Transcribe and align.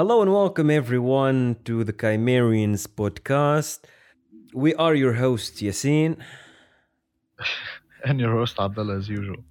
Hello 0.00 0.22
and 0.22 0.32
welcome 0.32 0.70
everyone 0.70 1.56
to 1.66 1.84
the 1.84 1.92
Chimerians 1.92 2.86
podcast. 2.86 3.80
We 4.54 4.74
are 4.76 4.94
your 4.94 5.12
host 5.12 5.56
Yassine, 5.56 6.16
and 8.06 8.18
your 8.18 8.32
host 8.32 8.58
Abdallah 8.58 8.96
as 8.96 9.10
usual. 9.10 9.44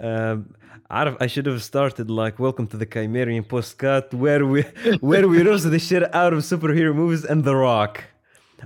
Um, 0.00 0.54
I 0.88 1.26
should 1.26 1.44
have 1.44 1.62
started 1.62 2.08
like 2.08 2.38
"Welcome 2.38 2.68
to 2.68 2.78
the 2.78 2.86
Chimerian 2.86 3.46
podcast," 3.46 4.14
where 4.14 4.46
we 4.46 4.62
where 5.10 5.28
we 5.28 5.42
roast 5.42 5.70
the 5.70 5.78
shit 5.78 6.02
out 6.14 6.32
of 6.32 6.38
superhero 6.38 6.94
movies 6.94 7.26
and 7.26 7.44
The 7.44 7.54
Rock. 7.54 8.04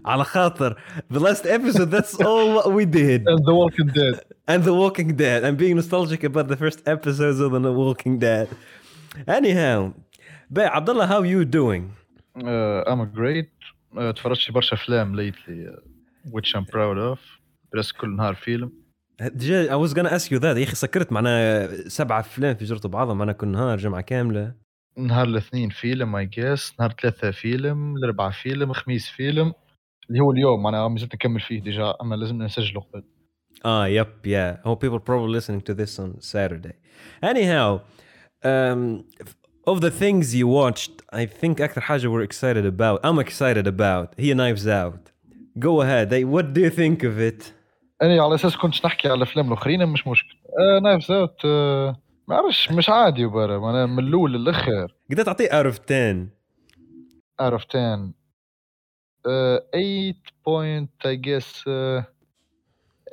على 0.05 0.25
خاطر 0.25 0.77
the 1.11 1.19
last 1.19 1.45
episode 1.45 1.91
that's 1.91 2.15
all 2.27 2.55
what 2.55 2.73
we 2.73 2.85
did 2.85 3.27
and 3.27 3.45
The 3.45 3.55
Walking 3.55 3.89
Dead 3.89 4.21
and 4.47 4.63
The 4.63 4.75
Walking 4.75 5.17
Dead 5.17 5.43
I'm 5.43 5.57
being 5.57 5.75
nostalgic 5.75 6.23
about 6.23 6.47
the 6.47 6.57
first 6.57 6.87
episodes 6.87 7.41
of 7.41 7.51
The 7.51 7.73
Walking 7.73 8.21
Dead 8.21 8.49
anyhow 9.27 9.95
Abdullah, 10.55 11.07
how 11.07 11.23
you 11.23 11.45
doing? 11.45 11.93
Uh, 12.37 12.85
I'm 12.87 13.05
great. 13.13 13.51
Uh, 13.97 14.13
تفرجت 14.13 14.51
برشا 14.51 14.77
أفلام 14.77 15.17
lately 15.17 15.67
uh, 15.67 15.81
which 16.31 16.55
I'm 16.55 16.65
proud 16.65 16.99
of. 16.99 17.19
بس 17.75 17.93
كل 17.93 18.17
نهار 18.17 18.35
فيلم. 18.35 18.73
ديجا 19.21 19.69
I 19.71 19.77
was 19.77 19.95
gonna 19.95 20.11
ask 20.11 20.31
you 20.31 20.39
that 20.39 20.57
يا 20.57 20.65
أخي 20.65 20.75
سكرت 20.75 21.13
معناها 21.13 21.89
سبعة 21.89 22.21
أفلام 22.21 22.55
في 22.55 22.65
جرة 22.65 22.89
بعضهم 22.89 23.19
معناها 23.19 23.35
كل 23.35 23.49
نهار 23.49 23.79
جمعة 23.79 24.01
كاملة 24.01 24.55
نهار 24.99 25.27
الاثنين 25.27 25.71
فيلم 25.71 26.25
I 26.25 26.29
guess. 26.29 26.73
نهار 26.81 26.95
ثلاثة 27.03 27.31
فيلم. 27.31 27.97
الأربعاء 27.97 28.31
فيلم. 28.31 28.73
خميس 28.73 29.09
فيلم. 29.09 29.53
اللي 30.11 30.21
هو 30.21 30.33
اليوم 30.33 30.67
أنا 30.67 30.89
ما 30.89 30.99
زلت 30.99 31.15
نكمل 31.15 31.41
فيه 31.41 31.61
ديجا 31.61 31.95
أما 32.03 32.15
لازم 32.15 32.43
نسجله 32.43 32.81
قبل. 32.81 33.05
آه 33.65 33.87
يب 33.87 34.07
yeah 34.27 34.69
oh 34.69 34.77
people 34.77 34.99
probably 34.99 35.41
listening 35.41 35.61
to 35.61 35.75
this 35.75 35.99
on 35.99 36.21
Saturday 36.21 36.77
anyhow 37.23 37.81
um, 38.45 39.05
of 39.70 39.80
the 39.82 39.92
things 39.92 40.34
you 40.36 40.48
watched 40.48 41.02
I 41.14 41.26
think 41.26 41.62
أكثر 41.62 41.82
حاجة 41.82 42.08
we're 42.08 42.24
excited 42.28 42.66
about 42.66 43.00
I'm 43.06 43.20
excited 43.20 43.68
about 43.68 44.08
هي 44.20 44.34
Knives 44.34 44.68
Out 44.68 45.12
go 45.60 45.82
ahead 45.82 46.12
hey, 46.12 46.24
what 46.24 46.54
do 46.54 46.62
you 46.62 46.70
think 46.70 47.04
of 47.04 47.20
it 47.20 47.54
أنا 48.02 48.24
على 48.24 48.36
أساس 48.36 48.58
كنت 48.58 48.86
نحكي 48.86 49.08
على 49.08 49.18
الأفلام 49.18 49.48
الآخرين 49.48 49.86
مش 49.86 50.08
مشكل. 50.08 50.36
آه 50.60 50.80
نايفز 50.80 51.12
أوت 51.12 51.46
آه 51.46 51.96
ما 52.28 52.36
عرفش 52.36 52.72
مش 52.72 52.90
عادي 52.90 53.26
وبرا 53.26 53.70
أنا 53.70 53.86
من 53.86 54.00
الأول 54.08 54.34
للآخر. 54.34 54.94
قد 55.12 55.24
تعطيه 55.24 55.48
out 55.50 55.74
of 55.74 55.78
10 55.86 56.30
out 57.42 57.54
of 57.54 57.66
10 57.68 58.14
uh, 59.28 59.60
8 59.74 60.16
point 60.46 60.90
I 61.06 61.16
guess 61.16 61.64
uh, 61.68 62.04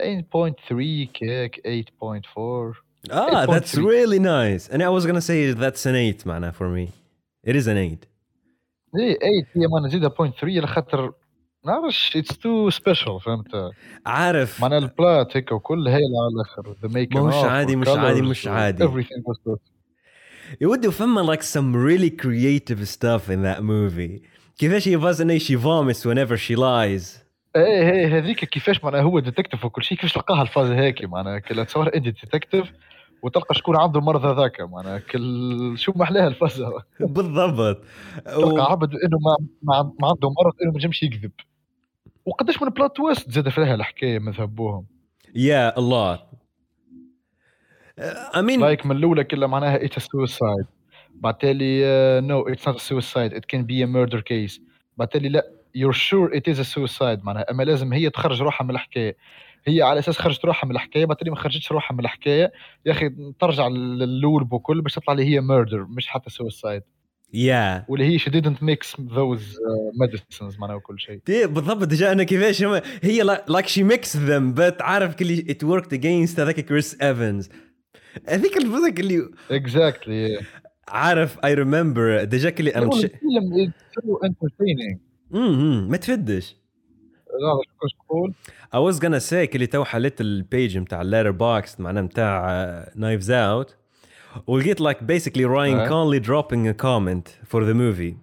8.3 0.00 1.10
كيك 1.12 1.60
8.4 2.02 2.76
ah 3.10 3.46
that's 3.46 3.74
8.3. 3.74 3.84
really 3.92 4.18
nice 4.18 4.68
and 4.72 4.82
I 4.82 4.90
was 4.96 5.06
gonna 5.06 5.20
say 5.30 5.52
that's 5.52 5.86
an 5.86 5.94
8 5.94 6.26
معناها 6.26 6.52
for 6.52 6.68
me 6.76 6.88
it 7.50 7.54
is 7.54 7.66
an 7.66 7.76
8 7.76 8.08
ايه 8.96 9.18
8 9.18 9.46
هي 9.56 9.66
ما 9.66 9.86
نزيدها 9.86 10.08
0.3 10.08 10.44
لخاطر 10.44 11.12
نعرفش 11.66 12.16
اتس 12.16 12.38
تو 12.38 12.70
سبيشال 12.70 13.20
فهمت 13.20 13.46
عارف 14.06 14.60
معناها 14.60 14.78
البلات 14.78 15.36
هيك 15.36 15.52
وكل 15.52 15.88
هي 15.88 15.94
على 15.94 16.34
الاخر 16.34 16.74
ذا 16.82 16.88
ميك 16.94 17.16
مش 17.16 17.34
عادي، 17.34 17.76
مش 17.76 17.88
عادي، 17.88 18.22
مش 18.22 18.46
عادي. 18.46 18.84
everything 18.88 19.22
was 19.32 19.36
good 19.52 19.58
يودي 20.60 20.90
فما 20.90 21.36
like 21.36 21.40
some 21.42 21.74
really 21.74 22.10
creative 22.10 22.88
stuff 22.88 23.28
in 23.30 23.42
that 23.42 23.60
movie 23.62 24.22
كيفاش 24.58 24.88
هي 24.88 24.98
فاز 25.00 25.20
انه 25.20 25.38
she 25.38 25.56
vomits 25.56 26.00
whenever 26.00 26.36
she 26.36 26.56
lies 26.56 27.18
ايه 27.56 27.90
ايه 27.92 28.18
هذيك 28.18 28.44
كيفاش 28.44 28.84
معناها 28.84 29.02
هو 29.02 29.18
ديتكتيف 29.18 29.64
وكل 29.64 29.82
شيء 29.84 29.96
كيفاش 29.98 30.12
تلقاها 30.12 30.42
الفاز 30.42 30.70
هيك 30.70 31.04
معناها 31.04 31.38
كلا 31.38 31.64
تصور 31.64 31.94
انت 31.94 32.04
ديتكتيف 32.04 32.72
وتلقى 33.23 33.55
شكون 33.55 33.77
عنده 33.77 33.99
المرض 33.99 34.25
هذاك 34.25 34.61
معناها 34.61 34.99
كل 34.99 35.73
شو 35.77 35.93
محلاها 35.95 36.27
الفاز 36.27 36.63
بالضبط. 36.99 37.81
تلقى 38.25 38.71
عبد 38.71 38.93
إنه 38.95 39.17
ما 39.19 39.47
ما 39.63 39.93
ما 39.99 40.07
عنده 40.07 40.29
مرض 40.29 40.53
إنه 40.61 40.71
ما 40.71 40.77
نجمش 40.77 41.03
يكذب. 41.03 41.31
وقداش 42.25 42.61
من 42.61 42.69
بلوت 42.69 42.95
تويست 42.95 43.31
زاد 43.31 43.49
فيها 43.49 43.75
الحكاية 43.75 44.19
lot 45.77 46.19
Uh, 48.01 48.37
I 48.37 48.41
mean 48.41 48.59
لايك 48.59 48.85
من 48.85 48.95
الأولى 48.95 49.23
كلها 49.23 49.47
معناها 49.47 49.85
اتس 49.85 50.03
سويسايد 50.05 50.65
بعد 51.15 51.37
تالي 51.37 51.81
نو 52.21 52.47
اتس 52.47 52.67
نوت 52.67 52.79
سويسايد 52.79 53.33
ات 53.33 53.45
كان 53.45 53.65
بي 53.65 53.83
ا 53.83 53.85
ميردر 53.85 54.21
كيس 54.21 54.61
بعد 54.97 55.07
تالي 55.07 55.29
لا 55.29 55.47
يور 55.75 55.91
شور 55.91 56.37
ات 56.37 56.49
از 56.49 56.61
سويسايد 56.61 57.25
معناها 57.25 57.51
أما 57.51 57.63
لازم 57.63 57.93
هي 57.93 58.09
تخرج 58.09 58.41
روحها 58.41 58.65
من 58.65 58.71
الحكاية. 58.71 59.17
هي 59.67 59.81
على 59.81 59.99
أساس 59.99 60.17
خرجت 60.17 60.45
روحها 60.45 60.67
من 60.67 60.75
الحكاية 60.75 61.05
تالي 61.05 61.31
ما 61.31 61.35
خرجتش 61.37 61.71
روحها 61.71 61.95
من 61.95 61.99
الحكاية. 61.99 62.51
يا 62.85 62.91
أخي 62.91 63.09
ترجع 63.39 63.67
للول 63.67 64.43
بكل 64.43 64.81
باش 64.81 64.93
تطلع 64.93 65.13
لي 65.13 65.23
هي 65.23 65.41
ميردر 65.41 65.85
مش 65.85 66.07
حتى 66.07 66.29
سويسايد 66.29 66.81
yeah. 67.33 67.89
واللي 67.89 68.05
هي 68.05 68.19
she 68.19 68.29
didn't 68.31 68.59
mix 68.61 68.95
those 68.97 69.45
uh, 69.55 69.91
medicines 70.03 70.59
معناها 70.59 70.75
وكل 70.75 70.99
شيء. 70.99 71.21
بالضبط 71.27 71.87
ديجا 71.87 72.11
أنا 72.11 72.23
كيفاش 72.23 72.63
هي 73.03 73.23
like 73.49 73.65
she 73.65 73.81
mixed 73.93 74.15
them 74.15 74.55
but 74.57 74.81
عارف 74.81 75.15
كلي 75.15 75.37
it 75.37 75.65
worked 75.67 75.89
against 75.97 76.39
هذاك 76.39 76.59
كريس 76.59 77.01
ايفنز 77.01 77.49
هذيك 78.29 78.57
الفزك 78.57 78.99
اللي 78.99 79.29
اكزاكتلي 79.51 80.39
عارف 80.87 81.37
I 81.37 81.55
remember 81.55 82.23
ديجا 82.23 82.49
كلي 82.49 82.75
أنا. 82.75 82.89
الفيلم 84.43 85.89
ما 85.89 85.97
تفدش. 85.97 86.62
لا 87.40 87.60
شو 87.64 87.70
كنت 87.80 87.92
تقول 88.06 88.32
I 88.74 88.92
was 88.92 88.98
gonna 89.00 89.30
say 89.30 89.34
كلي 89.52 89.66
تو 89.66 89.84
حليت 89.84 90.20
البيج 90.20 90.78
متاع 90.78 91.02
الليتر 91.02 91.30
بوكس 91.30 91.80
معناه 91.80 92.00
متاع 92.02 92.92
نايفز 92.96 93.30
اوت 93.30 93.76
ولقيت 94.46 94.82
like 94.82 94.96
basically 94.96 95.44
Ryan 95.44 95.78
Right. 95.78 95.88
Conley 95.88 96.20
dropping 96.20 96.68
a 96.68 96.74
comment 96.74 97.36
for 97.52 97.64
the 97.64 97.74
movie 97.74 98.14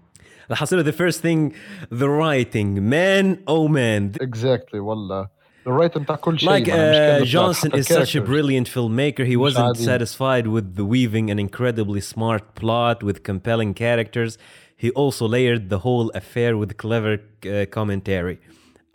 الحصيلة 0.52 0.84
the 0.84 0.96
first 0.96 1.22
thing 1.22 1.54
the 1.92 2.08
writing 2.10 2.90
man 2.90 3.38
oh 3.50 3.68
man 3.68 4.22
اكزاكتلي 4.22 4.80
والله 4.80 5.28
الرايت 5.68 5.98
نتاع 5.98 6.16
كل 6.16 6.40
شيء 6.40 6.50
like 6.50 6.70
معناها 6.70 7.20
uh, 7.20 7.22
مش 7.22 7.32
كلمة 7.34 7.54
Johnson 7.54 7.72
حتى 7.72 7.82
is 7.82 7.86
such 7.86 8.16
a 8.16 8.20
characters. 8.22 8.28
brilliant 8.30 8.68
filmmaker 8.68 9.26
he 9.26 9.36
مش 9.38 9.54
wasn't 9.54 9.60
عادي. 9.60 9.86
satisfied 9.86 10.48
with 10.48 10.76
the 10.80 10.84
weaving 10.86 11.30
an 11.32 11.40
incredibly 11.40 12.02
smart 12.14 12.44
plot 12.62 13.04
with 13.04 13.18
compelling 13.24 13.74
characters 13.74 14.38
he 14.84 14.90
also 14.92 15.26
layered 15.28 15.70
the 15.70 15.80
whole 15.86 16.12
affair 16.22 16.52
with 16.62 16.78
clever 16.78 17.14
uh, 17.18 17.66
commentary 17.78 18.38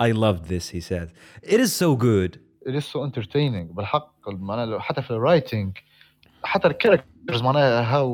I 0.03 0.12
loved 0.12 0.44
this 0.49 0.69
he 0.77 0.81
said 0.81 1.09
it 1.43 1.61
is 1.61 1.72
so 1.83 1.88
good 1.97 2.33
it 2.69 2.75
is 2.81 2.84
so 2.94 2.99
entertaining 3.09 3.75
بالحق 3.75 4.15
معناها 4.28 4.66
لو- 4.66 4.81
حتى 4.81 5.03
في 5.03 5.11
الرايتنج 5.11 5.77
حتى 6.44 6.69
الكاركترز 6.69 7.43
معناها 7.43 7.84
how 7.93 8.06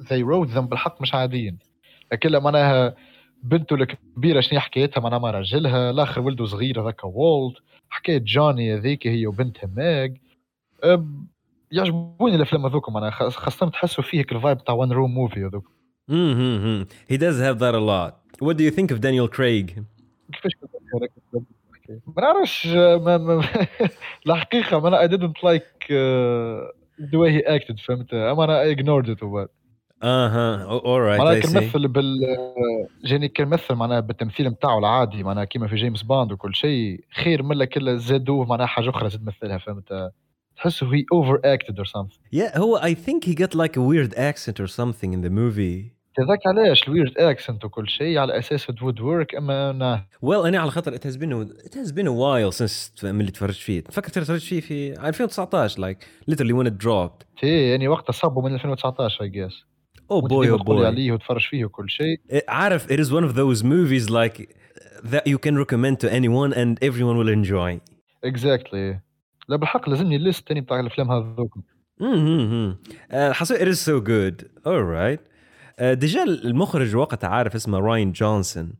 they 0.00 0.22
wrote 0.24 0.54
them 0.54 0.58
بالحق 0.60 1.02
مش 1.02 1.14
عاديين 1.14 1.58
لكن 2.12 2.38
معناها 2.38 2.94
بنته 3.42 3.74
الكبيرة 3.74 4.40
شنو 4.40 4.60
حكايتها 4.60 5.00
معناها 5.00 5.18
مع 5.18 5.30
راجلها 5.30 5.90
الاخر 5.90 6.20
ولده 6.20 6.44
صغير 6.44 6.82
هذاك 6.82 7.04
وولد 7.04 7.54
حكاية 7.88 8.18
جوني 8.18 8.74
هذيك 8.74 9.06
هي 9.06 9.26
وبنتها 9.26 9.70
ماج 9.76 10.16
أم، 10.84 11.26
يعجبوني 11.70 12.36
الافلام 12.36 12.66
هذوك 12.66 12.88
معناها 12.90 13.10
خاص- 13.10 13.36
خاصة 13.36 13.68
تحسوا 13.68 14.04
فيه 14.04 14.18
هيك 14.18 14.32
الفايب 14.32 14.64
تاع 14.64 14.74
وان 14.74 14.92
روم 14.92 15.14
موفي 15.14 15.40
هذوك 15.46 15.64
mm-hmm. 16.10 17.12
he 17.12 17.16
does 17.16 17.38
have 17.40 17.58
that 17.58 17.74
a 17.74 17.80
lot 17.92 18.12
what 18.46 18.56
do 18.56 18.62
you 18.64 18.70
think 18.70 18.90
of 18.94 19.00
Daniel 19.00 19.28
Craig 19.28 19.66
كيفاش 20.33 20.51
ما 21.89 22.21
نعرفش 22.21 22.67
ما 22.67 23.17
ما 23.17 24.87
أنا 24.87 25.01
I 25.05 25.07
didn't 25.07 25.37
like 25.43 25.89
uh, 25.89 26.67
the 27.11 27.17
way 27.17 27.31
he 27.31 27.43
acted 27.45 27.79
فهمت؟ 27.87 28.13
أما 28.13 28.43
أنا 28.43 28.75
ignored 28.75 29.07
it 29.07 29.23
وبعد. 29.23 29.47
all 30.01 31.01
right 31.01 31.19
معناها 31.19 31.39
I 31.39 31.43
كان 31.43 31.51
see 31.51 31.55
مثل 31.57 31.87
بال 31.87 32.19
جاني 33.03 33.27
كان 33.27 33.47
مثل 33.47 33.75
معناها 33.75 33.99
بالتمثيل 33.99 34.47
نتاعو 34.47 34.79
العادي 34.79 35.23
معناها 35.23 35.45
كيما 35.45 35.67
في 35.67 35.75
جيمس 35.75 36.03
باند 36.03 36.31
وكل 36.31 36.55
شيء 36.55 37.03
خير 37.23 37.43
من 37.43 37.63
كله 37.63 37.95
زادوه 37.95 38.45
معناها 38.45 38.67
حاجة 38.67 38.89
أخرى 38.89 39.09
زاد 39.09 39.25
مثلها 39.25 39.57
فهمت؟ 39.57 40.11
تحسه 40.57 40.91
he 40.91 41.03
over 41.13 41.37
acted 41.37 41.75
or 41.79 41.85
something. 41.85 42.39
Yeah 42.39 42.57
هو 42.57 42.79
I 42.79 42.93
think 42.93 43.23
he 43.25 43.35
got 43.35 43.55
like 43.55 43.77
a 43.77 43.81
weird 43.81 44.13
accent 44.15 44.59
or 44.59 44.67
something 44.67 45.13
in 45.13 45.21
the 45.21 45.29
movie. 45.29 45.98
هذاك 46.27 46.39
علاش؟ 46.47 46.87
الويرد 46.87 47.17
اكسنت 47.17 47.65
وكل 47.65 47.89
شيء 47.89 48.17
على 48.17 48.37
أساس 48.39 48.69
ات 48.69 48.81
وود 48.83 49.01
ورك 49.01 49.35
أما 49.35 49.69
أنا 49.69 50.05
ويل 50.21 50.45
أنا 50.47 50.59
على 50.59 50.71
خاطر 50.71 50.95
ات 50.95 51.05
هاز 51.07 51.15
بين 51.15 51.33
ات 51.41 51.77
هاز 51.77 51.91
بين 51.91 52.07
وايل 52.07 52.53
سينس 52.53 52.93
ملي 53.03 53.31
تفرجت 53.31 53.59
فيه. 53.59 53.79
تفكر 53.79 54.09
تفرجت 54.09 54.43
فيه 54.43 54.61
في 54.61 55.07
2019 55.07 55.79
لايك 55.81 55.97
ليترلي 56.27 56.53
وين 56.53 56.67
ات 56.67 56.73
دروبت 56.73 57.25
اي 57.43 57.69
يعني 57.69 57.87
وقتها 57.87 58.13
صابوا 58.13 58.43
من 58.49 58.53
2019 58.53 59.23
اي 59.23 59.29
جيس 59.29 59.65
أو 60.11 60.21
بوي 60.21 60.49
أو 60.49 60.57
بوي 60.57 60.87
عليه 60.87 61.11
وتفرج 61.11 61.47
فيه 61.47 61.65
وكل 61.65 61.89
شيء. 61.89 62.19
عارف 62.47 62.91
ات 62.91 62.99
از 62.99 63.11
ون 63.13 63.23
اوف 63.23 63.31
ذوز 63.31 63.63
موفيز 63.63 64.11
لايك 64.11 64.55
ذات 65.05 65.27
يو 65.27 65.37
كان 65.37 65.57
ريكومند 65.57 65.97
تو 65.97 66.07
اني 66.07 66.27
ون 66.27 66.53
اند 66.53 66.79
ايفري 66.83 67.03
ون 67.03 67.17
ويل 67.17 67.29
انجوي 67.29 67.81
اكزاكتلي 68.23 68.99
لا 69.49 69.55
بالحق 69.55 69.89
لازمني 69.89 70.15
الليست 70.15 70.47
تاني 70.47 70.61
بتاع 70.61 70.79
الأفلام 70.79 71.11
هذوك. 71.11 71.53
امم 72.01 72.77
حسيت 73.11 73.61
از 73.61 73.77
سو 73.77 73.99
جود 74.03 74.41
اول 74.67 74.83
رايت 74.83 75.19
آه، 75.79 75.93
ديجا 75.93 76.23
المخرج 76.23 76.95
وقتها 76.95 77.27
عارف 77.27 77.55
اسمه 77.55 77.79
راين 77.79 78.11
جونسون. 78.11 78.73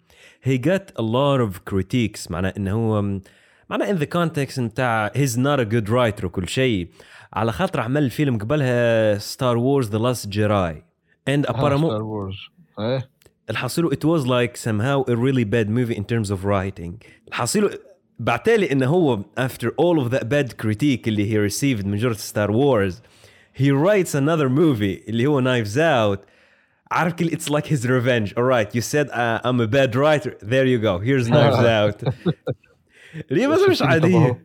هي 0.44 0.58
جت 0.58 0.94
ا 1.00 1.02
لوت 1.02 1.40
اوف 1.40 1.60
كريتيكس 1.60 2.32
معناه 2.32 2.54
إنه 2.58 2.72
هو 2.72 3.02
معناه 3.70 3.90
ان 3.90 3.96
ذا 3.96 4.06
كونتكست 4.06 4.60
نتاع 4.60 5.12
هيز 5.16 5.40
نوت 5.40 5.60
ا 5.60 5.64
جود 5.64 5.90
رايتر 5.90 6.26
وكل 6.26 6.48
شيء. 6.48 6.88
على 7.34 7.52
خاطر 7.52 7.80
عمل 7.80 8.04
الفيلم 8.04 8.38
قبلها 8.38 9.18
ستار 9.18 9.58
وورز 9.58 9.90
ذا 9.90 9.98
لاست 9.98 10.28
جيراي 10.28 10.84
اند 11.28 11.46
ابارامون 11.46 11.90
ستار 11.90 12.04
وورز 12.04 12.38
إيه. 12.80 13.10
الحصيله 13.50 13.94
ات 13.94 14.06
واز 14.06 14.28
لايك 14.28 14.56
سم 14.56 14.82
هاو 14.82 15.02
ا 15.02 15.14
ريلي 15.14 15.44
باد 15.44 15.70
موفي 15.70 15.98
ان 15.98 16.06
ترمز 16.06 16.32
اوف 16.32 16.46
رايتنج 16.46 17.04
الحصيله 17.28 17.70
بعتالي 18.20 18.72
إنه 18.72 18.88
هو 18.88 19.20
افتر 19.38 19.72
اول 19.80 19.98
اوف 19.98 20.08
ذا 20.08 20.24
باد 20.24 20.52
كريتيك 20.52 21.08
اللي 21.08 21.32
هي 21.32 21.38
ريسيفد 21.38 21.86
من 21.86 21.98
جرة 21.98 22.14
ستار 22.14 22.52
وورز 22.52 23.02
هي 23.56 23.72
رايتس 23.72 24.16
انذر 24.16 24.48
موفي 24.48 25.02
اللي 25.10 25.28
هو 25.28 25.40
نايفز 25.40 25.80
اوت 25.80 26.20
عارف 26.92 27.14
كل 27.14 27.26
it's 27.30 27.50
like 27.50 27.66
his 27.66 27.86
revenge. 27.86 28.34
Alright 28.38 28.76
you 28.76 28.82
said 28.82 29.10
uh, 29.10 29.40
I'm 29.48 29.60
a 29.62 29.68
bad 29.68 29.96
writer. 29.96 30.32
There 30.42 30.66
you 30.66 30.80
go. 30.80 31.00
Here's 31.00 31.28
Knives 31.30 31.64
Out. 31.80 32.04
اللي 33.32 33.42
هي 33.44 33.48
بس 33.48 33.70
مش 33.70 33.82
عادية؟ 33.82 34.44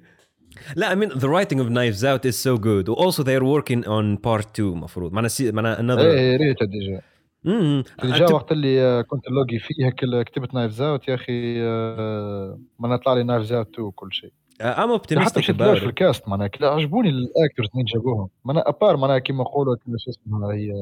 لا 0.77 0.95
I 0.95 0.99
mean 0.99 1.11
the 1.19 1.29
writing 1.29 1.59
of 1.61 1.69
Knives 1.69 2.03
Out 2.05 2.25
is 2.25 2.37
so 2.39 2.57
good. 2.59 2.89
Also 2.89 3.23
they're 3.23 3.45
working 3.45 3.85
on 3.87 4.17
part 4.27 4.47
2 4.55 4.75
مفروض. 4.75 5.13
معنا 5.13 5.29
سي... 5.29 5.53
معنا 5.53 5.77
another 5.77 5.99
إيه 6.01 6.37
ريت 6.37 6.57
ديجا 6.63 7.01
امم 7.47 7.85
ديجا 8.03 8.27
وقت 8.33 8.53
اللي 8.53 8.81
آه، 8.83 9.03
كنت 9.03 9.29
لوجي 9.29 9.59
فيه 9.59 9.87
هيك 9.87 9.95
كتبت 10.29 10.55
نايفز 10.55 10.81
اوت 10.81 11.09
يا 11.09 11.15
أخي 11.15 11.63
آه، 11.63 12.59
ما 12.79 12.97
طلع 12.97 13.15
لي 13.15 13.23
نايفز 13.23 13.53
اوت 13.53 13.69
2 13.73 13.87
وكل 13.87 14.13
شيء. 14.13 14.33
I'm 14.61 14.65
حتى 14.65 14.99
optimistic 14.99 15.39
مشيت 15.39 15.57
about 15.57 15.63
نلوج 15.63 15.79
في 15.79 15.87
الكاست 15.87 16.29
معناها. 16.29 16.49
كلا 16.49 16.69
عجبوني 16.69 17.09
الاكترز 17.09 17.69
مين 17.75 17.85
جابوهم. 17.85 18.29
معناها 18.45 18.69
ابار 18.69 18.97
معناها 18.97 19.19
كيما 19.19 19.43
نقولوا 19.43 19.77
شو 19.97 20.11
اسمها 20.11 20.53
هي؟ 20.53 20.73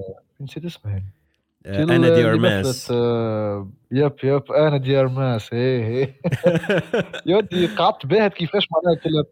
نسيت 0.41 0.65
اسمها 0.65 1.03
هي 1.67 1.83
اللي 1.83 2.33
Armas 2.33 2.67
مثلت 2.67 2.91
آه، 2.91 3.71
يب 3.91 4.13
يب 4.25 4.53
أنا 4.53 4.77
دي 4.77 5.01
ارماس 5.01 5.53
إيه 5.53 5.87
إيه. 5.87 6.17
يا 7.27 7.37
ودي 7.37 7.67
قعدت 7.67 8.07
باهت 8.07 8.35
كيفاش 8.35 8.69
معناها 8.73 9.01
كلا 9.03 9.25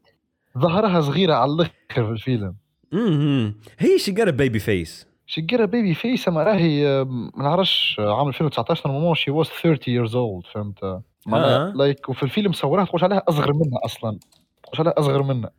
ظهرها 0.59 1.01
صغيرة 1.01 1.35
على 1.35 1.53
الآخر 1.53 1.71
في 2.07 2.11
الفيلم. 2.11 2.55
امم 2.93 3.55
هي 3.79 3.99
she 3.99 4.13
got 4.13 4.29
a 4.29 4.33
baby 4.33 4.61
face. 4.67 5.11
شيجيرا 5.31 5.65
بيبي 5.65 5.95
فيس 5.95 6.29
أما 6.29 6.43
راهي 6.43 6.87
آه، 6.89 7.05
ما 7.05 7.43
نعرفش 7.45 7.97
آه، 8.01 8.19
عام 8.19 8.29
2019 8.29 8.89
نورمالمون 8.89 9.15
شي 9.15 9.31
واز 9.31 9.47
30 9.47 10.07
years 10.07 10.11
old 10.11 10.53
فهمت؟ 10.53 11.01
معناها 11.27 11.69
آه. 11.69 11.73
لايك 11.73 12.09
وفي 12.09 12.23
الفيلم 12.23 12.53
صورها 12.53 12.85
تقولش 12.85 13.05
عليها 13.05 13.23
أصغر 13.29 13.53
منها 13.53 13.81
أصلا. 13.85 14.19
تقولش 14.63 14.81
عليها 14.81 14.95
أصغر 14.99 15.23
منها. 15.23 15.51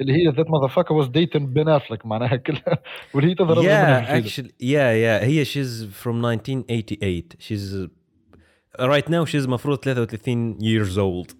اللي 0.00 0.12
هي 0.12 0.28
ذات 0.28 0.50
ماذر 0.50 0.68
فاكر 0.68 0.94
واز 0.94 1.08
ديتن 1.08 1.52
بين 1.52 1.68
افلك 1.68 2.06
معناها 2.06 2.36
كلها. 2.36 2.78
واللي 3.14 3.30
هي 3.30 3.34
تظهر 3.34 3.58
الفيلم 3.58 4.22
actually 4.24 4.50
yeah 4.50 4.92
yeah. 4.92 5.24
هي 5.24 5.44
she's 5.44 5.86
from 6.04 6.24
1988 6.24 7.36
she's 7.38 7.74
uh, 8.78 8.88
right 8.88 9.08
now 9.08 9.24
she's 9.24 9.48
مفروض 9.48 9.78
33 9.78 10.56
years 10.60 10.98
old. 10.98 11.34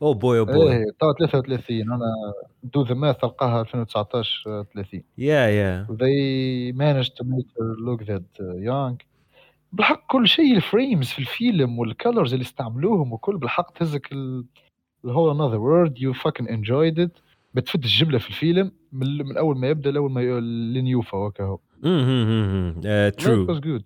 Oh 0.00 0.14
boy 0.14 0.38
oh 0.38 0.46
boy. 0.46 0.70
إيه 0.70 0.84
توا 1.00 1.12
33 1.12 1.92
أنا 1.92 2.04
دو 2.62 2.82
ذا 2.82 2.94
ماث 2.94 3.16
تلقاها 3.16 3.60
2019 3.60 4.42
آه، 4.46 4.66
30 4.74 5.00
yeah 5.00 5.48
yeah. 5.48 5.96
They 5.96 6.72
managed 6.76 7.16
to 7.16 7.24
make 7.24 7.48
her 7.58 7.76
look 7.78 8.06
that 8.06 8.40
uh, 8.40 8.56
young. 8.56 9.06
بالحق 9.72 10.06
كل 10.06 10.28
شيء 10.28 10.56
الفريمز 10.56 11.06
في 11.06 11.18
الفيلم 11.18 11.78
والكالرز 11.78 12.32
اللي 12.32 12.42
استعملوهم 12.42 13.12
وكل 13.12 13.36
بالحق 13.36 13.72
تهزك 13.78 14.12
ال 14.12 14.44
the 15.06 15.12
whole 15.12 15.30
another 15.30 15.60
world 15.60 15.98
you 15.98 16.14
fucking 16.14 16.46
enjoyed 16.48 16.98
it. 16.98 17.20
بتفد 17.56 17.84
الجمله 17.84 18.18
في 18.18 18.28
الفيلم 18.28 18.72
من, 18.92 19.26
من 19.26 19.36
أول 19.36 19.58
ما 19.58 19.68
يبدأ 19.68 19.90
لأول 19.90 20.10
ما 20.10 20.20
لين 20.72 20.86
يوفى 20.86 21.16
وكهو 21.16 21.58
أها 21.84 23.08
ترو 23.08 23.46
واز 23.48 23.58
جود 23.58 23.82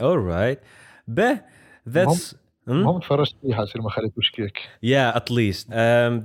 اورايت 0.00 0.60
به 1.08 1.40
ذاتس 1.88 2.36
المهم 2.68 3.00
hmm? 3.00 3.02
تفرجت 3.02 3.36
فيها 3.42 3.64
سير 3.64 3.82
ما 3.82 3.90
خليتوش 3.90 4.30
كيك. 4.30 4.58
يا 4.82 5.16
اتليست 5.16 5.68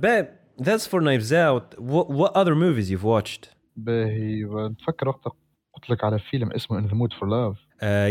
به 0.02 0.28
ذاتس 0.62 0.88
فور 0.88 1.00
نايفز 1.00 1.32
اوت 1.32 1.74
وات 1.78 2.36
اذر 2.36 2.54
موفيز 2.54 2.90
يو 2.92 2.98
واتشد 3.02 3.44
باهي 3.76 4.44
نفكر 4.80 5.08
وقتها 5.08 5.32
قلت 5.74 5.90
لك 5.90 6.04
على 6.04 6.18
فيلم 6.18 6.52
اسمه 6.52 6.78
ان 6.78 6.86
ذا 6.86 6.94
مود 6.94 7.12
فور 7.12 7.28
لاف 7.28 7.56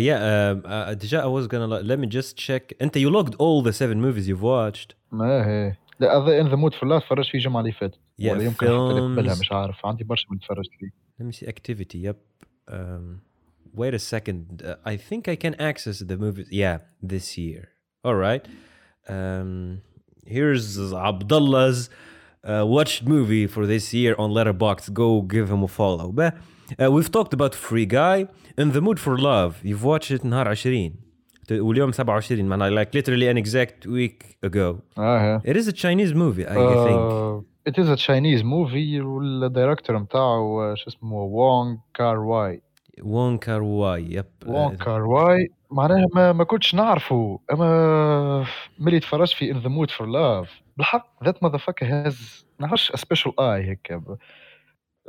يا 0.06 0.94
ديجا 0.94 1.22
اي 1.22 1.28
واز 1.28 1.48
gonna 1.48 1.88
let 1.88 2.00
me 2.00 2.18
just 2.18 2.36
check. 2.38 2.76
أنت 2.82 2.98
you 2.98 3.12
logged 3.12 3.34
all 3.34 3.70
the 3.70 3.74
seven 3.74 4.02
movies 4.02 4.28
you've 4.28 4.44
watched. 4.44 4.96
ما 5.12 5.48
هي. 5.48 5.76
لا 6.00 6.42
ان 6.42 6.48
ذا 6.48 6.56
مود 6.56 6.74
فلاس 6.74 7.04
تفرجت 7.04 7.30
فيه 7.30 7.38
الجمعه 7.38 7.62
اللي 7.62 7.72
فاتت. 7.72 8.00
ولا 8.20 8.44
يمكن 8.44 8.68
قبلها 8.68 9.36
مش 9.40 9.52
عارف. 9.52 9.86
عندي 9.86 10.04
برشا 10.04 10.28
ما 10.32 10.40
تفرجت 10.40 10.70
فيه. 10.80 10.90
Let 11.20 11.26
me 11.26 11.34
see 11.34 11.48
activity. 11.48 11.98
Yep. 12.08 12.18
Um, 12.72 13.22
wait 13.74 13.94
a 13.94 14.00
second. 14.00 14.62
Uh, 14.62 14.76
I 14.86 14.96
think 14.98 15.28
I 15.28 15.36
can 15.44 15.54
access 15.70 15.98
the 16.12 16.18
movie 16.18 16.46
yeah 16.64 16.78
this 17.12 17.28
year. 17.38 17.64
All 18.08 18.18
right. 18.28 18.44
Um, 19.16 19.82
here's 20.36 20.66
Abdallah's 21.10 21.90
uh, 22.44 22.66
watched 22.76 23.02
movie 23.16 23.48
for 23.48 23.64
this 23.74 23.86
year 24.00 24.14
on 24.22 24.30
Letterboxd. 24.38 24.94
Go 24.94 25.10
give 25.36 25.48
him 25.54 25.64
a 25.70 25.72
follow. 25.80 26.08
Uh, 26.18 26.92
we've 26.96 27.12
talked 27.18 27.34
about 27.40 27.54
Free 27.56 27.88
Guy. 28.02 28.28
In 28.62 28.72
the 28.72 28.82
Mood 28.82 29.00
for 29.00 29.16
Love. 29.32 29.54
You've 29.64 29.84
watched 29.84 30.12
it 30.16 30.24
نهار 30.24 30.56
20 30.56 31.07
واليوم 31.52 31.92
27 31.92 32.46
معناها 32.46 32.84
like 32.84 32.88
literally 32.88 33.34
an 33.34 33.38
exact 33.44 33.88
week 33.88 34.26
ago. 34.50 34.76
آه 34.98 35.42
It 35.46 35.56
is 35.58 35.68
a 35.68 35.74
Chinese 35.74 36.14
movie, 36.14 36.46
I 36.46 36.56
think. 36.88 37.02
Uh, 37.02 37.42
it 37.70 37.78
is 37.84 37.90
a 37.90 37.98
Chinese 38.08 38.44
movie 38.44 39.02
والدايركتور 39.02 39.98
نتاعو 40.00 40.76
شو 40.76 40.90
اسمه 40.90 41.14
وونغ 41.22 41.76
كار 41.94 42.20
واي 42.20 42.62
Wong 42.98 43.38
Kar 43.46 43.62
Wai. 43.62 44.16
Yep. 44.18 44.48
وونغ 44.48 44.76
كار 44.76 45.02
واي 45.06 45.50
معناها 45.72 46.06
ما, 46.16 46.32
ما 46.34 46.44
كنتش 46.44 46.76
نعرفه 46.76 47.40
أما 47.54 48.46
ملي 48.80 49.00
تفرجت 49.00 49.34
في 49.34 49.52
ان 49.52 49.58
ذا 49.58 49.70
مود 49.70 49.92
فور 49.92 50.08
لاف 50.08 50.62
بالحق 50.78 51.24
ذات 51.24 51.44
ماذر 51.44 51.58
فاكر 51.58 51.86
هاز 51.86 52.46
نعرفش 52.60 52.92
سبيشال 52.96 53.40
اي 53.40 53.64
هيك 53.64 53.94
ب- 53.94 54.18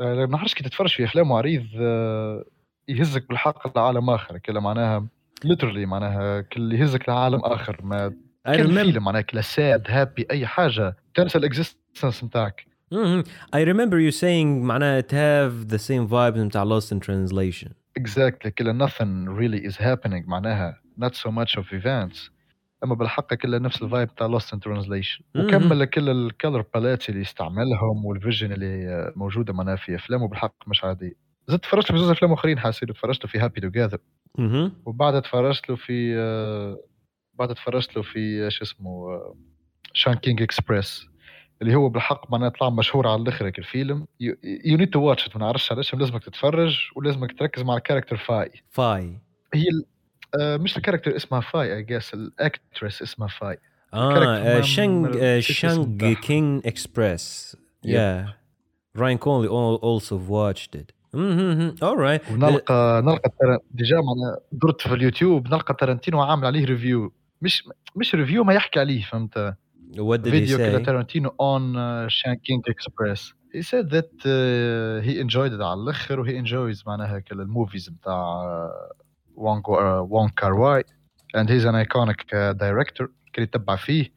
آه، 0.00 0.14
ما 0.14 0.36
نعرفش 0.36 0.54
كي 0.54 0.64
تتفرج 0.64 0.88
في 0.94 1.04
أفلام 1.04 1.32
عريض 1.32 1.66
آه، 1.80 2.44
يهزك 2.88 3.28
بالحق 3.28 3.78
لعالم 3.78 4.10
آخر 4.10 4.38
كلا 4.38 4.60
معناها 4.60 5.06
ليترلي 5.44 5.86
معناها 5.86 6.40
كل 6.40 6.72
يهزك 6.72 7.08
لعالم 7.08 7.40
آخر 7.44 7.80
ما 7.82 8.08
كل. 8.46 8.74
فيلم 8.74 9.04
معناها 9.04 9.20
كلا 9.22 9.40
ساد 9.40 9.82
هابي 9.88 10.26
أي 10.30 10.46
حاجة 10.46 10.96
تنسى 11.14 11.38
الاكزيستنس 11.38 12.24
نتاعك 12.24 12.68
Mhm. 12.94 13.22
I 13.56 13.60
remember 13.72 13.98
you 14.06 14.12
saying 14.20 14.46
معناها 14.64 15.00
it 15.00 15.10
have 15.12 15.68
the 15.72 15.78
same 15.78 16.08
vibe 16.10 16.36
نتاع 16.38 16.64
Lost 16.64 16.86
in 16.92 17.00
Translation. 17.00 17.68
exactly 18.00 18.48
كلا 18.48 18.86
nothing 18.86 19.28
really 19.38 19.70
is 19.70 19.76
happening 19.76 20.28
معناها 20.28 20.80
not 21.00 21.12
so 21.14 21.30
much 21.30 21.60
of 21.60 21.64
events 21.72 22.30
أما 22.84 22.94
بالحق 22.94 23.34
كلها 23.34 23.58
نفس 23.58 23.82
الفايب 23.82 24.14
تاع 24.14 24.38
lost 24.38 24.42
in 24.54 24.58
translation. 24.58 25.22
وكمل 25.36 25.84
كل 25.84 26.08
الكلر 26.08 26.64
باليت 26.74 27.08
اللي 27.08 27.20
يستعملهم 27.20 28.04
والفيجن 28.04 28.52
اللي 28.52 29.12
موجودة 29.16 29.52
معناها 29.52 29.76
في 29.76 29.94
أفلامه 29.94 30.28
بالحق 30.28 30.54
مش 30.68 30.84
عادية 30.84 31.27
زدت 31.48 31.62
تفرجت 31.62 31.92
في 31.92 31.98
زوز 31.98 32.10
أفلام 32.10 32.32
آخرين 32.32 32.58
حاسين 32.58 32.88
تفرجت 32.88 33.26
في 33.26 33.38
هابي 33.38 33.60
توجذر. 33.60 33.98
وبعدها 34.86 35.20
تفرجت 35.20 35.68
له 35.70 35.76
في 35.76 36.14
آه، 36.18 36.78
بعدها 37.34 37.54
تفرجت 37.54 37.96
له 37.96 38.02
في 38.02 38.46
آه، 38.46 38.48
شو 38.48 38.64
اسمه 38.64 39.20
شان 39.92 40.14
كينج 40.14 40.42
اكسبريس 40.42 41.06
اللي 41.62 41.74
هو 41.74 41.88
بالحق 41.88 42.30
معناها 42.32 42.48
طلع 42.48 42.70
مشهور 42.70 43.08
على 43.08 43.22
الآخر 43.22 43.46
الفيلم 43.46 44.06
يو 44.20 44.36
نيد 44.76 44.90
تو 44.90 45.00
واتش 45.00 45.36
ما 45.36 45.40
نعرفش 45.42 45.72
علاش 45.72 45.94
لازمك 45.94 46.24
تتفرج 46.24 46.78
ولازمك 46.96 47.38
تركز 47.38 47.62
مع 47.62 47.76
الكاركتر 47.76 48.16
فاي 48.16 48.50
Phi. 48.50 49.04
هي. 49.54 49.64
آه، 50.40 50.56
مش 50.56 50.76
الكاركتر 50.76 51.16
اسمها 51.16 51.40
فاي 51.40 51.76
اي 51.76 51.82
جيس 51.82 52.14
الاكترس 52.14 53.02
اسمها 53.02 53.28
فاي 53.28 53.58
بتاعها. 53.92 54.60
King 56.16 56.62
Express. 56.70 57.54
Yep. 57.86 57.90
Yeah. 57.90 58.28
Ryan 59.00 59.18
Conley 59.18 59.48
al- 59.58 59.80
also 59.90 60.16
watched 60.16 60.74
it. 60.80 60.92
Right. 61.14 62.32
ونلقى 62.32 63.02
نلقى. 63.04 63.58
ديجا 63.70 63.96
درت 64.52 64.80
في 64.80 64.94
اليوتيوب 64.94 65.48
نلقى 65.48 65.74
تارانتينو 65.80 66.20
عامل 66.22 66.46
عليه 66.46 66.64
ريفيو 66.64 67.12
مش 67.42 67.64
مش 67.96 68.14
ريفيو 68.14 68.44
ما 68.44 68.54
يحكي 68.54 68.80
عليه 68.80 69.02
فهمت 69.02 69.54
What 69.92 70.18
did 70.18 70.26
he 70.26 70.30
فيديو 70.30 70.58
كذا 70.58 70.82
say? 70.82 70.86
تارانتينو 70.86 71.34
اون 71.40 71.74
شان 72.08 72.34
كينج 72.34 72.62
اكسبريس 72.68 73.34
he 73.54 73.60
said 73.62 73.86
that 73.90 74.12
uh, 74.24 75.06
he 75.06 75.24
enjoyed 75.24 75.52
it 75.58 75.60
على 75.62 75.74
الآخر 75.82 76.20
وهي 76.20 76.44
enjoys 76.44 76.86
معناها 76.86 77.18
كل 77.18 77.40
الموفيز 77.40 77.90
نتاع 77.90 78.44
وونغ 79.34 79.62
وونغ 80.02 80.28
كار 80.36 80.52
واي 80.54 80.84
and 81.36 81.46
he's 81.48 81.64
an 81.64 81.74
iconic 81.86 82.20
uh, 82.22 82.54
director 82.54 83.06
كان 83.32 83.42
يتبع 83.42 83.76
فيه 83.76 84.12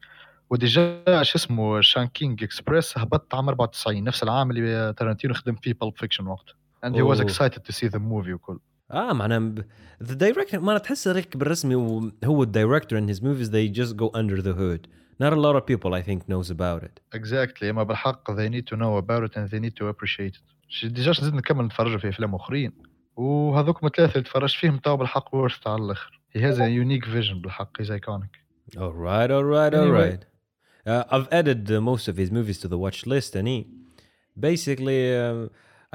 وديجا 0.50 1.02
شو 1.22 1.38
اسمه 1.38 1.80
شان 1.80 2.06
كينج 2.06 2.44
اكسبريس 2.44 2.98
هبط 2.98 3.34
عام 3.34 3.48
94 3.48 4.04
نفس 4.04 4.22
العام 4.22 4.50
اللي 4.50 4.92
تارانتينو 4.96 5.34
خدم 5.34 5.54
فيه 5.54 5.72
Pulp 5.72 6.04
Fiction 6.06 6.26
وقت 6.26 6.56
and 6.85 6.93
he 6.95 7.01
was 7.01 7.19
أوه. 7.19 7.27
excited 7.29 7.59
to 7.59 7.71
see 7.73 7.87
the 7.89 7.99
movie 7.99 8.33
وكل 8.33 8.59
اه 8.91 9.13
معناها 9.13 9.39
ب- 9.39 9.65
the 10.03 10.15
director 10.15 10.55
ما 10.55 10.77
تحس 10.77 11.07
هيك 11.07 11.37
بالرسمي 11.37 11.75
و- 11.75 12.11
هو 12.23 12.43
الدايركتور 12.43 12.99
in 13.01 13.09
his 13.09 13.19
movies 13.21 13.49
they 13.49 13.79
just 13.79 13.93
go 13.95 14.09
under 14.19 14.41
the 14.41 14.53
hood. 14.53 14.87
Not 15.23 15.33
a 15.33 15.41
lot 15.45 15.55
of 15.59 15.63
people 15.65 15.91
I 15.95 16.01
think 16.09 16.19
knows 16.29 16.51
about 16.51 16.83
it. 16.83 16.99
exactly 17.15 17.63
اما 17.63 17.83
بالحق 17.83 18.31
they 18.31 18.49
need 18.49 18.65
to 18.73 18.77
know 18.77 18.97
about 19.03 19.23
it 19.29 19.35
and 19.37 19.49
they 19.49 19.59
need 19.59 19.75
to 19.81 19.87
appreciate 19.93 20.35
it 20.35 20.43
ش- 20.69 20.85
ديجا 20.85 21.11
زدنا 21.11 21.37
نكمل 21.37 21.65
نتفرج 21.65 21.97
في 21.99 22.09
افلام 22.09 22.35
اخرين 22.35 22.71
وهذوك 23.15 23.95
ثلاثه 23.95 24.11
اللي 24.11 24.23
تفرجت 24.23 24.55
فيهم 24.55 24.77
تاع 24.77 24.95
بالحق 24.95 25.29
worth 25.35 25.67
على 25.67 25.83
الاخر 25.85 26.21
he 26.37 26.39
has 26.41 26.57
a 26.57 26.69
unique 26.85 27.05
vision 27.07 27.35
بالحق 27.41 27.81
he's 27.81 27.89
iconic 27.89 28.37
All 28.77 28.93
right, 29.07 29.31
all 29.37 29.47
right, 29.55 29.73
all 29.73 29.87
Anyway. 29.87 30.11
right. 30.11 30.23
Uh, 30.93 31.03
I've 31.15 31.29
added 31.39 31.61
uh, 31.71 31.79
most 31.91 32.05
of 32.11 32.15
his 32.21 32.29
movies 32.37 32.57
to 32.63 32.67
the 32.73 32.79
watch 32.85 32.99
list, 33.13 33.31
and 33.39 33.45
he 33.51 33.57
basically, 34.49 35.01
um, 35.15 35.49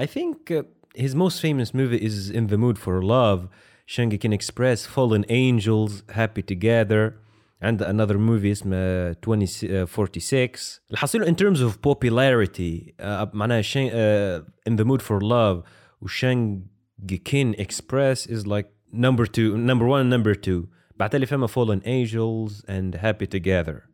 I 0.05 0.07
think 0.07 0.51
uh, 0.51 0.63
his 0.98 1.16
most 1.16 1.40
famous 1.40 1.74
movie 1.74 2.04
is 2.04 2.30
In 2.30 2.48
the 2.48 2.58
Mood 2.58 2.80
for 2.80 3.02
Love, 3.02 3.48
Chungking 3.86 4.34
Express, 4.34 4.86
Fallen 4.86 5.26
Angels, 5.30 6.04
Happy 6.10 6.42
Together. 6.42 7.20
And 7.62 7.82
another 7.82 8.20
movie 8.20 8.52
is 8.52 8.62
uh, 8.62 9.16
2046 9.22 10.80
uh, 10.92 10.94
الحصيل 10.94 11.26
in 11.26 11.36
terms 11.36 11.62
of 11.62 11.82
popularity 11.82 12.94
uh, 13.00 13.26
uh, 13.34 14.42
In 14.66 14.76
the 14.76 14.86
Mood 14.86 15.02
for 15.02 15.20
Love 15.22 15.64
وشانغكين 16.04 17.56
Express 17.58 18.28
is 18.28 18.46
like 18.46 18.70
number 18.92 19.26
two 19.26 19.58
number 19.58 19.88
one 19.88 20.02
and 20.02 20.10
number 20.10 20.36
two 20.36 20.68
بعد 21.00 21.16
اللي 21.16 21.26
فما 21.26 21.48
Fallen 21.48 21.82
Angels 21.84 22.64
and 22.68 22.96
Happy 22.96 23.26
Together 23.26 23.87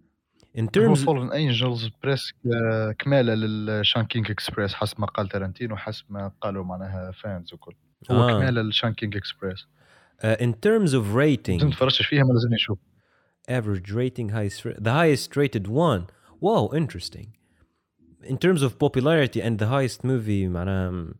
in 0.57 0.67
terms 0.67 1.05
فولن 1.05 1.31
انجلز 1.31 1.89
بريسك 2.03 2.35
كماله 2.99 3.33
للشانكينج 3.33 4.31
اكسبريس 4.31 4.73
حسب 4.73 5.01
ما 5.01 5.07
قال 5.07 5.29
تارنتينو 5.29 5.75
حسب 5.75 6.05
ما 6.09 6.31
قالوا 6.41 6.63
معناها 6.63 7.11
فانز 7.11 7.53
وكل. 7.53 7.75
هو 8.11 8.29
آه. 8.29 8.39
كماله 8.39 8.61
للشانكينج 8.61 9.17
اكسبريس 9.17 9.67
uh, 10.23 10.35
in 10.39 10.53
terms 10.53 10.93
of 10.93 11.15
rating. 11.15 11.63
ما 11.63 11.71
تفرجتش 11.71 12.05
فيها 12.05 12.23
ما 12.23 12.33
لازم 12.33 12.53
نشوف 12.53 12.77
average 13.51 13.91
rating 13.91 14.29
highest 14.29 14.63
the 14.79 14.91
highest 14.91 15.35
rated 15.35 15.67
one. 15.67 16.07
Wow 16.41 16.69
interesting. 16.73 17.27
In 18.23 18.37
terms 18.37 18.61
of 18.61 18.79
popularity 18.79 19.41
and 19.41 19.59
the 19.59 19.67
highest 19.67 20.03
movie 20.03 20.47
معناها 20.47 21.13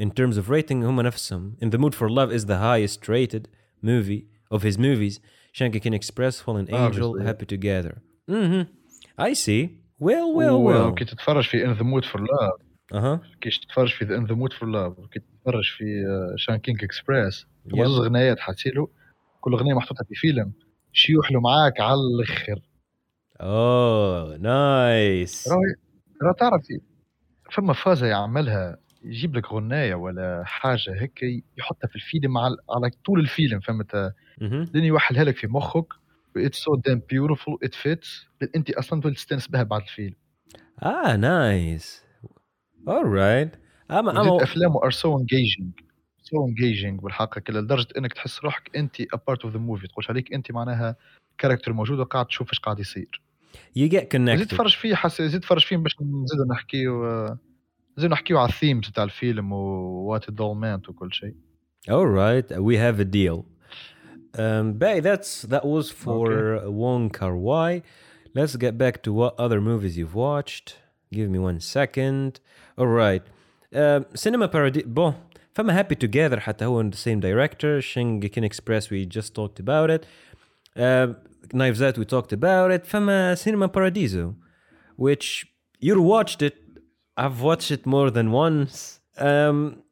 in 0.00 0.10
terms 0.10 0.36
of 0.36 0.48
rating 0.48 0.84
هم 0.84 1.00
نفسهم. 1.00 1.56
In 1.60 1.70
the 1.70 1.78
mood 1.78 1.94
for 1.94 2.08
love 2.08 2.32
is 2.32 2.46
the 2.46 2.58
highest 2.58 3.08
rated 3.08 3.48
movie 3.82 4.26
of 4.50 4.62
his 4.62 4.78
movies. 4.78 5.20
Chungking 5.52 5.92
Express 5.92 6.40
Fallen 6.40 6.66
Angel 6.72 7.20
Happy 7.20 7.44
Together. 7.44 8.02
Mm-hmm. 8.30 8.64
I 9.18 9.32
see. 9.34 9.68
Well 10.00 10.34
well 10.34 10.58
well 10.62 10.94
كي 10.94 11.04
تتفرج 11.04 11.44
في 11.44 11.64
ان 11.64 11.72
ذا 11.72 11.82
مود 11.82 12.04
فور 12.04 12.20
لاف 12.20 12.52
uh-huh. 12.94 13.38
كي 13.40 13.50
تتفرج 13.50 13.88
في 13.88 14.04
ان 14.04 14.24
ذا 14.26 14.34
مود 14.34 14.52
فور 14.52 14.68
لاف 14.68 14.92
كي 15.12 15.20
تتفرج 15.20 15.64
في 15.76 16.04
شانكينج 16.36 16.84
اكسبريس 16.84 17.46
Yep. 17.68 17.74
هما 17.74 17.86
غنايات 17.86 18.40
حتسيلو 18.40 18.90
كل 19.40 19.54
غنية 19.54 19.74
محطوطة 19.74 20.04
في 20.04 20.14
فيلم. 20.14 20.52
شيوحلو 20.92 21.40
معاك 21.40 21.80
على 21.80 21.94
الآخر 22.00 22.60
oh 23.40 24.38
nice. 24.38 25.52
راهي 25.52 25.74
راه 26.22 26.32
تعرف 26.38 26.62
فما 27.52 27.72
فازة 27.72 28.06
يعملها 28.06 28.78
يجيب 29.04 29.36
لك 29.36 29.52
غناية 29.52 29.94
ولا 29.94 30.42
حاجة 30.46 31.02
هيك 31.02 31.20
يحطها 31.58 31.88
في 31.88 31.96
الفيلم 31.96 32.38
على, 32.38 32.56
على 32.70 32.90
طول 33.04 33.20
الفيلم 33.20 33.60
فهمت؟ 33.60 33.92
Mm-hmm. 33.92 34.74
لين 34.74 34.84
يوحلها 34.84 35.24
لك 35.24 35.36
في 35.36 35.46
مخك. 35.46 35.86
اتس 36.36 36.58
سو 36.58 36.74
دام 36.74 37.02
بيوتيفول 37.10 37.58
ات 37.62 37.74
فيتس 37.74 38.26
انت 38.56 38.70
أصلا 38.70 39.00
تستأنس 39.00 39.48
بها 39.48 39.62
بعد 39.62 39.82
الفيلم. 39.82 40.14
ah 40.82 41.16
nice. 41.16 42.02
All 42.86 43.06
right. 43.06 43.52
I'm, 43.90 44.08
I'm 44.08 44.18
وزيد 44.18 44.42
أفلامه 44.42 44.84
ار 44.84 44.90
سو 44.90 45.18
انجيجينج 45.18 45.72
سو 46.22 46.46
انجيجينج 46.48 47.00
بالحق 47.00 47.50
لدرجة 47.50 47.88
إنك 47.98 48.12
تحس 48.12 48.44
روحك 48.44 48.76
أنت 48.76 49.00
ا 49.00 49.20
بارت 49.26 49.44
اوف 49.44 49.52
ذا 49.52 49.58
موفي 49.58 49.86
تقولش 49.86 50.10
عليك 50.10 50.32
أنت 50.34 50.52
معناها 50.52 50.96
كاركتر 51.38 51.72
موجود 51.72 51.98
وقاعد 51.98 52.26
تشوف 52.26 52.50
إيش 52.50 52.60
قاعد 52.60 52.78
يصير. 52.78 53.22
You 53.78 53.90
get 53.90 53.94
زيد 53.94 54.08
connected 54.14 54.46
تفرج 54.46 54.76
فيه 54.76 54.94
حس 54.94 55.22
زيد 55.22 55.40
تفرج 55.40 55.64
فيه 55.64 55.76
باش 55.76 55.96
نزيدو 56.00 56.44
نحكيو 56.50 57.04
نزيدو 57.98 58.12
نحكيو 58.12 58.38
على 58.38 58.48
الثيمز 58.48 58.90
تاع 58.90 59.04
الفيلم 59.04 59.52
ووات 59.52 60.40
مانت 60.40 60.88
وكل 60.88 61.12
شيء. 61.12 61.34
All 61.88 62.06
right, 62.06 62.48
we 62.68 62.76
have 62.76 63.00
a 63.00 63.04
deal. 63.04 63.44
Um, 64.38 64.74
Bay, 64.74 65.00
that's 65.00 65.42
that 65.42 65.64
was 65.64 65.90
for 65.90 66.56
okay. 66.56 66.68
Wong 66.68 67.10
Kar 67.10 67.36
Wai. 67.36 67.82
Let's 68.34 68.56
get 68.56 68.78
back 68.78 69.02
to 69.02 69.12
what 69.12 69.38
other 69.38 69.60
movies 69.60 69.96
you've 69.98 70.14
watched. 70.14 70.78
Give 71.12 71.28
me 71.28 71.38
one 71.38 71.60
second. 71.60 72.40
All 72.78 72.86
right. 72.86 73.22
Uh, 73.74 74.00
Cinema 74.14 74.48
Paradis. 74.48 74.84
Bon. 74.86 75.14
فما 75.54 75.72
Happy 75.72 75.94
Together 75.94 76.38
حتى 76.40 76.80
and 76.80 76.92
the 76.92 76.96
same 76.96 77.20
director. 77.20 77.80
Chungking 77.82 78.42
Express 78.42 78.88
we 78.88 79.04
just 79.04 79.34
talked 79.34 79.60
about 79.60 79.90
it. 79.90 80.06
Uh, 80.74 81.08
Knives 81.52 81.82
Out 81.82 81.98
we 81.98 82.06
talked 82.06 82.32
about 82.32 82.70
it. 82.70 82.84
فما 82.84 83.36
Cinema 83.36 83.68
Paradiso 83.68 84.34
which 84.96 85.46
you 85.80 86.00
watched 86.00 86.42
it. 86.42 86.56
I've 87.16 87.40
watched 87.40 87.70
it 87.70 87.84
more 87.86 88.10
than 88.10 88.30
once. 88.30 89.00
Um, 89.18 89.82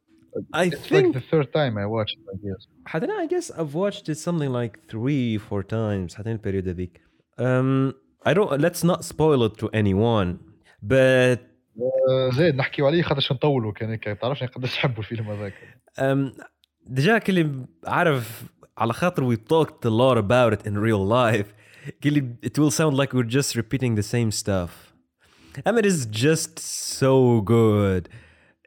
I 0.53 0.65
it's 0.65 0.87
think 0.87 1.13
like 1.15 1.23
the 1.23 1.29
third 1.29 1.53
time 1.53 1.77
I 1.77 1.85
watched 1.85 2.17
it, 2.19 2.25
I 2.33 2.37
guess. 2.45 2.67
حتى 2.86 3.06
I 3.06 3.26
guess 3.26 3.50
I've 3.50 3.74
watched 3.74 4.08
it 4.08 4.18
something 4.18 4.50
like 4.50 4.78
three, 4.88 5.38
four 5.38 5.62
times 5.62 6.14
حتى 6.14 6.32
البريود 6.32 6.68
هذيك. 6.68 7.00
Um, 7.38 7.94
I 8.26 8.34
don't. 8.34 8.60
Let's 8.60 8.84
not 8.84 9.04
spoil 9.04 9.42
it 9.44 9.56
to 9.58 9.68
anyone. 9.72 10.38
But 10.82 11.40
آه، 12.08 12.30
زيد 12.32 12.54
نحكيو 12.54 12.86
عليه 12.86 13.02
خاطرش 13.02 13.32
نطولوا 13.32 13.72
كان 13.72 13.90
هيك 13.90 14.04
تعرفش 14.04 14.42
قداش 14.42 14.78
نحبوا 14.78 14.98
الفيلم 14.98 15.30
هذاك 15.30 15.54
um, 15.98 16.42
ديجا 16.86 17.18
كلي 17.18 17.66
عارف 17.86 18.44
على 18.78 18.92
خاطر 18.92 19.34
we 19.34 19.38
talked 19.38 19.84
a 19.84 19.90
lot 19.90 20.18
about 20.18 20.58
it 20.58 20.66
in 20.66 20.78
real 20.78 21.06
life. 21.06 21.46
كلي 22.02 22.36
it 22.46 22.58
will 22.58 22.70
sound 22.70 22.96
like 22.96 23.12
we're 23.12 23.36
just 23.38 23.56
repeating 23.56 23.94
the 23.94 24.02
same 24.02 24.30
stuff. 24.30 24.70
And 25.64 25.78
it 25.78 25.86
is 25.86 26.06
just 26.06 26.58
so 26.58 27.40
good. 27.40 28.08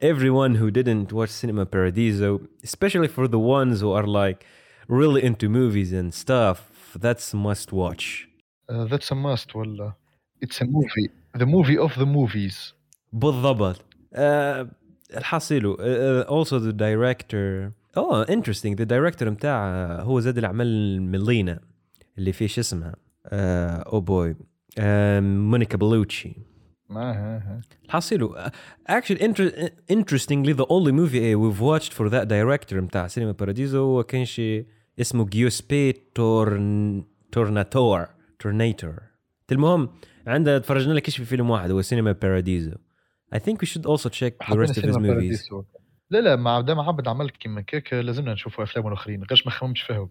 Everyone 0.03 0.55
who 0.55 0.71
didn't 0.71 1.11
watch 1.11 1.29
Cinema 1.29 1.65
Paradiso, 1.65 2.29
especially 2.63 3.09
for 3.09 3.27
the 3.27 3.39
ones 3.39 3.81
who 3.81 3.91
are 3.91 4.07
like 4.21 4.45
really 4.87 5.21
into 5.23 5.49
movies 5.49 5.91
and 5.91 6.13
stuff, 6.13 6.57
that's 6.95 7.33
must 7.33 7.73
watch. 7.73 8.29
Uh, 8.69 8.85
that's 8.85 9.11
a 9.11 9.15
must 9.15 9.55
ولا 9.55 9.93
it's 10.41 10.61
a 10.61 10.65
movie 10.65 11.09
the 11.37 11.45
movie 11.45 11.77
of 11.77 11.93
the 11.95 12.05
movies 12.05 12.73
بالضبط. 13.13 13.81
Uh, 14.15 14.65
الحاصيلو 15.17 15.75
uh, 15.75 16.29
also 16.29 16.59
the 16.59 16.73
director 16.73 17.73
oh 17.97 18.25
interesting 18.29 18.75
the 18.75 18.85
director 18.85 19.23
متاع 19.23 20.01
هو 20.01 20.19
زاد 20.19 20.37
الأعمال 20.37 21.01
ملينا 21.01 21.59
اللي 22.17 22.33
فيه 22.33 22.47
شو 22.47 22.61
اسمها 22.61 22.95
uh, 23.25 23.89
oh 23.89 24.01
boy 24.01 24.33
uh, 24.79 24.81
مونيكا 25.21 25.77
بلوتشي 25.77 26.29
ما 26.29 26.35
ها 26.35 26.37
ها 26.37 26.52
حصيلو. 27.88 28.36
actually 28.90 29.20
inter- 29.20 29.70
interestingly 29.90 30.52
the 30.52 30.66
only 30.66 30.92
movie 30.92 31.34
we've 31.34 31.60
watched 31.60 31.92
for 31.92 32.08
that 32.10 32.28
director 32.28 32.74
متاع 32.74 33.06
سينما 33.06 33.32
باراديزو 33.32 33.78
هو 33.78 34.02
كان 34.02 34.24
شي 34.24 34.66
اسمه 35.00 35.24
جيوسبي 35.24 35.92
تورن 35.92 37.04
تورناتور 37.32 38.06
تورناتور 38.38 38.98
المهم 39.52 39.88
عندنا 40.26 40.58
تفرجنا 40.58 40.92
لك 40.92 41.10
في 41.10 41.24
فيلم 41.24 41.50
واحد 41.50 41.70
هو 41.70 41.82
سينما 41.82 42.12
باراديزو 42.12 42.74
I 43.34 43.38
think 43.38 43.56
we 43.62 43.66
should 43.66 43.86
also 43.86 44.08
check 44.08 44.32
the 44.50 44.56
rest 44.56 44.76
of 44.78 44.84
his 44.84 44.96
movies. 44.96 45.52
لا 46.10 46.18
لا 46.18 46.36
مع 46.36 46.60
دام 46.60 46.80
عبد 46.80 47.08
عمل 47.08 47.30
كيما 47.30 47.60
كيك 47.60 47.94
لازمنا 47.94 48.32
نشوفوا 48.32 48.64
افلامه 48.64 48.88
الاخرين 48.88 49.22
غيرش 49.22 49.46
ما 49.46 49.52
خممش 49.52 49.82
فيها. 49.82 50.08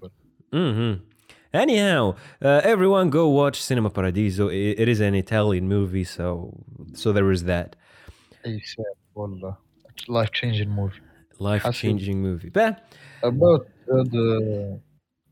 hmm 1.52 1.58
Anyhow, 1.62 2.14
uh, 2.42 2.60
everyone 2.72 3.10
go 3.10 3.28
watch 3.28 3.56
Cinema 3.68 3.90
Paradiso. 3.90 4.48
It, 4.48 4.80
it 4.82 4.88
is 4.88 5.00
an 5.00 5.14
Italian 5.14 5.66
movie, 5.76 6.04
so 6.04 6.52
so 6.94 7.12
there 7.12 7.30
is 7.36 7.44
that 7.44 7.76
اي 8.46 8.60
ساد 8.60 8.84
والله 9.14 9.56
لايف 10.08 10.30
تشينجينج 10.30 10.68
موفي 10.68 11.00
life-changing 11.40 12.18
movie. 12.22 12.50
But 12.50 12.74
about 13.22 13.62
uh, 13.88 14.04
the 14.14 14.28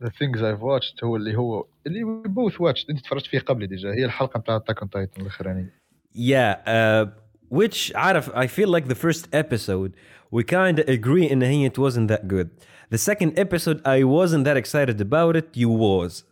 the 0.00 0.10
things 0.10 0.42
I've 0.42 0.62
watched 0.62 1.04
هو 1.04 1.16
اللي 1.16 1.36
هو 1.36 1.66
اللي 1.86 2.04
we 2.04 2.28
both 2.28 2.54
watched 2.54 2.90
انت 2.90 3.00
تفرجت 3.00 3.26
فيه 3.26 3.38
قبلي 3.38 3.66
ديجا 3.66 3.92
هي 3.92 4.04
الحلقه 4.04 4.38
نتاع 4.38 4.56
اتاك 4.56 4.78
اون 4.78 4.90
تايتن 4.90 5.22
الاخرانيه 5.22 5.86
Yeah, 6.16 6.54
uh, 6.64 7.06
which 7.50 7.92
عارف 7.94 8.30
I 8.34 8.46
feel 8.46 8.68
like 8.68 8.88
the 8.88 8.94
first 8.94 9.28
episode 9.32 9.94
we 10.30 10.42
kind 10.44 10.78
of 10.78 10.88
agree 10.88 11.28
in 11.28 11.42
هي 11.42 11.66
it 11.66 11.78
wasn't 11.78 12.08
that 12.08 12.28
good. 12.28 12.50
The 12.90 12.98
second 12.98 13.38
episode 13.38 13.80
I 13.84 14.04
wasn't 14.04 14.44
that 14.44 14.56
excited 14.56 15.00
about 15.00 15.36
it. 15.36 15.56
You 15.56 15.70
was. 15.70 16.24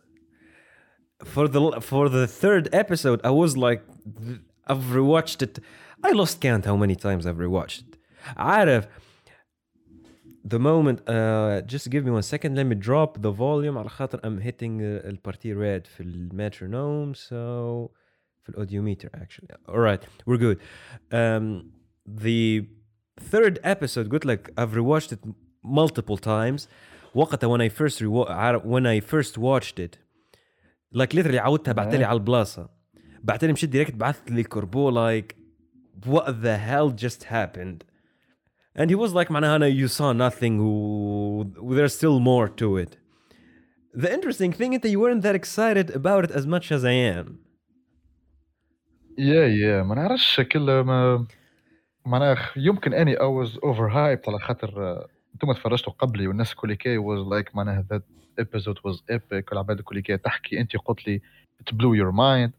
For 1.23 1.47
the 1.47 1.81
for 1.81 2.09
the 2.09 2.27
third 2.27 2.65
episode 2.73 3.19
I 3.23 3.31
was 3.41 3.51
like 3.57 3.81
I've 4.67 4.85
rewatched 4.99 5.41
it. 5.47 5.59
I 6.03 6.11
lost 6.11 6.41
count 6.41 6.65
how 6.65 6.77
many 6.83 6.95
times 6.95 7.25
I've 7.27 7.37
rewatched 7.47 7.81
it. 7.87 7.97
عارف 8.37 8.87
the 10.43 10.59
moment 10.59 11.09
uh, 11.09 11.61
just 11.61 11.89
give 11.89 12.05
me 12.05 12.11
one 12.11 12.23
second 12.23 12.55
let 12.55 12.65
me 12.65 12.75
drop 12.75 13.21
the 13.21 13.31
volume 13.31 13.77
على 13.77 13.89
خاطر 13.89 14.19
I'm 14.19 14.39
hitting 14.41 14.79
uh, 14.79 15.05
البارتي 15.07 15.53
red 15.53 15.87
في 15.87 16.03
المترونوم 16.03 17.13
so 17.13 17.89
في 18.49 18.49
الاوديوميتر 18.49 19.09
actually 19.09 19.71
all 19.71 19.79
right 19.79 20.01
we're 20.29 20.37
good 20.39 20.57
um, 21.13 21.63
the 22.23 22.65
third 23.31 23.59
episode 23.63 24.09
قلت 24.11 24.25
لك 24.25 24.53
I've 24.59 24.75
rewatched 24.75 25.11
it 25.11 25.19
multiple 25.65 26.17
times 26.17 26.67
وقتها 27.15 27.57
when 27.57 27.61
I 27.61 27.69
first 27.73 27.99
rewa- 28.01 28.29
عارف- 28.29 28.63
when 28.63 28.85
I 28.85 28.99
first 29.11 29.37
watched 29.37 29.79
it 29.79 29.97
like 30.97 31.13
literally 31.13 31.37
عودتها 31.39 31.71
بعت 31.73 31.95
لي 31.95 32.03
على 32.03 32.17
البلاصه 32.17 32.69
بعت 33.23 33.43
لي 33.45 33.53
مشيت 33.53 33.69
ديريكت 33.69 33.93
بعثت 33.95 34.31
لي 34.31 34.43
كربو 34.43 34.91
like 34.91 35.35
what 36.05 36.25
the 36.27 36.57
hell 36.57 36.91
just 37.05 37.23
happened 37.23 37.83
and 38.79 38.89
he 38.89 38.95
was 38.95 39.13
like 39.13 39.31
معناها 39.31 39.55
أنا 39.55 39.69
you 39.69 39.89
saw 39.91 40.13
nothing 40.13 40.59
و 40.59 41.43
there's 41.75 41.93
still 41.93 42.19
more 42.19 42.49
to 42.61 42.77
it 42.85 42.97
the 44.03 44.09
interesting 44.11 44.51
thing 44.51 44.73
is 44.73 44.79
that 44.81 44.91
you 44.91 44.99
weren't 44.99 45.23
that 45.23 45.35
excited 45.35 45.89
about 45.95 46.23
it 46.25 46.31
as 46.39 46.45
much 46.45 46.71
as 46.71 46.83
I 46.83 46.95
am 47.17 47.25
يا 49.18 49.46
يا 49.46 49.82
ما 49.82 49.94
نعرفش 49.94 50.40
كل 50.40 50.80
ما 50.80 51.26
معناها 52.06 52.50
يمكن 52.56 52.94
أني 52.94 53.16
I 53.16 53.18
was 53.18 53.50
over 53.56 53.90
hyped 53.92 54.28
على 54.28 54.38
خاطر 54.40 55.04
أنتم 55.34 55.52
تفرجتوا 55.52 55.92
قبلي 55.92 56.26
والناس 56.26 56.52
الكل 56.52 56.74
كي 56.74 56.98
was 56.98 57.26
like 57.32 57.54
معناها 57.54 57.84
that 57.92 58.02
episode 58.42 58.78
was 58.88 58.96
epic 59.12 59.44
والعباد 59.50 59.78
الكل 59.78 60.00
كي 60.00 60.16
تحكي 60.16 60.60
انت 60.60 60.76
قلت 60.76 61.06
لي 61.08 61.20
it 61.62 61.74
blew 61.74 61.96
your 62.02 62.12
mind. 62.12 62.50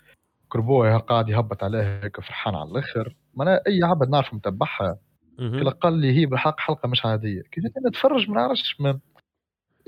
كربوه 0.50 0.98
قاعد 0.98 1.30
يهبط 1.30 1.64
عليها 1.64 2.04
هيك 2.04 2.20
فرحان 2.22 2.56
على 2.56 2.70
الآخر. 2.72 3.16
معناها 3.34 3.62
أي 3.68 3.80
عبد 3.84 4.10
نعرف 4.10 4.34
متبعها. 4.34 4.98
قال 5.82 5.94
لي 5.94 6.18
هي 6.18 6.26
بالحق 6.26 6.60
حلقة 6.60 6.88
مش 6.90 7.06
عادية. 7.06 7.42
كي 7.42 7.62
جيت 7.62 7.74
نتفرج 7.88 8.30
ما 8.30 8.36
نعرفش 8.36 8.82
من 8.82 9.00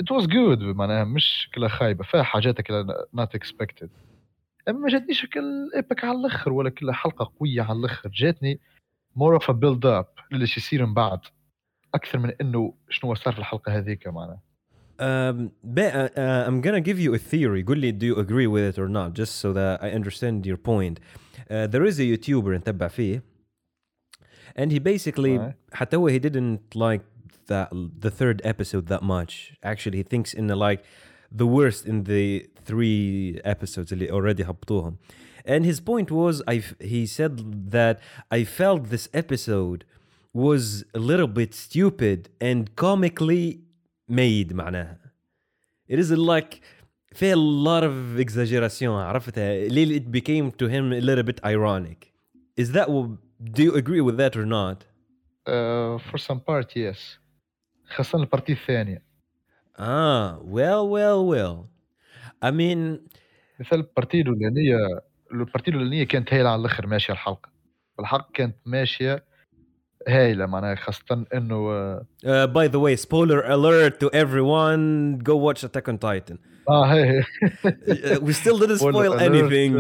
it 0.02 0.16
was 0.18 0.26
good 0.26 0.62
معناها 0.62 1.04
مش 1.04 1.50
كلها 1.56 1.70
خايبة 1.70 2.04
فيها 2.04 2.24
حاجات 2.24 2.62
كلها 2.62 2.86
not 3.18 3.30
expected. 3.40 3.88
اما 4.70 4.80
ما 4.80 4.90
جاتنيش 4.90 5.26
كل 5.26 5.72
ايبك 5.76 6.04
على 6.04 6.18
الآخر 6.18 6.54
ولا 6.54 6.70
كلها 6.70 6.94
حلقه 6.94 7.32
قويه 7.40 7.62
على 7.62 7.80
الآخر 7.80 8.10
جاتني 8.10 8.60
more 9.20 9.40
of 9.40 9.44
a 9.44 9.54
build 9.54 9.86
up 9.86 10.24
للي 10.32 10.48
شي 10.48 10.60
يصير 10.60 10.86
من 10.86 10.94
بعد 10.94 11.20
أكثر 11.94 12.20
من 12.20 12.32
انه 12.42 12.74
شنو 12.90 13.14
صار 13.16 13.34
في 13.34 13.40
الحلقة 13.40 13.78
هذيك 13.78 14.08
معناها 14.08 14.42
Um, 15.02 15.50
ba- 15.64 15.94
uh, 15.94 16.20
uh, 16.20 16.48
I'm 16.48 16.62
gonna 16.62 16.80
give 16.80 17.00
you 17.00 17.14
a 17.16 17.18
theory. 17.18 17.64
لي 17.68 17.92
do 17.92 18.06
you 18.06 18.16
agree 18.20 18.46
with 18.48 18.64
it 18.64 18.78
or 18.80 18.88
not 18.88 19.14
just 19.14 19.34
so 19.44 19.52
that 19.52 19.82
I 19.84 19.90
understand 19.90 20.46
your 20.46 20.58
point. 20.58 21.00
Uh, 21.50 21.66
there 21.68 21.84
is 21.84 22.00
a 22.00 22.04
YouTuber 22.04 22.48
نتبع 22.50 22.88
فيه 22.88 23.24
and 24.56 24.72
he 24.72 24.80
basically 24.80 25.38
Right. 25.40 25.54
حتى 25.74 25.96
هو 25.98 26.10
he 26.10 26.20
didn't 26.20 26.76
like 26.76 27.02
that 27.48 27.70
the 28.06 28.12
third 28.12 28.42
episode 28.46 28.86
that 28.88 29.02
much. 29.04 29.54
Actually 29.64 29.98
he 29.98 30.04
thinks 30.04 30.34
in 30.34 30.48
the 30.48 30.56
like 30.56 30.84
the 31.33 31.47
worst 31.47 31.87
in 31.87 32.05
the 32.05 32.47
three 32.65 33.41
episodes 33.45 33.93
اللي 33.93 34.09
already 34.11 34.43
هبطوهم. 34.45 34.97
And 35.47 35.65
his 35.65 35.81
point 35.81 36.11
was 36.11 36.43
I 36.47 36.57
f- 36.57 36.75
he 36.81 37.07
said 37.07 37.71
that 37.71 38.01
I 38.31 38.45
felt 38.45 38.91
this 38.91 39.09
episode 39.15 39.85
was 40.35 40.85
a 40.95 40.99
little 40.99 41.27
bit 41.27 41.55
stupid 41.55 42.29
and 42.41 42.75
comically 42.77 43.61
made 44.09 44.53
معناها. 44.53 44.99
It 45.89 45.99
is 45.99 46.11
like 46.11 46.61
في 47.13 47.33
a 47.33 47.37
lot 47.37 47.83
of 47.85 48.21
exaggeration 48.21 48.83
عرفتها 48.89 49.69
ليه 49.69 50.01
it 50.01 50.11
became 50.13 50.51
to 50.53 50.69
him 50.69 50.93
a 50.93 51.01
little 51.01 51.23
bit 51.23 51.41
ironic. 51.45 52.13
Is 52.61 52.73
that 52.73 52.89
do 53.53 53.63
you 53.63 53.75
agree 53.75 54.01
with 54.01 54.17
that 54.19 54.37
or 54.37 54.45
not? 54.47 54.85
uh, 55.47 55.99
for 56.11 56.19
some 56.19 56.41
part 56.41 56.77
yes 56.77 57.19
خاصه 57.97 58.19
البارتي 58.19 58.53
الثانيه 58.53 59.03
Ah, 59.79 60.39
well, 60.57 60.83
well, 60.95 61.21
well. 61.33 61.57
I 62.43 62.51
mean, 62.51 62.99
مثال 63.61 63.79
البارتي 63.79 64.21
الاولانيه 64.21 64.77
البارتي 65.33 65.71
الاولانيه 65.71 66.05
كانت 66.05 66.35
هايله 66.35 66.49
على 66.51 66.61
الاخر 66.61 66.87
ماشيه 66.87 67.13
الحلقه 67.13 67.49
بالحق 67.99 68.33
كانت 68.33 68.57
ماشيه 68.67 69.25
هايله 70.09 70.47
معناها 70.47 70.75
خاصه 70.75 71.25
انه 71.35 71.55
آه، 71.73 72.07
uh, 72.25 72.49
by 72.49 72.69
the 72.71 72.79
way, 72.81 73.01
spoiler 73.07 73.43
alert 73.45 73.95
to 74.05 74.09
everyone. 74.15 75.19
Go 75.25 75.35
watch 75.37 75.65
Attack 75.65 75.89
on 75.89 75.99
Titan. 75.99 76.37
اه 76.69 76.85
هي 76.95 77.23
Uh, 77.23 78.21
we 78.21 78.33
still 78.33 78.59
didn't 78.59 78.79
spoil 78.79 78.93
Spoiler 78.93 79.17
alert, 79.19 79.33
anything. 79.33 79.73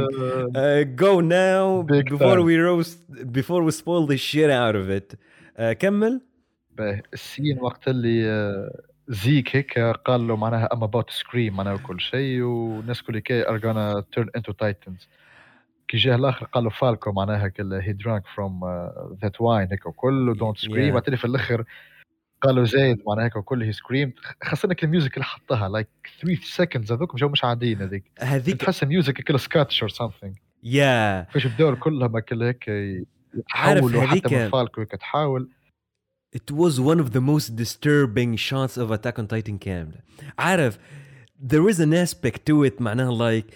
آه، 0.56 0.82
Uh, 0.82 0.84
go 0.84 1.20
now 1.20 1.82
Big 1.92 2.08
before 2.14 2.36
time. 2.38 2.44
we 2.50 2.56
roast 2.68 2.98
before 3.32 3.62
we 3.68 3.72
spoil 3.82 4.06
the 4.06 4.16
shit 4.16 4.50
out 4.50 4.74
of 4.76 4.88
it. 4.98 5.14
Uh, 5.58 5.72
كمل. 5.72 6.20
باهي. 6.76 7.02
السين 7.12 7.58
وقت 7.60 7.88
اللي 7.88 8.26
آه، 8.30 8.80
زيك 9.07 9.55
هيك 9.55 9.79
قال 9.79 10.27
له 10.27 10.35
معناها 10.35 10.73
ام 10.73 10.83
اباوت 10.83 11.09
سكريم 11.09 11.55
معناها 11.55 11.73
وكل 11.73 12.01
شيء 12.01 12.41
والناس 12.41 13.01
كل 13.01 13.19
كي 13.19 13.49
ار 13.49 13.59
gonna 13.59 14.03
تيرن 14.13 14.29
انتو 14.35 14.51
تايتنز 14.51 15.07
كي 15.87 15.97
جاه 15.97 16.15
الآخر 16.15 16.45
قال 16.45 16.63
له 16.63 16.69
فالكو 16.69 17.11
معناها 17.11 17.47
كل 17.47 17.73
هي 17.73 17.93
درانك 17.93 18.23
فروم 18.35 18.61
ذات 19.21 19.41
واين 19.41 19.67
هيك 19.71 19.85
وكل 19.85 20.37
دونت 20.37 20.57
سكريم. 20.57 20.93
بعدين 20.93 21.15
في 21.15 21.25
الآخر 21.25 21.63
قال 22.41 22.55
له 22.55 22.63
زايد 22.63 23.03
معناها 23.07 23.25
هيك 23.25 23.35
وكل 23.35 23.63
هي 23.63 23.71
سكريم 23.71 24.13
خاصة 24.43 24.75
الميوزك 24.83 25.13
اللي 25.13 25.25
حطها 25.25 25.69
لايك 25.69 25.87
3 26.21 26.41
سكندز 26.43 26.91
هذوك 26.91 27.15
جو 27.15 27.29
مش 27.29 27.43
عاديين 27.43 27.81
هذيك. 27.81 28.03
هذيك 28.19 28.61
تحس 28.61 28.83
الميوزك 28.83 29.21
كل 29.21 29.39
سكاتش 29.39 29.81
اور 29.81 29.89
سمثينج 29.89 30.35
yeah. 30.65 31.31
فاش 31.33 31.47
بداو 31.47 31.75
كلها 31.75 32.07
ما 32.07 32.19
كل 32.19 32.43
هيك 32.43 32.67
يتحولوا 33.33 34.05
حتى 34.05 34.35
من 34.35 34.49
فالكو 34.49 34.81
هيك 34.81 34.91
تحاول. 34.91 35.49
it 36.32 36.50
was 36.50 36.78
one 36.80 37.00
of 37.00 37.12
the 37.12 37.20
most 37.20 37.56
disturbing 37.56 38.36
shots 38.36 38.76
of 38.76 38.90
Attack 38.90 39.18
on 39.18 39.26
Titan 39.26 39.58
كاملة 39.58 40.00
عارف 40.38 40.78
there 41.40 41.68
is 41.68 41.80
an 41.80 41.94
aspect 41.94 42.46
to 42.46 42.64
it 42.64 42.80
معناها 42.80 43.10
like 43.12 43.54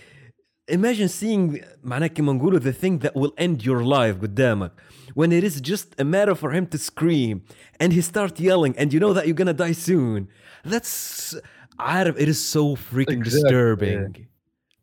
imagine 0.70 1.08
seeing 1.08 1.64
معناها 1.84 2.06
كما 2.08 2.32
نقولوا 2.32 2.60
the 2.60 2.72
thing 2.72 2.98
that 2.98 3.14
will 3.14 3.32
end 3.38 3.64
your 3.64 3.82
life 3.84 4.20
قدامك 4.22 4.72
when 5.14 5.30
it 5.32 5.44
is 5.44 5.60
just 5.60 6.00
a 6.00 6.04
matter 6.04 6.34
for 6.34 6.50
him 6.52 6.66
to 6.66 6.78
scream 6.78 7.42
and 7.80 7.92
he 7.92 8.00
start 8.00 8.40
yelling 8.40 8.74
and 8.78 8.92
you 8.92 9.00
know 9.00 9.12
that 9.12 9.26
you're 9.26 9.40
gonna 9.44 9.52
die 9.52 9.72
soon 9.72 10.26
that's 10.64 11.36
عارف 11.80 12.16
it 12.16 12.28
is 12.28 12.38
so 12.38 12.76
freaking 12.76 13.20
Exactly. 13.20 13.42
disturbing 13.42 14.26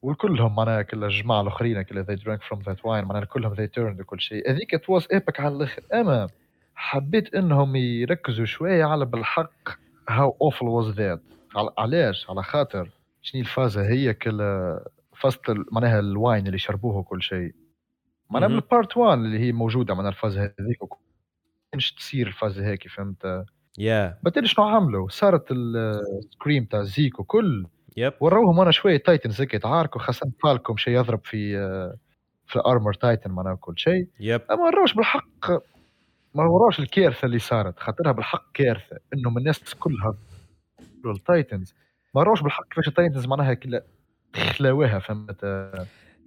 وكلهم 0.01 0.55
معناها 0.55 0.81
كل 0.81 1.03
الجماعه 1.03 1.41
الاخرين 1.41 1.81
كل 1.81 2.05
they 2.05 2.15
drank 2.15 2.41
from 2.51 2.59
that 2.63 2.77
wine 2.83 3.05
معناها 3.05 3.25
كلهم 3.25 3.55
they 3.55 3.67
turned 3.77 3.99
وكل 3.99 4.19
شيء 4.21 4.51
هذيك 4.51 4.75
it 4.75 4.79
was 4.89 5.03
epic 5.03 5.39
على 5.39 5.55
الاخر 5.55 5.81
اما 5.93 6.29
حبيت 6.74 7.34
إنهم 7.34 7.76
يركزوا 7.76 8.44
شوية 8.44 8.84
على 8.84 9.04
بالحق 9.04 9.70
how 10.10 10.30
awful 10.30 10.66
was 10.66 10.94
that. 10.96 11.18
على- 11.56 11.72
علاش؟ 11.78 12.30
على 12.30 12.42
خاطر 12.42 12.90
شنو 13.22 13.40
الفازة 13.40 13.88
هي 13.88 14.14
كل 14.14 14.40
ال- 15.50 15.64
معناها 15.72 15.98
الواين 16.00 16.46
اللي 16.46 16.58
شربوه 16.58 16.96
وكل 16.96 17.22
شيء. 17.22 17.54
معناها. 18.30 18.48
من 18.48 18.60
بارت 18.70 18.96
1 18.96 19.18
اللي 19.18 19.38
هي 19.38 19.52
موجودة 19.52 19.94
معناها 19.94 20.10
الفازة 20.10 20.40
هذيك 20.60 20.82
كانش 21.72 21.92
تصير 21.92 22.26
الفازة 22.26 22.66
هيك 22.66 22.88
فهمت؟ 22.88 23.44
Yeah. 23.80 24.14
بعدين 24.22 24.44
شنو 24.46 24.64
عملوا؟ 24.64 25.08
صارت 25.08 25.46
السكريم 25.50 26.64
تاع 26.64 26.82
زيك 26.82 27.20
وكل 27.20 27.66
yep. 28.00 28.12
وروهم 28.20 28.60
أنا 28.60 28.70
شوية 28.70 28.96
تايتنز 28.96 29.40
هيك 29.40 29.54
يتعاركوا 29.54 30.00
خاصة 30.00 30.30
فالكم 30.42 30.76
شيء 30.76 30.94
يضرب 30.94 31.20
في 31.24 31.56
في 32.46 32.58
ارمر 32.66 32.92
تايتن 32.94 33.30
معناها 33.30 33.54
كل 33.54 33.74
شيء. 33.78 34.04
Yep. 34.20 34.40
أما 34.50 34.62
وروش 34.64 34.94
بالحق 34.94 35.50
ما 36.34 36.44
وروش 36.44 36.78
الكارثة 36.78 37.26
اللي 37.26 37.38
صارت 37.38 37.80
خاطرها 37.80 38.12
بالحق 38.12 38.52
كارثة 38.54 38.98
انهم 39.14 39.38
الناس 39.38 39.74
كلها 39.74 40.14
التايتنز 41.06 41.74
ما 42.14 42.20
وروش 42.20 42.42
بالحق 42.42 42.68
كيفاش 42.68 42.88
التايتنز 42.88 43.26
معناها 43.26 43.56
خلاوها 44.36 44.98
فهمت؟ 44.98 45.44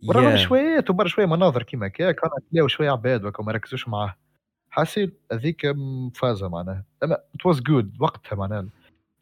وراهم 0.04 0.36
yeah. 0.36 0.40
شويات 0.40 0.90
وبرا 0.90 1.08
شوية 1.08 1.26
مناظر 1.26 1.64
كيما 1.64 1.88
هكا 1.88 2.12
كانوا 2.12 2.38
خلاو 2.52 2.68
شوية 2.68 2.92
عباد 2.92 3.26
وكا 3.26 3.44
ما 3.44 3.52
ركزوش 3.52 3.88
معاه. 3.88 4.16
حسيت 4.70 5.22
هذيك 5.32 5.66
مفازة 5.66 6.50
معناها. 6.50 6.84
أما 7.04 7.18
ات 7.36 7.46
واز 7.46 7.60
جود 7.60 7.98
وقتها 8.00 8.36
معناها. 8.36 8.68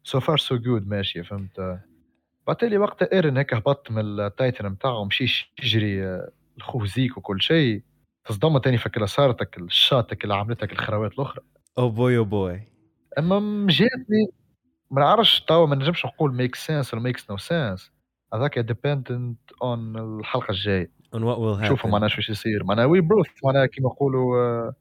سو 0.02 0.20
فار 0.20 0.38
سو 0.38 0.56
جود 0.56 0.88
ماشية 0.88 1.22
فهمت؟ 1.22 1.80
بعتلي 2.46 2.78
وقتها 2.78 3.12
ايرن 3.12 3.36
هيك 3.36 3.54
هبط 3.54 3.90
من 3.90 4.20
التايتن 4.20 4.66
نتاعو 4.66 5.04
مشيش 5.04 5.52
يجري 5.62 6.06
آه، 6.06 6.30
لخوه 6.58 6.86
زيك 6.86 7.16
وكل 7.16 7.42
شيء. 7.42 7.82
تصدمت 8.28 8.64
تاني 8.64 8.78
فكرة 8.78 9.06
صارتك 9.06 9.58
الشاتك 9.58 10.24
اللي 10.24 10.34
عملتك 10.34 10.72
الخراوات 10.72 11.12
الأخرى؟ 11.12 11.42
Oh 11.80 11.90
boy 11.90 12.24
oh 12.24 12.30
boy. 12.30 12.60
أما 13.18 13.66
جاتني 13.70 14.32
ما 14.90 15.00
نعرفش 15.00 15.40
توا 15.40 15.66
ما 15.66 15.76
نجمش 15.76 16.06
نقول 16.06 16.34
ميك 16.34 16.54
سنس 16.54 16.94
ولا 16.94 17.02
ميكس 17.02 17.30
نو 17.30 17.36
سنس 17.36 17.92
هذاك 18.34 18.58
ديبندنت 18.58 19.38
اون 19.62 20.18
الحلقة 20.20 20.50
الجاية. 20.50 20.96
On 21.14 21.18
what 21.18 21.38
will 21.38 21.62
happen. 21.62 21.68
شوفوا 21.68 21.90
معناها 21.90 22.08
شو 22.08 22.32
يصير. 22.32 22.64
معناها 22.64 22.84
وي 22.84 23.00
بوث 23.00 23.26
معناها 23.44 23.66
كيما 23.66 23.88
نقولوا 23.88 24.72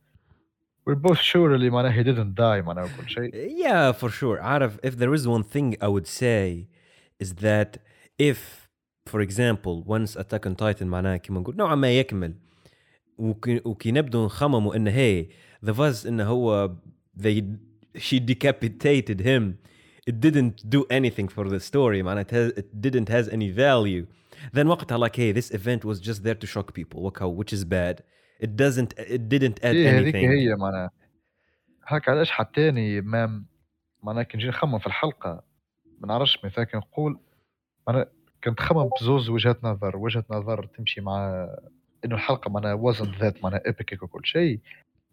وي 0.88 0.96
بوث 0.96 1.20
شور 1.20 1.56
اللي 1.56 1.70
معناها 1.70 1.92
هي 1.92 2.04
didn't 2.04 2.38
داي 2.38 2.62
معناها 2.62 2.84
وكل 2.84 3.10
شيء. 3.10 3.32
Yeah, 3.64 3.94
for 4.02 4.10
sure. 4.10 4.42
عارف 4.42 4.78
if 4.78 4.92
there 4.92 5.14
is 5.14 5.28
one 5.28 5.44
thing 5.44 5.76
I 5.82 5.88
would 5.88 6.08
say 6.08 6.68
is 7.24 7.34
that 7.34 7.78
if 8.22 8.68
for 9.12 9.22
example 9.22 9.84
once 9.84 10.16
Attack 10.16 10.46
on 10.46 10.56
Titan 10.56 10.84
معناها 10.84 11.18
كما 11.18 11.40
نقول 11.40 11.56
نوعا 11.56 11.76
ما 11.76 11.92
يكمل. 11.92 12.36
وكي, 13.18 13.62
وكي 13.66 13.92
نبدو 13.92 14.26
نخمموا 14.26 14.76
انه 14.76 14.92
هي 14.92 15.28
the 15.66 15.74
fuzz 15.74 16.06
انه 16.08 16.24
هو 16.24 16.76
they 17.20 17.44
she 17.98 18.20
decapitated 18.20 19.20
him 19.22 19.54
it 20.10 20.20
didn't 20.20 20.70
do 20.70 20.82
anything 20.92 21.28
for 21.28 21.50
the 21.50 21.60
story 21.60 22.02
معناها 22.02 22.24
it, 22.24 22.32
has, 22.32 22.52
it 22.58 22.82
didn't 22.82 23.10
has 23.10 23.30
any 23.30 23.50
value 23.52 24.06
then 24.54 24.68
وقتها 24.68 25.08
like 25.08 25.16
hey 25.16 25.32
this 25.32 25.52
event 25.52 25.86
was 25.86 26.00
just 26.00 26.24
there 26.24 26.36
to 26.36 26.48
shock 26.48 26.74
people 26.74 27.00
وكا- 27.00 27.38
which 27.40 27.54
is 27.54 27.64
bad 27.64 28.02
it 28.44 28.50
doesn't 28.56 28.94
it 29.00 29.30
didn't 29.30 29.60
add 29.64 29.66
إيه 29.66 30.00
هذيك 30.00 30.16
anything 30.16 30.30
هي 30.30 30.56
معناها 30.56 30.92
هاك 31.88 32.10
علاش 32.10 32.32
حتاني 32.32 33.02
ما 33.02 33.44
معناها 34.04 34.24
كي 34.24 34.38
نجي 34.38 34.48
نخمم 34.48 34.80
في 34.80 34.88
الحلقة 34.88 35.44
ما 36.00 36.08
نعرفش 36.08 36.46
مثلا 36.46 36.64
كي 36.64 36.78
نقول 36.78 37.20
أنا 37.90 38.08
كنت 38.44 38.60
خمم 38.60 38.90
بزوز 39.02 39.30
وجهات 39.30 39.64
نظر 39.64 39.98
وجهه 39.98 40.26
نظر 40.30 40.66
تمشي 40.66 41.02
مع 41.02 41.48
إنه 42.06 42.16
الحلقة 42.16 42.50
معناها 42.50 42.74
وزن 42.74 43.12
ذات 43.20 43.44
معناها 43.44 43.62
ايبك 43.66 44.04
وكل 44.04 44.26
شيء. 44.26 44.60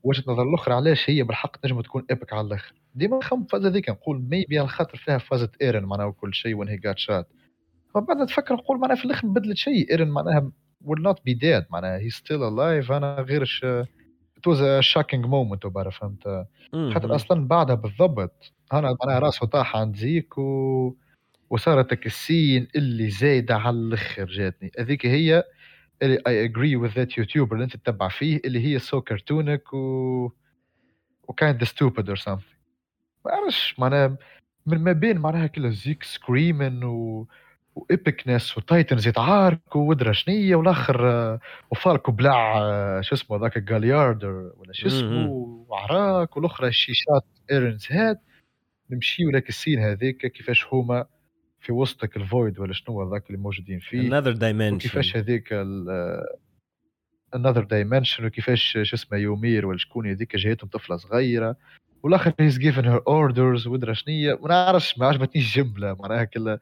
وجهة 0.03 0.25
نظر 0.27 0.43
الأخرى 0.43 0.75
علاش 0.75 1.11
هي 1.11 1.23
بالحق 1.23 1.57
تنجم 1.57 1.81
تكون 1.81 2.05
ايبك 2.11 2.33
على 2.33 2.47
الآخر. 2.47 2.75
ديما 2.95 3.19
نخمم 3.19 3.45
في 3.45 3.57
هذيك 3.57 3.91
نقول 3.91 4.23
ميبي 4.31 4.59
على 4.59 4.69
خاطر 4.69 4.99
فيها 4.99 5.19
فازة 5.19 5.51
ايرن 5.63 5.85
معناها 5.85 6.07
وكل 6.07 6.35
شيء 6.35 6.55
وين 6.55 6.69
هي 6.69 6.77
جات 6.77 6.99
شات 6.99 7.29
فبعد 7.95 8.17
نتفكر 8.17 8.55
نقول 8.55 8.79
معناها 8.79 8.97
في 8.97 9.05
الآخر 9.05 9.29
بدلت 9.29 9.57
شيء. 9.57 9.91
ايرن 9.91 10.09
معناها 10.09 10.53
will 10.85 11.01
not 11.01 11.17
be 11.29 11.35
dead 11.35 11.65
معناها. 11.71 12.01
He's 12.01 12.15
still 12.15 12.41
alive. 12.41 12.91
أنا 12.91 13.17
غيرش 13.21 13.67
it 14.39 14.51
was 14.51 14.59
a 14.59 14.83
shocking 14.83 15.25
moment 15.27 15.65
وبرا 15.65 15.91
فهمت. 15.91 16.47
خاطر 16.73 17.15
أصلا 17.15 17.49
بعدها 17.49 17.75
بالضبط. 17.75 18.53
أنا 18.73 18.97
معناها 19.01 19.19
راسه 19.19 19.47
طاح 19.47 19.77
عند 19.77 19.97
زيك 19.97 20.39
و... 20.39 20.95
وصارت 21.51 22.07
السين 22.07 22.69
اللي 22.77 23.11
زايدة 23.11 23.57
على 23.57 23.77
الآخر 23.77 24.25
جاتني. 24.25 24.71
هذيك 24.79 25.07
هي 25.07 25.45
اي 26.03 26.45
اجري 26.45 26.77
وذ 26.77 26.89
ذات 26.89 27.19
يوتيوبر 27.19 27.55
اللي 27.55 27.65
أنت 27.65 27.77
تتبع 27.77 28.09
فيه 28.09 28.41
اللي 28.45 28.67
هي 28.67 28.79
سو 28.79 29.01
كرتونك 29.01 29.75
و 29.75 30.31
وكايند 31.29 31.65
ستوبد 31.65 32.09
اور 32.09 32.17
سامثينغ 32.17 32.53
ما 33.25 33.33
عرفش 33.33 33.75
معناها 33.79 34.17
من 34.67 34.79
ما 34.79 34.93
بين 34.93 35.19
معناها 35.19 35.47
كل 35.47 35.73
زيك 35.73 36.03
سكريمن 36.03 36.85
و 36.85 37.27
وايبكنس 37.75 38.59
وتايتنز 38.59 39.09
يتعاركوا 39.09 39.89
ودرا 39.89 40.13
شنية 40.13 40.57
والآخر 40.57 41.11
آه، 41.11 41.41
وفالكو 41.71 42.13
بلع 42.13 42.59
آه، 42.59 43.01
شو 43.01 43.15
اسمه 43.15 43.37
ذاك 43.37 43.59
جالياردر 43.59 44.53
ولا 44.57 44.73
شو 44.73 44.87
اسمه. 44.87 45.29
وعراك 45.69 46.37
والأخرى 46.37 46.73
شيشات 46.73 47.25
ايرنز 47.51 47.87
هاد 47.93 48.19
نمشيو 48.91 49.31
لك 49.31 49.49
السين 49.49 49.79
هذيك 49.79 50.27
كيفاش 50.27 50.67
هما 50.73 51.07
في 51.63 51.73
وسطك 51.73 52.17
الفويد 52.17 52.59
ولا 52.59 52.73
شنو 52.73 53.03
هذاك 53.03 53.27
اللي 53.27 53.39
موجودين 53.39 53.79
فيه؟ 53.79 54.11
Another 54.11 54.35
dimension. 54.35 54.75
وكيفاش 54.75 55.17
هذيك 55.17 55.53
انذر 57.35 57.65
دايمنشن 57.65 58.27
وكيفاش 58.27 58.79
شو 58.83 58.97
اسمه 58.97 59.19
يومير 59.19 59.67
ولا 59.67 59.79
شكون 59.79 60.07
هذيك 60.11 60.37
جايتهم 60.37 60.71
طفلة 60.71 60.97
صغيرة 60.97 61.57
والآخر 62.03 62.33
هيز 62.41 62.59
جيفن 62.59 62.85
هير 62.85 63.03
اوردرز 63.07 63.67
ودرا 63.67 63.93
شنية 63.93 64.39
ما 64.43 64.49
نعرفش 64.49 64.99
ما 64.99 65.07
عجبتنيش 65.07 65.59
الجمله 65.59 65.97
معناها 66.01 66.25
كل 66.25 66.59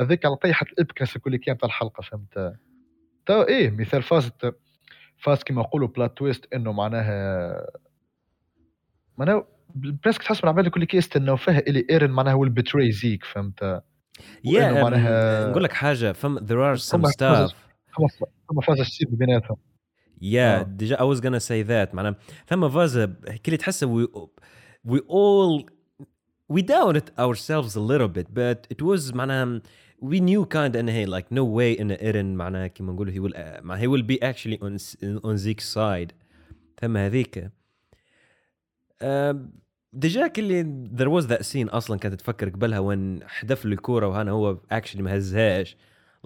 هذيك 0.00 0.26
على 0.26 0.36
طيحة 0.36 0.66
الابكنس 0.72 1.16
الكل 1.16 1.36
كان 1.36 1.58
تاع 1.58 1.66
الحلقة 1.66 2.02
فهمت؟ 2.02 2.54
تو 3.26 3.42
إيه 3.42 3.70
مثال 3.70 4.02
فاز 4.02 4.30
فاز 5.18 5.42
كما 5.42 5.62
نقولوا 5.62 5.88
بلات 5.88 6.18
تويست 6.18 6.54
إنه 6.54 6.72
معناها 6.72 7.70
معناها 9.18 9.46
بريسك 9.74 10.22
تحس 10.22 10.36
من 10.36 10.44
العباد 10.44 10.66
الكل 10.66 10.84
كي 10.84 10.96
يستناو 10.96 11.36
فيها 11.36 11.58
اللي 11.58 11.86
إيرن 11.90 12.10
معناها 12.10 12.32
هو 12.32 12.44
البتري 12.44 12.92
زيك 12.92 13.24
فهمت؟ 13.24 13.82
yeah 14.43 14.47
وإنه 14.53 14.79
um, 14.79 14.83
معناها- 14.83 15.49
نقول 15.49 15.63
لك 15.63 15.71
حاجه 15.73 16.11
فم 16.11 16.39
there 16.39 16.41
are 16.77 16.81
some 16.81 16.91
فما- 16.97 17.09
stuff 17.11 17.53
فما 17.97 18.07
فما 18.49 18.61
فاز 18.61 18.79
السيب 18.79 19.17
بيناتهم 19.17 19.57
Yeah, 20.23 20.35
آه. 20.35 20.61
ديجا 20.61 20.97
I 20.97 20.99
was 21.15 21.19
gonna 21.19 21.39
say 21.39 21.63
that 21.67 21.95
معناها 21.95 22.15
ثم 22.47 22.69
فازا 22.69 23.15
كل 23.45 23.57
تحسه 23.57 23.87
we 24.05 24.07
we 24.91 24.99
all 24.99 25.65
we 26.53 26.61
doubted 26.61 27.09
ourselves 27.19 27.75
a 27.75 27.79
little 27.91 28.07
bit 28.17 28.27
but 28.33 28.67
it 28.75 28.81
was 28.81 29.13
معناها 29.13 29.61
we 30.05 30.19
knew 30.19 30.45
kind 30.45 30.75
ان 30.75 30.89
هي 30.89 31.05
like 31.07 31.25
no 31.33 31.43
way 31.57 31.81
ان 31.81 31.91
ايرن 31.91 32.35
معناها 32.35 32.67
كيما 32.67 32.93
نقولوا 32.93 33.13
he 33.13 33.29
will 33.31 33.35
uh, 33.35 33.63
معناها 33.63 33.85
he 33.85 33.89
will 33.89 34.03
be 34.03 34.17
actually 34.23 34.57
on 34.57 34.77
on 35.23 35.37
Zeke's 35.37 35.73
side 35.75 36.13
ثم 36.81 36.97
هذيك 36.97 37.51
uh, 39.03 39.35
ديجا 39.95 40.27
كل 40.27 40.63
there 40.93 41.09
was 41.09 41.27
that 41.27 41.45
scene 41.45 41.69
اصلا 41.69 41.99
كانت 41.99 42.21
تفكر 42.21 42.49
قبلها 42.49 42.79
وين 42.79 43.19
حدف 43.27 43.65
له 43.65 43.73
الكوره 43.73 44.07
وهنا 44.07 44.31
هو 44.31 44.57
actually 44.73 44.99
ما 44.99 45.17
هزهاش 45.17 45.77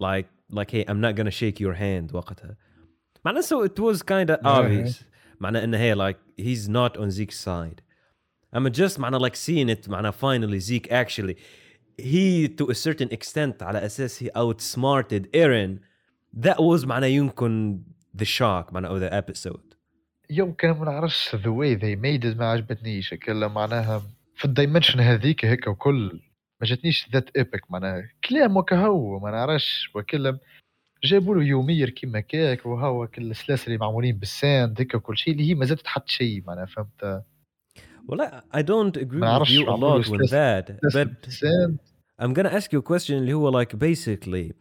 like 0.02 0.26
like 0.54 0.72
hey 0.72 0.86
I'm 0.88 1.02
not 1.02 1.16
gonna 1.16 1.32
shake 1.32 1.60
your 1.60 1.74
hand 1.74 2.16
وقتها 2.16 2.58
معناها 3.26 3.42
so 3.42 3.64
it 3.64 3.80
was 3.80 4.02
kind 4.02 4.30
of 4.30 4.38
obvious 4.46 5.04
معناها 5.40 5.64
انه 5.64 5.78
هي 5.78 5.96
like 5.96 6.18
he's 6.42 6.68
not 6.70 6.98
on 6.98 7.10
Zeke's 7.10 7.46
side 7.46 7.82
اما 8.56 8.72
just 8.72 9.00
معناها 9.00 9.30
like 9.30 9.36
seeing 9.36 9.70
it 9.70 9.90
معناها 9.90 10.12
finally 10.12 10.60
Zeke 10.60 10.92
actually 10.92 11.36
he 12.02 12.48
to 12.48 12.70
a 12.72 12.76
certain 12.76 13.10
extent 13.12 13.62
على 13.64 13.86
اساس 13.86 14.24
he 14.24 14.28
outsmarted 14.28 15.28
Aaron 15.34 15.80
that 16.46 16.58
was 16.58 16.86
معناها 16.86 17.10
يمكن 17.10 17.82
the 18.18 18.26
shock 18.26 18.74
معناها 18.74 18.92
او 18.92 19.00
the 19.00 19.12
episode 19.12 19.69
يمكن 20.31 20.71
ما 20.71 20.85
نعرفش 20.85 21.35
ذا 21.35 21.51
واي 21.51 21.75
ذي 21.75 21.97
ميد 21.97 22.27
ما 22.39 22.51
عجبتنيش. 22.51 23.15
كلا 23.15 23.49
معناها 23.49 24.03
في 24.37 24.45
الدايمنشن 24.45 25.01
هذيك 25.01 25.45
هيك 25.45 25.67
وكل. 25.67 26.21
ما 26.61 26.67
جاتنيش 26.67 27.09
ذات 27.13 27.37
ايبك 27.37 27.71
معناها. 27.71 28.03
كلام 28.29 28.57
وكهو 28.57 29.19
ما 29.19 29.31
نعرفش. 29.31 29.91
وكل 29.95 30.39
جابوا 31.05 31.35
له 31.35 31.45
يومير 31.45 31.91
كيما 31.91 32.21
كاك 32.21 32.67
وهو 32.67 33.07
كل 33.07 33.31
السلاسل 33.31 33.67
اللي 33.67 33.79
معمولين 33.79 34.19
بالساند 34.19 34.81
هيك 34.81 34.95
وكل 34.95 35.19
شيء 35.19 35.33
اللي 35.33 35.49
هي 35.49 35.55
ما 35.55 35.65
زادت 35.65 35.87
حتى 35.87 36.13
شيء 36.13 36.43
معناها 36.47 36.67
فهمت؟ 36.67 37.23
well 38.09 38.21
I, 38.21 38.59
I 38.59 38.63
don't 38.63 38.97
agree 38.97 39.21
with 39.21 39.49
you 39.49 39.69
a 39.69 39.77
lot 39.87 40.09
with 40.09 40.31
that 40.31 40.65
but 40.97 41.09
I'm 42.19 42.33
gonna 42.35 42.55
ask 42.59 42.73
you 42.73 42.79
a 42.79 42.83
question 42.83 43.11
اللي 43.11 43.33
هو 43.33 43.63
like 43.63 43.73
basically 43.79 44.53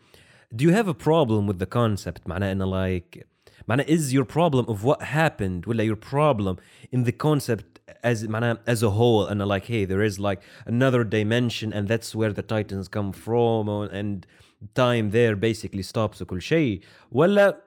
do 0.56 0.64
you 0.66 0.72
have 0.72 0.88
a 0.88 0.94
problem 0.94 1.48
with 1.48 1.60
the 1.60 1.70
concept 1.78 2.28
معناه 2.28 2.52
إنه 2.52 2.88
like 2.88 3.24
معناه 3.69 3.85
is 3.85 4.13
your 4.13 4.25
problem 4.25 4.67
of 4.71 4.85
what 4.85 5.03
happened 5.03 5.67
ولا 5.69 5.85
your 5.95 5.97
problem 5.97 6.57
in 6.97 7.05
the 7.05 7.13
concept 7.13 7.81
as 8.07 8.25
معناه 8.29 8.59
as 8.69 8.79
a 8.83 8.91
whole 8.91 9.27
and 9.31 9.39
like 9.47 9.65
hey 9.65 9.85
there 9.85 10.03
is 10.11 10.19
like 10.19 10.41
another 10.67 11.05
dimension 11.05 11.73
and 11.73 11.89
that's 11.89 12.15
where 12.15 12.33
the 12.33 12.43
titans 12.43 12.89
come 12.89 13.13
from 13.13 13.69
and 13.93 14.27
time 14.75 15.11
there 15.11 15.37
basically 15.37 15.83
stops 15.83 16.23
وكل 16.23 16.43
شيء 16.43 16.81
ولا 17.13 17.61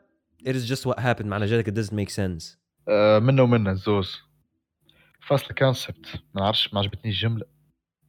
it 0.46 0.52
is 0.56 0.70
just 0.70 0.86
what 0.86 1.00
happened 1.00 1.26
معناه 1.26 1.46
جالك 1.46 1.70
it 1.70 1.74
doesn't 1.74 1.96
make 1.96 2.10
sense 2.10 2.58
آه، 2.90 3.20
منه 3.20 3.44
ومنه 3.44 3.72
الزوز 3.72 4.18
فاصل 5.28 5.46
الكونسبت 5.50 6.06
ما 6.36 6.42
نعرفش 6.42 6.74
ما 6.74 6.80
عجبتنيش 6.80 7.16
الجمله 7.26 7.46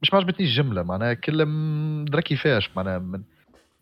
مش 0.01 0.13
ما 0.13 0.19
عجبتنيش 0.19 0.49
الجمله 0.49 0.83
معناها 0.83 1.13
كل 1.13 1.45
م- 1.45 2.05
درا 2.05 2.21
كيفاش 2.21 2.69
معناها 2.75 2.99
من 2.99 3.23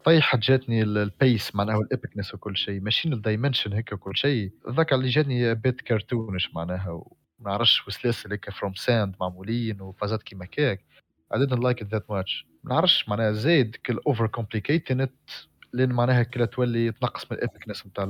طيحة 0.04 0.38
جاتني 0.38 0.82
ال- 0.82 0.98
البيس 0.98 1.54
معناها 1.56 1.76
والابكنس 1.76 2.34
وكل 2.34 2.56
شيء. 2.56 2.80
ماشيين 2.80 3.14
الدايمنشن 3.14 3.72
هيك 3.72 3.92
وكل 3.92 4.16
شيء. 4.16 4.52
ذاك 4.70 4.92
اللي 4.92 5.08
جاتني 5.08 5.54
بيت 5.54 5.80
كرتونش 5.80 6.54
معناها 6.54 6.90
وما 6.90 7.50
نعرفش 7.50 7.88
وسلاسل 7.88 8.30
هيك 8.30 8.50
فروم 8.50 8.74
ساند 8.74 9.14
معمولين 9.20 9.80
وفازات 9.80 10.22
كيما 10.22 10.44
كاك. 10.44 10.84
I 11.34 11.38
didn't 11.38 11.58
like 11.62 11.80
it 11.84 11.88
that 11.94 12.02
much. 12.10 12.44
ما 12.64 12.74
نعرفش 12.74 13.08
معناها 13.08 13.32
زايد 13.32 13.76
كل 13.86 13.98
اوفر 14.06 14.26
كومبليكيتد 14.26 15.08
لأن 15.72 15.92
معناها 15.92 16.22
كلها 16.22 16.46
تولي 16.46 16.92
تنقص 16.92 17.32
من 17.32 17.38
الابكنس 17.38 17.86
نتاع 17.86 18.04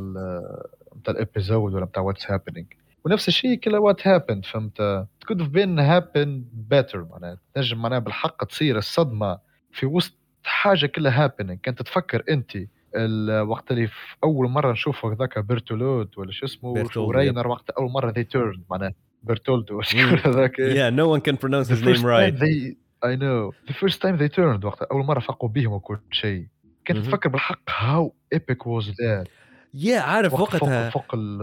نتاع 0.97 1.15
الابيزود 1.15 1.75
ولا 1.75 1.85
نتاع 1.85 2.03
واتس 2.03 2.31
هابينينج 2.31 2.67
ونفس 3.05 3.29
الشيء 3.29 3.59
كلا 3.59 3.79
وات 3.79 4.07
هابند 4.09 4.45
فهمت؟ 4.45 5.07
Could 5.27 5.37
have 5.39 5.53
been 5.53 5.79
happen 5.79 6.29
better 6.75 6.97
معناها. 6.97 7.39
تنجم 7.55 7.79
معناها 7.83 7.99
بالحق 7.99 8.45
تصير 8.45 8.79
الصدمة 8.79 9.39
في 9.73 9.87
وسط 9.87 10.15
حاجة 10.45 10.87
كلها 10.87 11.25
هابينينج 11.25 11.61
كانت 11.61 11.83
تفكر 11.83 12.23
أنت 12.31 12.51
الوقت 12.97 13.71
اللي 13.71 13.87
في 13.87 14.17
أول 14.25 14.49
مرة 14.49 14.73
نشوفه 14.73 15.13
هذاك 15.13 15.39
بيرتولود 15.39 16.19
ولا 16.19 16.33
شو 16.33 16.47
اسمه 16.47 16.87
ورينر 16.97 17.49
وقت 17.49 17.71
أول 17.71 17.91
مرة 17.91 18.13
they 18.13 18.25
turned 18.25 18.61
معناها 18.71 18.95
بيرتولدو. 19.23 19.81
هذاك. 20.25 20.57
Yeah 20.57 20.91
no 20.91 21.09
one 21.09 21.21
can 21.21 21.37
pronounce 21.37 21.69
his 21.69 21.83
name 21.83 22.05
right 22.05 22.35
time 22.35 22.41
they 22.41 22.77
I 23.05 23.17
know. 23.17 23.53
The 23.71 23.75
first 23.75 24.01
time 24.01 24.17
they 24.17 24.29
turned 24.29 24.65
وقت 24.65 24.83
أول 24.83 25.05
مرة 25.05 25.21
فاقوا 25.21 25.49
بهم 25.49 25.73
وكل 25.73 25.99
شيء. 26.11 26.47
كنت. 26.87 26.97
تفكر 26.97 27.29
بالحق 27.29 27.71
how 27.71 28.11
epic 28.35 28.67
was 28.67 28.87
that. 28.87 29.29
Yeah 29.77 29.91
عارف 29.93 30.33
وقت 30.33 30.57
فوق, 30.57 30.63
وقتها. 30.63 30.91
فوق 30.91 31.15
ال- 31.15 31.43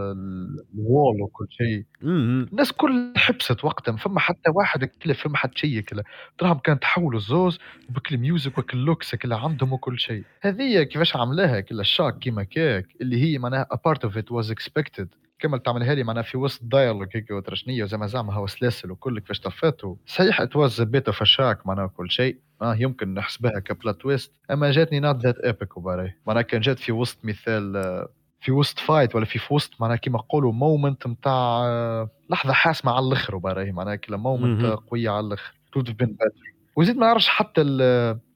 الوول 0.74 1.22
وكل 1.22 1.46
شيء. 1.50 1.84
مم. 2.02 2.46
الناس 2.52 2.72
كل 2.72 3.12
حبست 3.16 3.64
وقتها 3.64 3.92
ما 3.92 3.98
فما 3.98 4.20
حتى 4.20 4.50
واحد 4.54 4.84
كله 4.84 5.14
فما 5.14 5.36
حتى 5.36 5.58
شيء 5.58 5.80
كله 5.80 6.04
تراهم 6.38 6.58
كان 6.58 6.80
تحولوا 6.80 7.18
الزوز 7.18 7.58
وبكل 7.88 8.18
ميوزك 8.18 8.58
وكل 8.58 8.78
لوكس 8.78 9.14
كله 9.14 9.44
عندهم 9.44 9.72
وكل 9.72 9.98
شيء. 9.98 10.24
هذه 10.40 10.82
كيفاش 10.82 11.16
عملاها 11.16 11.60
كلها 11.60 11.80
الشاك 11.80 12.18
كيما 12.18 12.42
كاك. 12.42 12.86
اللي 13.00 13.22
هي 13.22 13.38
معناها 13.38 13.66
a 13.74 13.76
part 13.76 14.08
of 14.08 14.12
it 14.12 14.26
was 14.36 14.50
expected. 14.50 15.06
كمل 15.38 15.58
تعملها 15.60 15.94
لي 15.94 16.04
معناها 16.04 16.22
في 16.22 16.36
وسط 16.38 16.60
دايالوج 16.64 17.08
هيك 17.14 17.30
وترشنية 17.30 17.84
وزي 17.84 17.96
ما 17.96 18.06
زعما 18.06 18.34
هو 18.34 18.46
سلاسل 18.46 18.90
وكل 18.90 19.18
كيفاش 19.18 19.40
طفاته 19.40 19.96
صحيح 20.06 20.40
ات 20.40 20.56
واز 20.56 20.82
بيت 20.82 21.06
اوف 21.06 21.22
شاك 21.22 21.66
معناها 21.66 21.86
كل 21.86 22.10
شيء. 22.10 22.38
آه 22.62 22.74
يمكن 22.74 23.14
نحسبها 23.14 23.58
كبلات 23.60 24.00
تويست 24.00 24.32
أما 24.50 24.70
جاتني 24.70 25.00
نوت 25.00 25.16
ذات 25.16 25.38
ايبك 25.38 25.76
وباري 25.76 26.14
معناها 26.26 26.42
كان 26.42 26.60
جات 26.60 26.78
في 26.78 26.92
وسط 26.92 27.24
مثال 27.24 27.76
آه، 27.76 28.08
في 28.40 28.52
وسط 28.52 28.78
فايت 28.78 29.14
ولا 29.14 29.24
في 29.24 29.54
وسط 29.54 29.80
معناها 29.80 29.96
كيما 29.96 30.18
نقولوا 30.18 30.52
مومنت 30.52 31.06
نتاع 31.06 32.08
لحظة 32.30 32.52
حاسمة 32.52 32.92
على 32.92 33.06
الآخر 33.06 33.36
وباري 33.36 33.72
معناها 33.72 33.96
كلا 33.96 34.16
مومنت. 34.16 34.64
قوية 34.66 35.10
على 35.10 35.26
الآخر. 35.26 35.54
Been 35.78 36.06
better. 36.06 36.30
وزيد 36.76 36.96
ما 36.96 37.06
نعرفش 37.06 37.28
حتى 37.28 37.62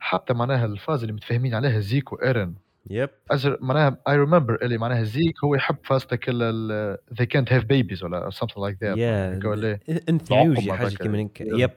حتى 0.01 0.35
معناها 0.35 0.67
الفاز 0.67 1.01
اللي 1.01 1.13
متفاهمين 1.13 1.55
عليها 1.55 1.81
زيك 1.81 2.13
وإيرن. 2.13 2.55
أزر 3.31 3.59
معناها 3.61 3.91
I 4.09 4.13
remember 4.13 4.63
اللي 4.63 4.79
معناها 4.79 5.03
زيك 5.03 5.45
هو 5.45 5.55
يحب 5.55 5.77
فازتك 5.85 6.25
ال 6.29 6.99
they 7.21 7.25
can't 7.25 7.49
have 7.49 7.63
babies 7.63 8.03
ولا 8.03 8.31
something 8.31 8.61
like 8.69 8.77
that. 8.83 8.99
هيك 9.35 9.45
ولا 9.45 9.79
إيه؟ 9.89 10.03
حاجة. 10.73 10.95
كيما 10.97 11.29
yep. 11.67 11.71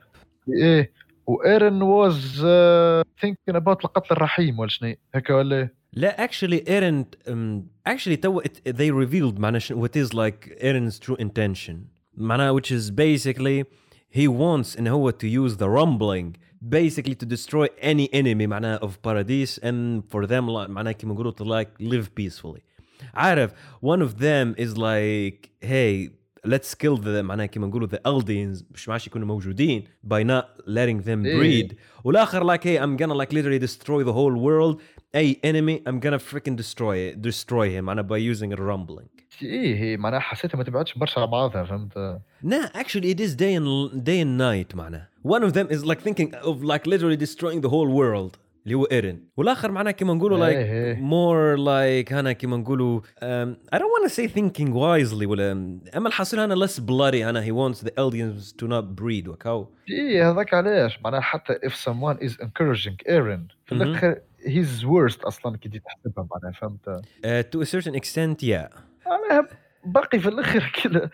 إيه. 0.62 0.92
وإيرن 1.28 1.82
uh, 1.82 3.04
thinking 3.26 3.56
about 3.56 3.78
القتل 3.86 4.08
الرحيم 4.12 4.60
ولا 4.60 4.70
شنو. 4.70 4.96
هيك 5.16 5.30
ولا؟ 5.30 5.70
لا 5.93 6.27
actually 6.27 6.63
Aaron 6.69 7.05
um, 7.27 7.63
actually 7.87 8.17
تو 8.17 8.41
it, 8.41 8.65
they 8.65 8.91
revealed 8.91 9.39
معناها 9.39 9.59
شنو- 9.59 9.77
what 9.83 9.97
is 9.97 10.13
like 10.15 10.57
Aaron's 10.61 10.99
true 10.99 11.17
intention 11.19 11.77
معناها 12.17 12.53
which 12.61 12.71
is 12.71 12.91
basically 12.91 13.65
he 14.11 14.29
wants 14.29 14.79
ان 14.79 14.87
هو 14.87 15.11
to 15.11 15.27
use 15.27 15.57
the 15.57 15.69
rumbling 15.69 16.37
basically 16.69 17.15
to 17.15 17.27
destroy 17.27 17.67
any 17.81 18.09
enemy 18.13 18.47
معناها 18.47 18.79
of 18.83 19.03
paradise 19.03 19.59
and 19.63 20.03
for 20.11 20.27
them 20.27 20.49
like, 20.49 20.69
معناها 20.71 20.93
كيما 20.93 21.15
نقولوا 21.15 21.33
to 21.33 21.45
like 21.45 21.69
live 21.81 22.15
peacefully 22.15 22.61
عارف 23.15 23.53
one 23.85 24.01
of 24.03 24.19
them 24.19 24.55
is 24.59 24.77
like 24.77 25.51
hey 25.61 26.09
let's 26.47 26.75
kill 26.75 26.97
the 26.97 27.07
معناها 27.07 27.47
كيما 27.47 27.67
نقولوا 27.67 27.89
the 27.89 27.99
Eldians 28.09 28.65
مش 28.71 28.89
معاش 28.89 29.07
يكونوا 29.07 29.27
موجودين 29.27 29.85
by 30.07 30.23
not 30.25 30.65
letting 30.67 31.05
them 31.07 31.25
إيه. 31.27 31.69
breed 31.69 31.75
والاخر 32.05 32.57
like 32.57 32.61
hey 32.61 32.79
I'm 32.79 32.97
gonna 33.03 33.15
like 33.15 33.33
literally 33.33 33.59
destroy 33.69 34.05
the 34.05 34.13
whole 34.13 34.37
world 34.37 34.81
اي 35.15 35.41
enemy 35.45 35.89
I'm 35.89 36.01
gonna 36.01 36.19
freaking 36.19 36.57
destroy 36.57 36.97
it 36.97 37.23
destroy 37.23 37.69
him 37.71 37.81
معناها 37.85 38.07
by 38.09 38.37
using 38.37 38.53
a 38.53 38.57
rumbling 38.57 39.23
ايه 39.43 39.77
هي 39.77 39.97
معناها 39.97 40.21
حسيتها 40.21 40.59
ما 40.59 40.65
تبعدش 40.65 40.99
برشا 40.99 41.21
على 41.21 41.31
بعضها 41.31 41.65
فهمت 41.65 42.21
Nah, 42.45 42.69
actually, 42.75 43.11
it 43.15 43.21
is 43.21 43.37
day 43.37 43.55
and 43.55 44.05
day 44.05 44.21
and 44.21 44.37
night 44.39 44.77
معناه. 44.77 45.09
One 45.25 45.43
of 45.43 45.53
them 45.53 45.69
is 45.71 45.85
like 45.85 46.01
thinking 46.03 46.35
of 46.35 46.63
like 46.65 46.87
literally 46.87 47.17
destroying 47.17 47.61
the 47.61 47.69
whole 47.69 47.89
world 47.89 48.39
اللي 48.68 48.78
هو 48.78 48.84
ايرن 48.84 49.24
والآخر 49.38 49.72
معناه 49.72 49.92
كيما 49.92 50.14
نقولوا 50.14 50.48
إيه. 50.48 50.96
more 50.96 51.58
like 51.58 52.14
هنا 52.14 52.32
كيما 52.32 52.58
نقولوا 52.58 53.02
um, 53.02 53.76
I 53.76 53.78
don't 53.78 53.92
want 53.92 54.10
to 54.10 54.14
say 54.14 54.28
thinking 54.28 54.74
wisely 54.74 55.26
ولا 55.28 55.52
أما 55.98 56.08
الحاصل 56.08 56.40
هنا 56.40 56.68
less 56.68 56.80
bloody 56.80 57.24
هنا 57.24 57.46
he 57.46 57.52
wants 57.52 57.82
the 57.82 57.92
Eldians 57.92 58.52
to 58.62 58.68
not 58.68 59.02
breed 59.02 59.28
وكاو 59.28 59.72
إيه 59.90 60.32
هذاك 60.32 60.54
علاش 60.54 61.02
معناها 61.02 61.22
حتى 61.22 61.54
if 61.54 61.74
someone 61.74 62.18
is 62.28 62.32
encouraging 62.34 63.10
Aaron 63.10 63.56
في. 63.66 63.72
الآخر 63.72 64.16
he's 64.42 64.84
worst 64.84 65.26
أصلا 65.26 65.58
كي 65.58 65.70
تجي 65.70 65.80
تحسبها 65.80 66.28
معناها 66.32 66.60
فهمت 66.60 67.02
uh, 67.26 67.58
to 67.58 67.62
a 67.62 67.72
certain 67.72 67.96
extent 67.96 68.48
yeah 68.48 68.80
معناها 69.08 69.48
باقي 69.86 70.20
في 70.20 70.30
الآخر 70.30 70.72
كذا 70.84 71.10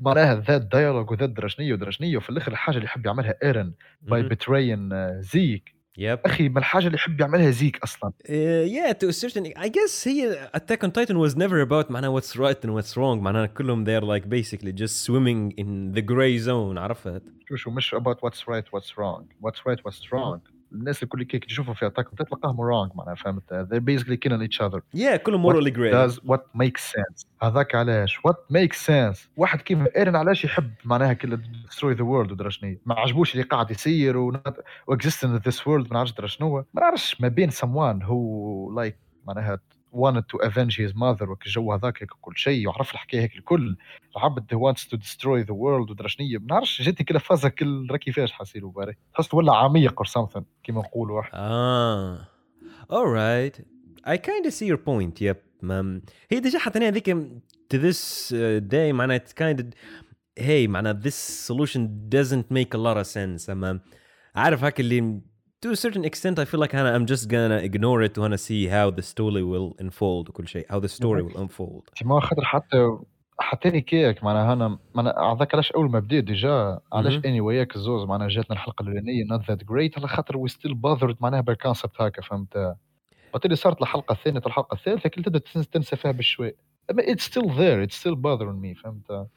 معناها 0.00 0.34
ذات 0.34 0.62
ديالوج 0.62 1.10
وذات 1.10 1.30
درجنية 1.30 1.72
ودرجنية 1.72 2.16
وفي 2.16 2.30
الآخر 2.30 2.52
الحاجة 2.52 2.74
اللي 2.74 2.84
يحب 2.86 3.06
يعملها 3.06 3.34
ايرن 3.42 3.72
باي. 4.02 4.22
بترين 4.22 4.90
زيك 5.20 5.81
yep 5.99 6.19
اخي 6.25 6.49
ما 6.49 6.59
الحاجه 6.59 6.85
اللي 6.87 6.95
يحب 6.95 7.19
يعملها 7.21 7.51
زيك 7.51 7.83
اصلا 7.83 8.11
Uh, 8.23 8.29
yeah, 8.29 8.93
to 8.93 9.09
a 9.09 9.13
certain 9.13 9.45
I 9.57 9.67
guess 9.67 10.07
هي 10.07 10.49
Attack 10.53 10.83
on 10.83 10.91
Titan 10.91 11.17
was 11.17 11.35
never 11.35 11.61
about 11.69 11.91
معناها 11.91 12.19
what's 12.19 12.35
right 12.35 12.65
and 12.65 12.73
what's 12.73 12.93
wrong 12.97 13.21
معناها 13.21 13.45
كلهم 13.45 13.85
they're 13.85 14.03
like 14.05 14.29
basically 14.29 14.71
just 14.73 15.05
swimming 15.07 15.51
in 15.57 15.93
the 15.97 16.01
gray 16.01 16.37
zone 16.37 16.77
عرفت؟ 16.77 17.23
شو 17.49 17.55
شو 17.55 17.71
مش 17.71 17.95
about 17.95 18.17
what's 18.21 18.39
right 18.47 18.65
what's 18.73 18.97
wrong 18.97 19.23
what's 19.41 19.59
right 19.69 19.79
what's 19.85 20.11
wrong 20.13 20.50
الناس 20.74 21.02
الكل 21.02 21.22
كي 21.22 21.38
تشوفهم 21.38 21.74
في 21.74 21.86
اتاك 21.86 22.08
تلقاهم 22.18 22.60
رونغ 22.60 22.88
معناها 22.94 23.14
فهمت؟ 23.14 23.52
ذي 23.52 23.80
بيسكلي 23.80 24.16
كيلين 24.16 24.40
ايتش 24.40 24.62
اذر 24.62 24.80
يا 24.94 25.16
كلهم 25.16 25.42
مورالي 25.42 25.70
جري 25.70 25.90
داز 25.90 26.20
وات 26.24 26.46
ميك 26.54 26.76
سنس 26.76 27.26
هذاك 27.42 27.74
علاش؟ 27.74 28.24
وات 28.24 28.46
ميك 28.50 28.72
سنس 28.72 29.28
واحد 29.36 29.60
كيما 29.60 29.88
ايرن 29.96 30.16
علاش 30.16 30.44
يحب 30.44 30.70
معناها 30.84 31.12
كل 31.12 31.36
ديستروي 31.36 31.94
ذا 31.94 32.04
وورلد 32.04 32.32
ودرا 32.32 32.50
شنو 32.50 32.76
ما 32.86 32.94
عجبوش 32.94 33.32
اللي 33.34 33.42
قاعد 33.42 33.70
يصير 33.70 34.16
واكزيستنس 34.86 35.42
ذيس 35.42 35.66
وورلد 35.66 35.92
ما 35.92 35.98
عرفش 35.98 36.12
درا 36.12 36.26
شنو 36.26 36.64
ما 36.74 36.80
نعرفش 36.80 37.20
ما 37.20 37.28
بين 37.28 37.50
سموان 37.50 38.02
هو 38.02 38.72
لايك 38.72 38.96
معناها 39.26 39.58
wanted 39.92 40.24
to 40.32 40.46
avenge 40.46 40.76
his 40.76 40.92
mother 40.94 41.28
وك 41.28 41.46
الجو 41.46 41.72
هذاك 41.72 42.06
كل 42.20 42.36
شيء 42.36 42.68
وعرف 42.68 42.92
الحكاية 42.92 43.20
هيك 43.20 43.36
الكل 43.36 43.76
العبد 44.16 44.54
wants 44.54 44.80
to 44.80 44.96
destroy 44.98 45.44
the 45.44 45.54
world 45.54 45.90
ودرا 45.90 46.08
شنو 46.08 46.26
ما 46.40 46.46
نعرفش 46.50 46.82
جاتني 46.82 47.06
كده 47.06 47.18
فازة 47.18 47.48
كل 47.48 47.86
راه 47.90 47.96
كيفاش 47.96 48.32
حسيلو 48.32 48.70
باري 48.70 48.96
تحس 49.14 49.34
ولا 49.34 49.54
عميق 49.54 50.02
or 50.02 50.06
something 50.06 50.42
كيما 50.64 50.80
نقولوا 50.80 51.20
إحنا 51.20 51.38
Ah, 51.38 52.92
all 52.92 53.06
right. 53.06 53.60
I 54.04 54.16
kind 54.16 54.46
of 54.46 54.52
see 54.52 54.66
your 54.66 54.78
point. 54.78 55.20
Yep. 55.20 55.36
Um, 55.62 56.00
هي 56.30 56.40
ديجا 56.40 56.58
حتى 56.58 56.78
أنا 56.78 56.88
هذيك 56.88 57.10
to 57.74 57.78
this 57.78 58.32
uh, 58.32 58.60
day 58.72 58.92
معناها 58.92 59.18
it's 59.18 59.32
kind 59.32 59.60
of 59.60 59.66
hey 60.40 60.68
معناها 60.68 61.00
this 61.04 61.46
solution 61.50 61.80
doesn't 62.08 62.50
make 62.50 62.74
a 62.74 62.78
lot 62.78 62.96
of 62.96 63.06
sense. 63.06 63.50
أما 63.50 63.80
عارف 64.34 64.64
هاك 64.64 64.80
اللي 64.80 65.20
to 65.65 65.69
a 65.71 65.75
certain 65.75 66.05
extent 66.05 66.39
I 66.39 66.45
feel 66.45 66.59
like 66.59 66.75
أنا 66.75 66.97
I'm 66.99 67.05
just 67.09 67.25
gonna 67.27 67.63
ignore 67.69 68.03
it 68.09 68.17
وأنا 68.17 68.37
see 68.37 68.67
how 68.67 68.91
the 68.99 69.03
story 69.03 69.43
will 69.43 69.83
unfold 69.85 70.29
وكل 70.29 70.47
شيء 70.47 70.67
how 70.67 70.79
the 70.79 70.87
story 70.87 71.21
will 71.23 71.37
unfold. 71.37 72.05
ما 72.05 72.19
خاطر 72.19 72.45
حتى 72.45 72.97
حتى 73.39 73.81
كيك 73.81 74.23
معناها 74.23 74.53
انا 74.53 74.79
معناها 74.95 75.33
هذاك 75.35 75.53
علاش 75.53 75.71
اول 75.71 75.89
ما 75.91 75.99
بديت 75.99 76.23
ديجا 76.23 76.79
علاش 76.93 77.13
مهم. 77.13 77.21
اني 77.25 77.41
وياك 77.41 77.75
الزوز 77.75 78.03
معناها 78.07 78.27
جاتنا 78.27 78.53
الحلقه 78.55 78.83
الاولانيه 78.83 79.23
نوت 79.23 79.41
ذات 79.47 79.63
جريت 79.63 79.97
على 79.97 80.07
خاطر 80.07 80.37
وي 80.37 80.49
ستيل 80.49 80.73
باذرد 80.73 81.15
معناها 81.21 81.41
بالكونسبت 81.41 82.01
هكا 82.01 82.21
فهمت 82.21 82.75
وقت 83.33 83.45
اللي 83.45 83.55
صارت 83.55 83.81
الحلقه 83.81 84.13
الثانيه 84.13 84.41
الحلقه 84.45 84.75
الثالثه 84.75 85.09
كل 85.09 85.23
تبدا 85.23 85.39
تنس- 85.39 85.67
تنسى 85.67 85.95
فيها 85.95 86.11
بشوي 86.11 86.55
اما 86.91 87.11
اتس 87.11 87.23
ستيل 87.25 87.51
ذير 87.51 87.83
اتس 87.83 87.95
ستيل 87.99 88.15
bothering 88.15 88.55
مي 88.61 88.75
فهمت 88.75 89.27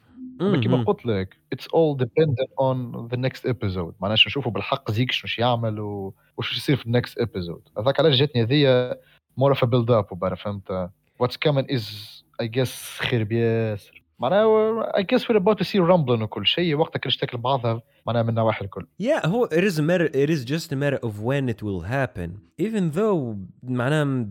اما 0.40 0.61
كيما 0.61 0.85
Mhm. 0.85 0.87
قلت 0.87 1.07
لك 1.07 1.37
اتس 1.53 1.68
اول 1.68 1.99
dependent 2.05 2.53
اون 2.61 3.09
ذا 3.09 3.16
نيكست 3.16 3.46
ابيزود 3.46 3.94
معناها 4.01 4.16
شو 4.16 4.29
نشوفوا 4.29 4.53
بالحق 4.53 4.90
زيك 4.90 5.12
شنو 5.12 5.46
يعمل 5.46 5.81
و- 5.81 6.14
وش 6.37 6.57
يصير 6.57 6.77
في 6.77 6.87
النكست 6.87 7.18
ابيزود 7.18 7.62
هذاك 7.79 8.01
علاش 8.01 8.14
جاتني 8.18 8.42
هذيا 8.42 8.96
مور 9.37 9.51
اوف 9.51 9.64
بيلد 9.64 9.90
اب 9.90 10.12
وبارا 10.12 10.35
فهمت 10.35 10.90
واتس 11.18 11.37
كامن 11.37 11.70
از 11.75 12.25
اي 12.40 12.49
جيس 12.49 12.99
خير 13.01 13.25
بياسر 13.25 14.03
معناها 14.18 14.96
اي 14.96 15.03
جيس 15.03 15.31
وير 15.31 15.38
اباوت 15.38 15.59
تو 15.59 15.64
سي 15.64 15.79
رامبلن 15.79 16.23
وكل 16.23 16.46
شيء 16.46 16.75
وقتها 16.75 16.99
كل 17.01 17.12
تاكل 17.12 17.38
بعضها 17.38 17.83
معناها 18.07 18.23
من 18.23 18.29
النواحي 18.29 18.64
الكل 18.64 18.87
Yeah, 19.03 19.27
هو 19.27 19.46
it 19.46 19.64
is 19.73 19.79
a 19.79 19.83
matter 19.83 20.09
it 20.14 20.31
is 20.31 20.44
just 20.53 20.73
a 20.73 20.77
matter 20.77 20.99
of 21.07 21.12
when 21.23 21.49
it 21.55 21.62
will 21.62 21.81
happen. 21.90 22.31
Even 22.66 22.90
though 22.96 23.37
معناها 23.62 24.27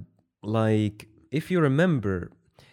like 0.46 1.06
if 1.36 1.52
you 1.52 1.60
remember 1.60 2.32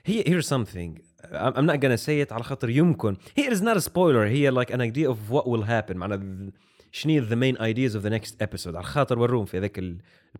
here, 0.08 0.22
here's 0.26 0.48
something 0.48 0.90
I'm 1.32 1.54
I'm 1.56 1.66
not 1.66 1.80
gonna 1.80 1.98
say 1.98 2.20
it 2.20 2.32
على 2.32 2.42
خاطر 2.42 2.70
يمكن 2.70 3.16
here 3.40 3.50
is 3.50 3.60
not 3.60 3.76
a 3.76 3.80
spoiler 3.80 4.26
here 4.26 4.50
like 4.50 4.70
an 4.70 4.80
idea 4.80 5.10
of 5.10 5.30
what 5.30 5.46
will 5.46 5.62
happen 5.62 5.96
معناها 5.96 6.52
شنو 6.92 7.26
the 7.28 7.36
main 7.36 7.56
ideas 7.60 7.94
of 7.94 8.02
the 8.02 8.10
next 8.10 8.34
episode 8.40 8.74
على 8.74 8.82
خاطر 8.84 9.18
وروهم 9.18 9.44
في 9.44 9.58
ذاك 9.58 9.78
ال 9.78 9.98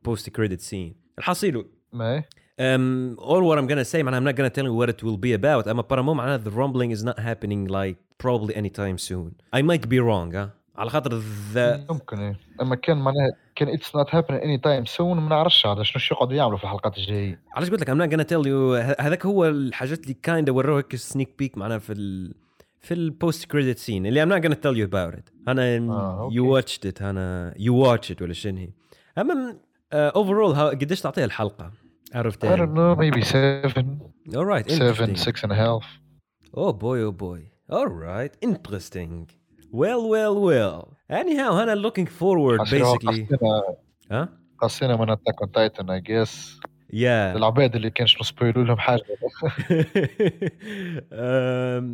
post 0.09 0.31
credit 0.39 0.61
scene 0.61 0.95
الحصيلو 1.19 1.67
ما 1.93 2.25
Um, 2.59 3.19
all 3.19 3.43
what 3.43 3.59
I'm 3.59 3.67
gonna 3.67 3.85
say, 3.85 4.03
man, 4.03 4.15
I'm 4.15 4.25
not 4.25 4.35
gonna 4.35 4.49
tell 4.49 4.65
you 4.65 4.73
what 4.73 4.89
it 4.89 5.03
will 5.03 5.19
be 5.19 5.35
about. 5.35 5.69
أما 5.69 5.83
برامو 5.83 6.15
معناها 6.15 6.39
the 6.39 6.51
rumbling 6.51 6.91
is 6.91 7.05
not 7.05 7.19
happening 7.19 7.67
like 7.67 7.97
probably 8.19 8.57
anytime 8.57 8.97
soon. 8.97 9.35
I 9.53 9.61
might 9.61 9.89
be 9.89 9.99
wrong, 10.01 10.35
ها؟ 10.35 10.51
على 10.77 10.91
خاطر 10.91 11.23
the 11.55 11.91
يمكن 11.91 12.19
إيه. 12.19 12.37
اما 12.61 12.77
كان 12.77 12.97
معناها 12.97 13.40
كان 13.66 13.74
اتس 13.74 13.96
نوت 13.96 14.16
هابن 14.16 14.36
اني 14.36 14.58
تايم 14.58 14.86
سون 14.86 15.20
ما 15.20 15.30
نعرفش 15.30 15.66
على 15.66 15.86
شنو 15.86 16.02
يقعدوا 16.18 16.34
يعملوا 16.38 16.58
في 16.58 16.64
الحلقات 16.64 16.98
الجاية. 16.98 17.40
علاش 17.56 17.70
قلت 17.70 17.82
لك 17.82 17.90
I'm 17.92 17.94
not 18.08 18.14
gonna 18.14 18.28
tell 18.28 18.46
you 18.46 18.50
ه- 18.76 19.02
هذاك 19.02 19.26
هو 19.26 19.46
الحاجات 19.48 20.28
اللي 20.30 20.52
وروه 20.52 20.78
هيك 20.78 20.96
سنيك 20.96 21.36
بيك 21.40 21.58
معناها 21.58 21.78
في 21.78 21.94
ال 21.94 22.34
في 22.80 22.94
البوست 22.94 23.46
كريدت 23.52 23.78
سين 23.78 24.06
اللي 24.06 24.26
I'm 24.26 24.30
not 24.30 24.44
gonna 24.46 24.56
tell 24.56 24.76
you 24.78 24.92
about 24.92 25.18
it. 25.20 25.32
أنا 25.48 25.78
آه، 25.78 26.30
you 26.34 26.38
أوكي. 26.40 26.62
watched 26.62 26.92
it 26.92 27.02
أنا 27.02 27.54
you 27.58 27.72
watch 27.88 28.16
it 28.16 28.22
ولا 28.22 28.34
شنو 28.34 28.58
هي. 28.58 28.70
أما 29.18 29.58
uh, 29.94 30.12
overall 30.14 30.56
ها- 30.56 30.70
قديش 30.70 31.02
تعطيها 31.02 31.26
الحلقة؟ 31.26 31.72
of 32.16 32.16
I 32.16 32.24
don't 32.24 32.38
10 32.42 32.76
know 32.76 32.96
maybe 33.00 33.22
seven. 33.24 33.86
All 34.36 34.46
right 34.46 34.70
seven 34.72 35.10
interesting. 35.10 35.16
six 35.16 35.44
and 35.44 35.52
a 35.52 35.56
half. 35.56 35.86
Oh 36.58 36.74
boy, 36.74 36.98
oh 37.08 37.12
boy. 37.26 37.40
All 37.78 37.88
right, 38.08 38.34
interesting. 38.50 39.41
Well, 39.73 40.03
well, 40.15 40.35
well. 40.49 40.97
Anyhow, 41.11 41.51
Hannah, 41.59 41.77
looking 41.77 42.07
forward 42.07 42.61
حسينا 42.61 42.85
basically. 42.95 43.27
قصينا 43.27 43.63
Huh? 44.13 44.27
قصينا 44.61 44.97
من 44.97 45.11
اتاك 45.11 45.41
اون 45.43 45.53
تايتن 45.53 45.91
اي 45.91 46.01
جيس 46.01 46.61
Yeah. 46.93 47.37
العباد 47.37 47.77
اللي 47.77 47.91
كانش 47.91 48.21
نسبويلوا 48.21 48.65
لهم 48.65 48.79
حاجه 48.79 49.03
um, 51.13 51.85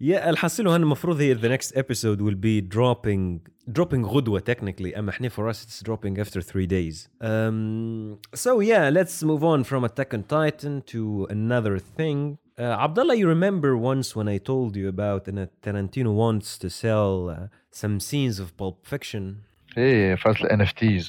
yeah, 0.00 0.26
الحصيل 0.28 0.68
هنا 0.68 0.76
المفروض 0.76 1.20
هي 1.20 1.34
the 1.34 1.48
next 1.58 1.72
episode 1.76 2.20
will 2.20 2.34
be 2.36 2.60
dropping 2.76 3.40
dropping 3.78 4.04
غدوة 4.04 4.40
technically 4.50 4.98
أما 4.98 5.10
احنا 5.10 5.28
for 5.28 5.52
us 5.52 5.56
it's 5.64 5.82
dropping 5.82 6.18
after 6.18 6.40
three 6.42 6.66
days. 6.66 7.08
Um, 7.20 8.18
so 8.34 8.60
yeah, 8.60 8.90
let's 8.90 9.22
move 9.22 9.42
on 9.44 9.64
from 9.64 9.84
Attack 9.84 10.14
on 10.14 10.22
Titan 10.28 10.82
to 10.92 11.26
another 11.30 11.78
thing. 11.78 12.38
uh, 12.57 12.63
Abdallah, 12.85 13.15
you 13.15 13.27
remember 13.27 13.77
once 13.77 14.15
when 14.15 14.27
I 14.27 14.37
told 14.37 14.75
you 14.75 14.87
about 14.87 15.27
and 15.27 15.49
Tarantino 15.61 16.13
wants 16.13 16.57
to 16.59 16.69
sell 16.69 17.29
uh, 17.29 17.47
some 17.71 17.99
scenes 17.99 18.39
of 18.39 18.55
Pulp 18.57 18.85
Fiction. 18.85 19.43
ايه 19.77 20.15
فاز 20.15 20.35
NFTs. 20.35 21.05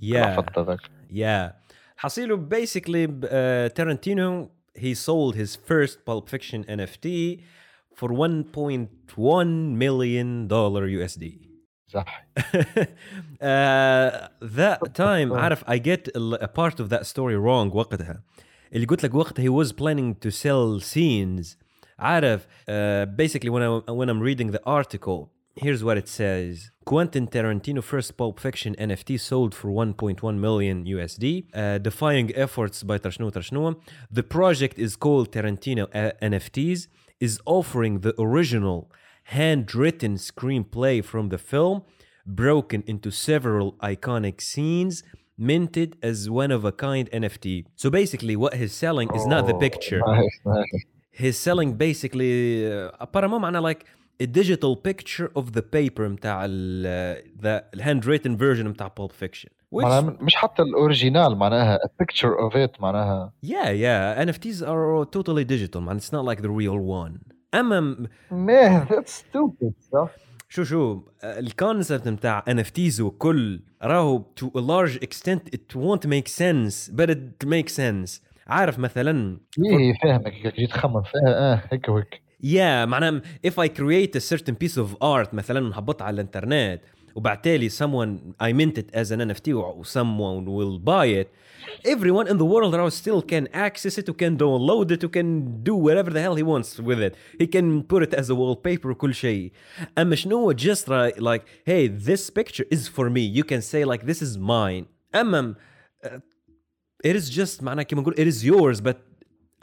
Yeah. 0.00 0.42
Yeah. 1.10 1.52
Hasilu, 2.02 2.48
basically 2.48 3.04
uh, 3.04 3.68
Tarantino 3.76 4.50
he 4.74 4.94
sold 4.94 5.34
his 5.36 5.56
first 5.56 6.04
Pulp 6.04 6.28
Fiction 6.28 6.64
NFT 6.64 7.42
for 7.94 8.08
1.1 8.08 9.76
million 9.76 10.48
dollar 10.48 10.88
USD. 10.88 11.40
uh, 11.94 12.00
that 13.40 14.80
time 14.94 15.32
I 15.32 15.78
get 15.78 16.08
a 16.16 16.48
part 16.48 16.80
of 16.80 16.88
that 16.88 17.06
story 17.06 17.36
wrong 17.36 17.70
وقتها 17.70 18.22
اللي 18.73 18.85
قلت 18.85 19.03
لك 19.03 19.13
وقتها 19.13 19.43
he 19.43 19.65
was 19.65 19.71
planning 19.71 20.15
to 20.25 20.31
sell 20.31 20.79
scenes 20.79 21.57
عارف 21.99 22.45
uh, 22.45 23.05
basically 23.05 23.49
when, 23.49 23.61
I, 23.61 23.91
when 23.91 24.09
I'm 24.09 24.21
reading 24.21 24.51
the 24.51 24.61
article 24.65 25.29
here's 25.55 25.83
what 25.83 25.97
it 25.97 26.07
says 26.07 26.71
Quentin 26.85 27.27
Tarantino 27.27 27.83
first 27.83 28.15
Pulp 28.17 28.39
Fiction 28.39 28.75
NFT 28.75 29.19
sold 29.19 29.53
for 29.53 29.69
1.1 29.69 30.37
million 30.47 30.85
USD 30.85 31.25
uh, 31.53 31.77
defying 31.77 32.27
efforts 32.35 32.83
by 32.83 32.97
Tarshno 32.97 33.31
Tarshno 33.31 33.65
the 34.11 34.23
project 34.23 34.79
is 34.79 34.95
called 34.95 35.31
Tarantino 35.31 35.83
uh, 35.93 36.11
NFTs 36.21 36.87
is 37.19 37.39
offering 37.45 37.99
the 38.05 38.13
original 38.19 38.89
handwritten 39.37 40.15
screenplay 40.15 41.03
from 41.03 41.29
the 41.29 41.37
film 41.37 41.83
broken 42.25 42.83
into 42.87 43.09
several 43.11 43.73
iconic 43.93 44.39
scenes 44.41 45.03
minted 45.37 45.91
as 46.09 46.17
one 46.29 46.51
of 46.57 46.61
a 46.65 46.73
kind 46.85 47.05
NFT. 47.23 47.65
So 47.81 47.89
basically 47.89 48.35
what 48.43 48.53
he's 48.59 48.73
selling 48.85 49.09
is 49.17 49.25
not 49.33 49.41
the 49.47 49.55
Oh, 49.59 49.65
picture. 49.67 50.01
nice, 50.17 50.37
nice. 50.57 50.83
he's 51.21 51.37
selling 51.47 51.69
basically 51.87 52.33
uh, 52.71 52.91
apparemment 53.05 53.41
معناها 53.41 53.61
like 53.61 53.85
a 54.21 54.27
digital 54.27 54.75
picture 54.75 55.29
of 55.35 55.45
the 55.53 55.61
paper 55.61 56.09
متاع 56.09 56.45
ال 56.45 57.23
the 57.41 57.79
handwritten 57.81 58.35
version 58.37 58.67
متاع 58.67 58.87
Pulp 58.99 59.11
Fiction 59.11 59.49
which 59.75 59.83
معناها 59.85 60.17
مش 60.21 60.35
حتى 60.35 60.61
الاوريجينال 60.61 61.35
معناها 61.37 61.77
a 61.77 62.03
picture 62.03 62.35
of 62.49 62.53
it 62.55 62.81
معناها 62.81 63.33
yeah 63.45 63.69
yeah 63.69 64.25
NFTs 64.29 64.61
are 64.61 65.05
totally 65.05 65.43
digital 65.45 65.81
man 65.81 65.97
it's 65.97 66.11
not 66.11 66.25
like 66.25 66.41
the 66.41 66.49
real 66.49 66.77
one 66.79 67.19
اما 67.53 68.07
man 68.31 68.87
that's 68.89 69.11
stupid 69.11 69.73
صح 69.93 70.09
شو 70.54 70.64
شو 70.64 71.02
الكونسبت 71.24 72.08
نتاع 72.08 72.44
ان 72.48 72.58
اف 72.58 72.70
تيز 72.70 73.00
وكل 73.00 73.60
راهو 73.82 74.18
تو 74.36 74.50
ا 74.56 74.60
لارج 74.60 74.96
اكستنت 75.02 75.54
ات 75.54 75.76
وونت 75.76 76.06
ميك 76.06 76.28
سنس 76.28 76.90
بس 76.90 77.08
ات 77.08 77.44
ميك 77.44 77.68
سنس 77.68 78.22
عارف 78.46 78.78
مثلا؟ 78.78 79.38
إيه 79.58 79.94
فاهمك 80.02 80.32
جيت 80.58 80.70
تخمم 80.70 81.02
آه 81.28 81.62
هيك 81.72 81.88
وهيك. 81.88 82.22
يا 82.42 82.84
معناها 82.84 83.22
اف 83.46 83.60
اي 83.60 83.68
كرييت 83.68 84.16
ا 84.16 84.18
سيرتن 84.18 84.52
بيس 84.54 84.78
اوف 84.78 85.02
ارت 85.02 85.34
مثلا 85.34 85.60
نهبط 85.60 86.02
على 86.02 86.14
الإنترنت 86.14 86.80
وبعتالي 87.15 87.69
someone 87.69 88.33
I 88.39 88.53
mint 88.53 88.77
it 88.77 88.89
as 88.93 89.11
an 89.11 89.19
NFT 89.19 89.53
و 89.53 89.83
someone 89.83 90.45
will 90.45 90.79
buy 90.79 91.05
it 91.05 91.27
everyone 91.85 92.27
in 92.27 92.37
the 92.37 92.45
world 92.45 92.73
now 92.73 92.89
still 92.89 93.21
can 93.21 93.47
access 93.53 93.97
it 93.97 94.07
who 94.07 94.13
can 94.13 94.37
download 94.37 94.91
it 94.91 95.01
who 95.01 95.09
can 95.09 95.63
do 95.63 95.75
whatever 95.75 96.09
the 96.09 96.21
hell 96.21 96.35
he 96.35 96.43
wants 96.43 96.79
with 96.79 96.99
it 97.07 97.13
he 97.41 97.47
can 97.55 97.83
put 97.83 98.01
it 98.03 98.13
as 98.13 98.29
a 98.29 98.35
wallpaper 98.35 98.91
وكل 98.91 99.13
شيء 99.13 99.51
اما 99.97 100.15
شنو 100.15 100.53
just 100.53 100.87
like, 100.87 101.19
like 101.19 101.45
hey 101.65 101.87
this 101.87 102.29
picture 102.29 102.65
is 102.71 102.87
for 102.87 103.09
me 103.09 103.21
you 103.21 103.43
can 103.43 103.61
say 103.61 103.83
like 103.85 104.05
this 104.05 104.21
is 104.21 104.37
mine 104.37 104.85
اما 105.15 105.55
uh, 106.05 106.19
it 107.03 107.15
is 107.15 107.29
just 107.29 107.63
معناها 107.63 107.83
كيما 107.83 108.01
نقول 108.01 108.13
it 108.13 108.27
is 108.27 108.43
yours 108.43 108.81
but 108.81 108.95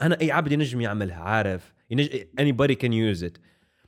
انا 0.01 0.21
اي 0.21 0.31
عبد 0.31 0.51
ينجم 0.51 0.81
يعملها 0.81 1.23
عارف 1.23 1.73
ينج... 1.89 2.09
anybody 2.39 2.75
can 2.75 2.91
use 2.91 3.23
it 3.23 3.39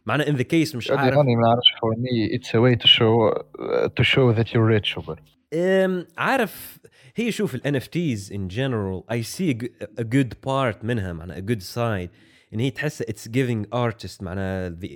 معناها 0.06 0.28
in 0.28 0.36
the 0.38 0.44
case 0.46 0.76
مش 0.76 0.92
قد 0.92 0.98
عارف 0.98 1.18
راني 1.18 1.36
ما 1.36 1.42
نعرفش 1.42 1.68
for 1.72 1.98
me 1.98 2.38
it's 2.38 2.50
a 2.50 2.62
way 2.62 2.76
to 2.84 2.88
show 2.88 3.34
uh, 3.60 3.90
to 4.00 4.04
show 4.04 4.34
that 4.40 4.48
you're 4.54 4.80
rich 4.80 4.98
وبر. 4.98 5.20
أم، 5.54 6.08
عارف 6.18 6.80
هي 7.16 7.32
شوف 7.32 7.56
ال 7.56 7.82
NFTs 7.82 8.30
in 8.32 8.50
general 8.56 9.16
I 9.16 9.22
see 9.22 9.50
a, 9.50 9.54
g- 9.54 9.72
a 10.00 10.04
good 10.04 10.34
part 10.48 10.84
منها 10.86 11.14
معناها 11.14 11.38
a 11.38 11.42
good 11.42 11.62
side 11.64 12.10
ان 12.54 12.60
هي 12.60 12.72
تحس 12.72 13.02
it's 13.04 13.28
giving 13.28 13.66
artists 13.76 14.22
معناها 14.22 14.70
the 14.84 14.90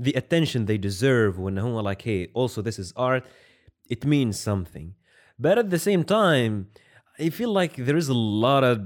the 0.00 0.12
attention 0.12 0.66
they 0.66 0.78
deserve 0.78 1.38
وان 1.38 1.58
هو 1.58 1.92
like 1.92 2.02
hey 2.02 2.26
also 2.34 2.62
this 2.62 2.78
is 2.78 2.92
art 2.96 3.22
it 3.94 4.04
means 4.06 4.36
something 4.50 4.86
but 5.42 5.58
at 5.58 5.70
the 5.70 5.78
same 5.88 6.04
time 6.04 6.66
I 7.20 7.28
feel 7.30 7.52
like 7.60 7.74
there 7.86 7.98
is 8.02 8.08
a 8.08 8.18
lot 8.46 8.62
of 8.72 8.78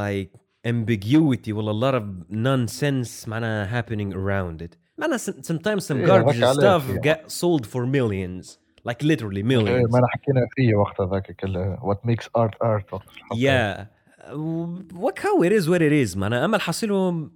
like 0.00 0.30
ambiguity 0.72 1.52
or 1.52 1.60
a 1.76 1.78
lot 1.84 1.94
of 1.94 2.04
nonsense 2.28 3.28
معناها 3.28 3.82
happening 3.82 4.12
around 4.14 4.62
it 4.62 4.76
معناها 5.02 5.18
some- 5.18 5.42
sometimes 5.52 5.82
some 5.88 5.96
إيه، 5.96 6.06
garbage 6.06 6.34
هذاك 6.34 6.44
عليه 6.44 6.78
stuff 6.78 6.82
فيه. 6.82 7.00
get 7.12 7.18
sold 7.30 7.64
for 7.66 7.86
millions 7.86 8.58
like 8.88 9.02
literally 9.06 9.36
إيه، 9.36 9.44
millions 9.44 9.92
ما 9.92 9.98
انا 9.98 10.06
حكينا 10.08 10.46
فيه 10.56 10.74
وقت 10.74 11.00
هذاك 11.00 11.32
كله 11.40 11.76
what 11.76 12.10
makes 12.10 12.24
art 12.24 12.54
art 12.64 12.92
وقت 12.92 13.06
الحلقة. 13.08 13.36
Yeah. 13.36 13.86
Uh, 14.20 14.30
What 15.04 15.18
how 15.18 15.42
it 15.42 15.52
is 15.52 15.68
what 15.68 15.80
it 15.82 15.92
is 16.06 16.16
معناها 16.16 16.44
اما 16.44 16.56
الحصيله 16.56 17.28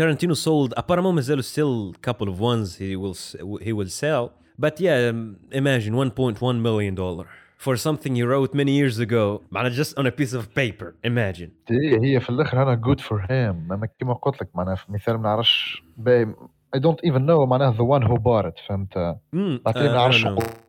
Tarantino 0.00 0.34
sold 0.34 0.72
apparently 0.76 1.12
مازالوا 1.12 1.42
still 1.42 1.92
couple 2.08 2.28
of 2.28 2.38
ones 2.40 2.76
he 2.78 2.94
will 2.96 3.14
s- 3.14 3.36
he 3.66 3.72
will 3.72 3.90
sell 4.02 4.30
but 4.64 4.74
yeah 4.80 5.10
um, 5.10 5.36
imagine 5.52 5.92
1.1 5.94 6.62
million 6.68 6.94
dollar 6.94 7.26
for 7.64 7.74
something 7.76 8.12
he 8.14 8.22
wrote 8.22 8.54
many 8.54 8.72
years 8.80 8.98
ago 9.00 9.42
معناها 9.50 9.72
just 9.82 9.94
on 9.98 10.06
a 10.06 10.10
piece 10.10 10.34
of 10.34 10.42
paper 10.54 10.86
imagine 11.04 11.50
إيه، 11.70 12.00
هي 12.02 12.20
في 12.20 12.30
الاخر 12.30 12.62
انا 12.62 12.80
good 12.86 13.00
for 13.00 13.18
him 13.26 13.72
اما 13.72 13.88
كيما 13.98 14.14
قلت 14.14 14.42
لك 14.42 14.48
معناها 14.54 14.74
في 14.74 14.92
مثال 14.92 15.14
ما 15.16 15.22
نعرفش 15.22 15.82
باي 15.96 16.34
I 16.75 16.79
don't 16.79 17.09
even 17.09 17.21
know 17.27 17.47
معناها 17.47 17.73
the 17.73 17.85
one 17.99 18.03
who 18.07 18.15
bought 18.17 18.45
it 18.45 18.67
فهمت؟ 18.67 18.93
uh, 18.93 19.15
ما 19.33 19.61
نعرفش 19.75 20.25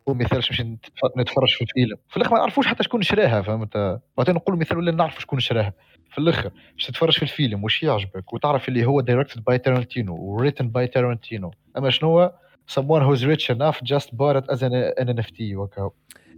مثال 0.08 0.38
باش 0.38 0.60
نتف- 0.62 1.18
نتفرج 1.18 1.54
في 1.54 1.62
الفيلم 1.62 1.96
في 2.08 2.16
الآخر 2.16 2.32
ما 2.32 2.38
نعرفوش 2.38 2.66
حتى 2.66 2.82
شكون 2.84 3.02
شراها 3.02 3.42
فهمت؟ 3.42 4.00
بعدين 4.18 4.34
نقول 4.34 4.58
مثال 4.58 4.76
ولا 4.78 4.92
نعرف 4.92 5.20
شكون 5.20 5.40
شراها. 5.40 5.72
في 6.10 6.18
الآخر 6.18 6.50
باش 6.74 6.86
تتفرج 6.86 7.12
في 7.12 7.22
الفيلم 7.22 7.64
وش 7.64 7.82
يعجبك 7.82 8.32
وتعرف 8.32 8.68
اللي 8.68 8.86
هو 8.86 9.02
directed 9.02 9.38
by 9.50 9.56
Tarantino 9.58 10.08
و 10.10 10.38
written 10.44 10.64
by 10.64 10.86
Tarantino. 10.96 11.50
أما 11.78 11.90
شنو 11.90 12.08
هو؟ 12.10 12.32
someone 12.70 13.02
who's 13.02 13.22
rich 13.22 13.54
enough 13.56 13.76
just 13.94 14.08
bought 14.16 14.36
it 14.36 14.54
as 14.54 14.58
an, 14.62 14.72
an 15.02 15.16
NFT 15.16 15.40
وكا 15.56 15.90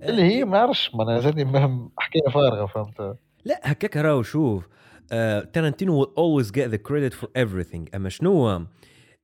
اللي 0.02 0.22
هي 0.22 0.44
ما 0.44 0.58
نعرفش 0.58 0.94
معناها 0.94 1.20
زادني 1.20 1.44
مهم 1.44 1.90
حكاية 1.98 2.32
فارغة 2.34 2.66
فهمت؟ 2.66 3.16
لا 3.44 3.60
هكاك 3.64 3.96
راهو 3.96 4.22
شوف. 4.22 4.64
uh, 4.66 5.42
Tarantino 5.56 5.92
will 5.98 6.10
always 6.22 6.50
get 6.50 6.70
the 6.74 6.78
credit 6.88 7.14
for 7.14 7.28
everything. 7.38 7.94
أما 7.94 8.08
شنو 8.08 8.32
هو؟ 8.48 8.62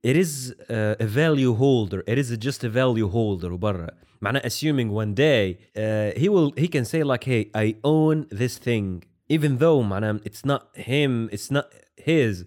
it 0.02 0.16
is 0.16 0.54
uh, 0.70 1.04
a 1.04 1.06
value 1.06 1.54
holder 1.54 2.02
it 2.06 2.18
is 2.18 2.28
just 2.38 2.64
a 2.64 2.68
value 2.68 3.08
holder 3.08 3.52
وبرا 3.52 3.90
معناه 4.20 4.40
assuming 4.40 4.90
one 4.90 5.14
day 5.14 5.58
uh, 5.76 6.18
he 6.20 6.28
will 6.28 6.52
he 6.56 6.68
can 6.68 6.84
say 6.84 7.02
like 7.02 7.24
hey 7.24 7.50
I 7.54 7.76
own 7.84 8.26
this 8.30 8.58
thing 8.58 9.04
even 9.28 9.58
though 9.58 9.82
معناه 9.82 10.20
it's 10.24 10.44
not 10.44 10.62
him 10.76 11.28
it's 11.32 11.50
not 11.50 11.66
his 11.96 12.44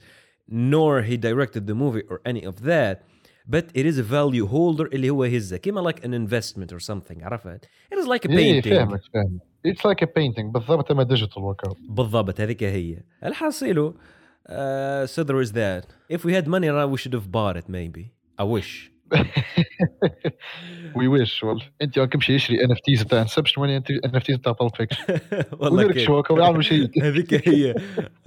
nor 0.47 1.01
he 1.01 1.17
directed 1.17 1.67
the 1.67 1.75
movie 1.75 2.03
or 2.09 2.21
any 2.25 2.43
of 2.43 2.63
that 2.63 3.03
but 3.47 3.65
it 3.73 3.85
is 3.85 3.97
a 3.97 4.03
value 4.03 4.45
holder 4.45 4.85
اللي 4.93 5.09
هو 5.09 5.23
هزه 5.23 5.57
كيما 5.57 5.91
like 5.91 5.99
an 6.03 6.13
investment 6.13 6.73
or 6.73 6.79
something 6.79 7.23
عرفت 7.23 7.65
it 7.65 7.97
is 7.97 8.07
like 8.07 8.25
a 8.25 8.29
ايه 8.29 8.61
painting 8.61 8.69
فاهمك 8.69 9.01
فاهمك 9.13 9.41
It's 9.67 9.83
like 9.85 10.01
a 10.01 10.07
painting 10.07 10.51
بالضبط 10.51 10.91
اما 10.91 11.03
ديجيتال 11.03 11.43
وكا 11.43 11.69
بالضبط 11.89 12.41
هذيك 12.41 12.63
هي 12.63 13.03
الحاصيله 13.25 13.93
uh, 14.49 15.05
so 15.07 15.23
there 15.23 15.41
is 15.45 15.51
that 15.53 15.85
if 16.09 16.23
we 16.25 16.33
had 16.33 16.47
money 16.47 16.69
we 16.93 16.97
should 16.97 17.13
have 17.13 17.29
bought 17.31 17.55
it 17.55 17.67
maybe 17.69 18.03
I 18.37 18.43
wish 18.43 18.91
وي 20.95 21.07
ويش 21.07 21.43
والله 21.43 21.65
انت 21.81 21.97
وين 21.97 22.07
كمشي 22.07 22.35
يشري 22.35 22.63
ان 22.63 22.71
اف 22.71 22.79
تيز 22.79 23.03
بتاع 23.03 23.21
انسبشن 23.21 23.61
وين 23.61 23.69
ان 23.69 24.15
اف 24.15 24.23
تيز 24.23 24.35
بتاع 24.35 24.51
بالب 24.51 24.75
فيكشن 24.75 25.19
والله 25.59 25.83
ويرك 25.83 25.93
كيف. 25.93 26.05
شو 26.05 26.19
هكا 26.19 26.33
ويعملوا 26.33 26.61
شيء 26.61 27.03
هذيك 27.03 27.49
هي 27.49 27.75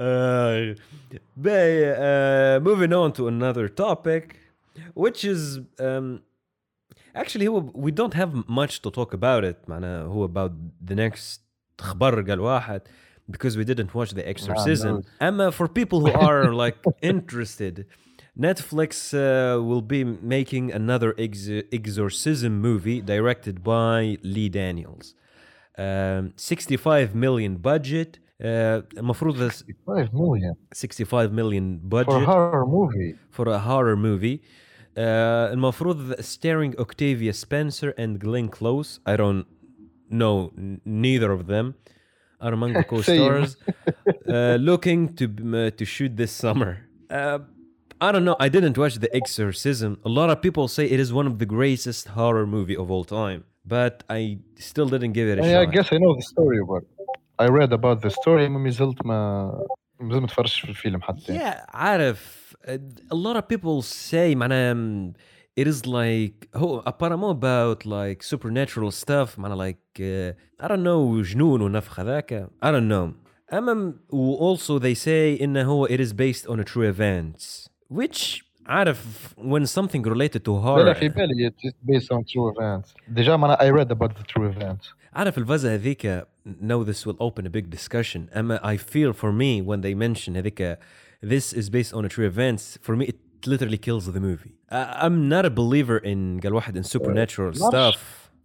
آه، 0.01 0.75
باي 1.37 1.95
uh, 1.95 2.63
moving 2.65 2.93
on 2.93 3.13
to 3.19 3.29
another 3.29 3.69
topic 3.69 4.37
which 4.95 5.25
is 5.25 5.61
um, 5.81 6.21
actually 7.17 7.47
هو 7.47 7.73
we 7.73 7.91
don't 7.91 8.15
have 8.15 8.35
much 8.49 8.83
to 8.83 8.91
talk 8.91 9.15
about 9.15 9.45
it 9.45 9.69
معناه 9.69 10.03
هو 10.03 10.29
about 10.29 10.53
the 10.91 10.95
next 10.95 11.41
خبر 11.81 12.31
قال 12.31 12.41
واحد 12.41 12.81
because 13.31 13.57
we 13.57 13.65
didn't 13.65 13.95
watch 13.95 14.11
the 14.15 14.29
exorcism 14.29 14.95
no. 14.97 15.27
اما 15.27 15.51
for 15.51 15.69
people 15.69 16.01
who 16.01 16.13
are 16.13 16.53
like 16.53 16.77
interested 17.03 17.87
Netflix 18.39 19.15
uh, 19.15 19.63
will 19.63 19.81
be 19.81 20.03
making 20.03 20.73
another 20.73 21.15
ex- 21.17 21.49
exorcism 21.73 22.61
movie 22.61 23.01
directed 23.01 23.63
by 23.63 24.19
Lee 24.25 24.49
Daniels. 24.49 25.15
Um, 25.79 26.33
65 26.37 27.15
million 27.15 27.57
budget. 27.57 28.19
Uh, 28.41 28.83
المفروض 28.99 29.37
this 29.37 29.63
5 29.87 30.11
مليون 30.15 30.55
65 30.73 31.33
million 31.33 31.81
فور 31.91 32.05
budget 32.05 32.29
هارر 32.29 32.65
موفي 32.67 33.15
for 33.31 33.45
a 33.49 33.59
horror 33.59 33.97
movie. 33.97 34.41
Uh, 34.97 35.01
المفروض 35.53 36.15
starring 36.15 36.75
Octavia 36.77 37.33
Spencer 37.33 37.95
and 37.97 38.19
Glenn 38.19 38.49
Close. 38.49 38.99
I 39.07 39.17
don't 39.17 39.47
know 40.11 40.53
n- 40.59 40.81
neither 40.85 41.31
of 41.31 41.47
them 41.47 41.75
are 42.45 42.53
among 42.59 42.73
the 42.81 42.85
co-stars. 42.93 43.57
uh, 44.29 44.57
looking 44.71 45.01
to 45.19 45.25
uh, 45.25 45.71
to 45.79 45.85
shoot 45.95 46.13
this 46.23 46.33
summer. 46.45 46.73
Uh, 47.11 47.39
I 48.07 48.09
don't 48.13 48.25
know. 48.29 48.37
I 48.47 48.49
didn't 48.57 48.77
watch 48.83 48.95
The 49.05 49.11
Exorcism. 49.21 49.91
A 50.05 50.13
lot 50.21 50.29
of 50.33 50.37
people 50.47 50.65
say 50.77 50.85
it 50.95 51.01
is 51.05 51.11
one 51.21 51.27
of 51.33 51.37
the 51.43 51.47
greatest 51.57 52.05
horror 52.19 52.47
movie 52.57 52.77
of 52.83 52.87
all 52.95 53.05
time, 53.23 53.41
but 53.77 53.95
I 54.19 54.21
still 54.71 54.89
didn't 54.95 55.13
give 55.19 55.27
it 55.33 55.37
a 55.39 55.43
I 55.45 55.51
shot. 55.53 55.73
guess 55.77 55.89
I 55.97 55.99
know 56.03 56.13
the 56.21 56.27
story 56.35 56.61
but 56.73 56.83
I 57.45 57.47
read 57.59 57.73
about 57.73 57.99
the 58.03 58.11
story 58.21 58.49
ما 58.49 58.71
زلت 58.71 59.07
ما 59.07 59.19
ما 60.01 60.13
زلت 60.13 60.21
ما 60.23 60.27
تفرجتش 60.27 60.61
في 60.61 60.69
الفيلم 60.69 61.01
حتى 61.03 61.33
Yeah, 61.39 61.65
عارف. 61.69 62.45
Uh, 62.67 62.79
a 63.11 63.15
lot 63.15 63.37
of 63.37 63.49
people 63.49 63.83
say 63.83 64.35
معناها 64.35 64.75
um, 64.75 65.13
it 65.59 65.67
is 65.67 65.87
like 65.87 66.49
هو 66.55 66.83
apparemment 66.83 67.31
about 67.31 67.87
like 67.87 68.23
supernatural 68.23 68.91
stuff 68.91 69.39
معناها 69.39 69.73
like 69.73 70.01
uh, 70.01 70.65
I 70.65 70.69
don't 70.69 70.83
know 70.83 71.23
جنون 71.23 71.61
ونفخ 71.61 72.01
هذاك 72.01 72.49
I 72.63 72.67
don't 72.67 72.89
know. 72.89 73.15
أما 73.53 73.95
و 74.11 74.37
also 74.37 74.79
they 74.79 74.95
say 74.95 75.43
إنه 75.43 75.63
هو 75.63 75.87
it 75.89 76.01
is 76.01 76.13
based 76.13 76.47
on 76.49 76.61
a 76.61 76.65
true 76.65 76.89
events 76.89 77.69
which 77.89 78.45
عارف 78.67 79.35
when 79.39 79.67
something 79.67 80.03
related 80.03 80.45
to 80.45 80.51
لا 80.51 80.63
horror 80.63 80.85
لا 80.85 80.93
في 80.93 81.09
بالي 81.09 81.51
it's 81.51 81.73
based 81.87 82.09
on 82.13 82.25
true 82.25 82.53
events 82.57 82.95
ديجا 83.09 83.37
ما 83.37 83.57
I 83.57 83.71
read 83.71 83.91
about 83.91 84.11
the 84.11 84.25
true 84.33 84.49
events 84.49 84.95
عارف 85.13 85.39
الفازة 85.39 85.75
هذيك 85.75 86.27
no 86.47 86.85
this 86.85 87.07
will 87.07 87.17
open 87.21 87.47
a 87.47 87.51
big 87.51 87.71
discussion 87.71 88.37
أما 88.37 88.61
I 88.63 88.77
feel 88.77 89.13
for 89.13 89.33
me 89.33 89.63
when 89.63 89.81
they 89.81 89.95
mention 89.95 90.37
هذيك 90.37 90.79
this 91.23 91.53
is 91.53 91.71
based 91.71 91.95
on 91.95 92.05
a 92.05 92.09
true 92.09 92.27
events 92.27 92.79
for 92.83 92.97
me 92.97 93.05
it 93.07 93.17
literally 93.47 93.79
kills 93.79 94.07
the 94.07 94.21
movie 94.21 94.55
I, 94.71 95.07
I'm 95.07 95.29
not 95.29 95.45
a 95.45 95.51
believer 95.51 95.99
in 95.99 96.41
قال 96.43 96.53
واحد 96.53 96.79
in 96.79 96.83
supernatural 96.83 97.53
معرفش. 97.61 97.97
stuff 97.97 97.99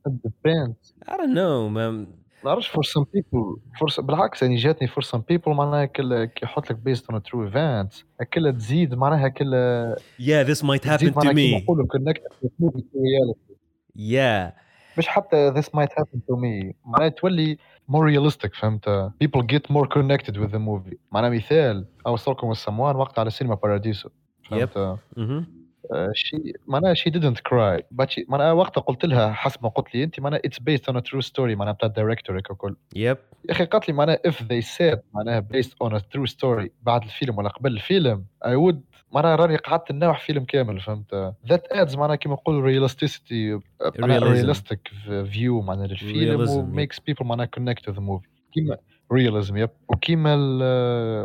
it 0.07 0.13
depends 0.27 0.93
I 1.07 1.13
don't 1.17 1.34
know 1.34 1.69
man 1.69 2.19
نعرفش 2.45 2.71
for 2.71 2.84
some 2.84 3.05
people 3.05 3.59
for 3.80 4.01
بالعكس 4.01 4.41
يعني 4.41 4.55
جاتني 4.55 4.88
for 4.88 5.01
some 5.01 5.21
people 5.32 5.47
معناها 5.47 5.86
كل 5.86 6.25
كي 6.25 6.45
يحط 6.45 6.71
لك 6.71 6.77
based 6.89 7.01
on 7.01 7.15
a 7.15 7.19
true 7.19 7.51
event 7.51 8.03
كلها 8.34 8.51
تزيد 8.51 8.95
معناها 8.95 9.27
كلها 9.27 9.95
yeah 9.95 10.47
this 10.47 10.59
might 10.63 10.86
happen 10.86 10.97
تزيد 10.97 11.13
to 11.13 11.17
معناها 11.17 11.34
كيما 11.34 11.59
me 11.59 11.63
نقولوا 11.63 11.88
connected 11.88 12.34
with 12.43 12.51
movie 12.65 12.82
to 12.82 12.97
reality 12.97 13.55
yeah 13.95 14.53
مش 14.97 15.07
حتى 15.07 15.53
this 15.53 15.65
might 15.65 15.91
happen 15.99 16.17
to 16.17 16.36
me 16.36 16.73
معناها 16.86 17.09
تولي 17.09 17.57
more 17.91 18.03
realistic 18.05 18.55
فهمت 18.59 19.11
people 19.23 19.41
get 19.41 19.71
more 19.73 19.88
connected 19.88 20.34
with 20.38 20.51
the 20.51 20.59
movie 20.59 20.97
معناها 21.11 21.30
مثال 21.30 21.86
أوصلكم 22.07 22.51
السموان 22.51 22.95
وقت 22.95 23.19
على 23.19 23.30
سينما 23.30 23.55
باراديسو 23.55 24.09
فهمت؟ 24.51 24.99
mhm 25.18 25.45
شي 26.12 26.53
معناها 26.66 26.95
she 26.95 27.11
didn't 27.11 27.38
cry. 27.49 27.82
But 28.03 28.11
she 28.11 28.24
معناها 28.28 28.53
وقتها 28.53 28.80
قلت 28.80 29.05
لها 29.05 29.32
حسب 29.32 29.62
ما 29.62 29.68
قلت 29.68 29.95
لي 29.95 30.05
أنت 30.05 30.20
معناها 30.20 30.40
it's 30.47 30.59
based 30.70 30.92
on 30.92 30.97
a 30.97 31.01
true 31.01 31.26
story 31.28 31.38
معناها 31.57 31.72
بتاع 31.74 31.88
الدايركتور 31.88 32.36
هيك 32.36 32.51
الكل. 32.51 32.76
yep 32.95 32.99
يا 32.99 33.51
أخي 33.51 33.64
قالت 33.64 33.88
لي 33.88 33.95
معناها 33.95 34.18
if 34.28 34.32
they 34.34 34.64
said 34.78 34.99
معناها 35.14 35.47
based 35.55 35.74
on 35.86 35.92
a 35.92 36.01
true 36.01 36.30
story 36.34 36.68
بعد 36.82 37.03
الفيلم 37.03 37.38
ولا 37.38 37.49
قبل 37.49 37.72
الفيلم 37.72 38.24
I 38.45 38.49
would 38.49 38.76
معناها 39.12 39.36
راني 39.36 39.57
قعدت 39.57 39.92
نوع 39.92 40.14
فيلم 40.18 40.45
كامل 40.45 40.80
فهمت؟ 40.80 41.34
That 41.53 41.76
adds 41.76 41.97
معناها 41.99 42.16
كيما 42.16 42.34
نقولوا 42.34 42.88
realisticity 42.88 43.61
معناها 43.99 44.20
Realism. 44.20 44.47
realistic 44.47 44.78
view 45.34 45.64
معناها 45.64 45.86
للفيلم 45.86 46.47
Realism, 46.47 46.51
و 46.51 46.62
yeah. 46.66 46.78
makes 46.86 46.97
people 46.97 47.26
معناها 47.26 47.49
connect 47.59 47.78
to 47.90 47.92
the 47.95 48.01
movie. 48.01 48.28
كيما 48.55 48.76
realism 49.14 49.57
يب. 49.57 49.70
وكيما 49.88 50.34
ال- 50.34 50.59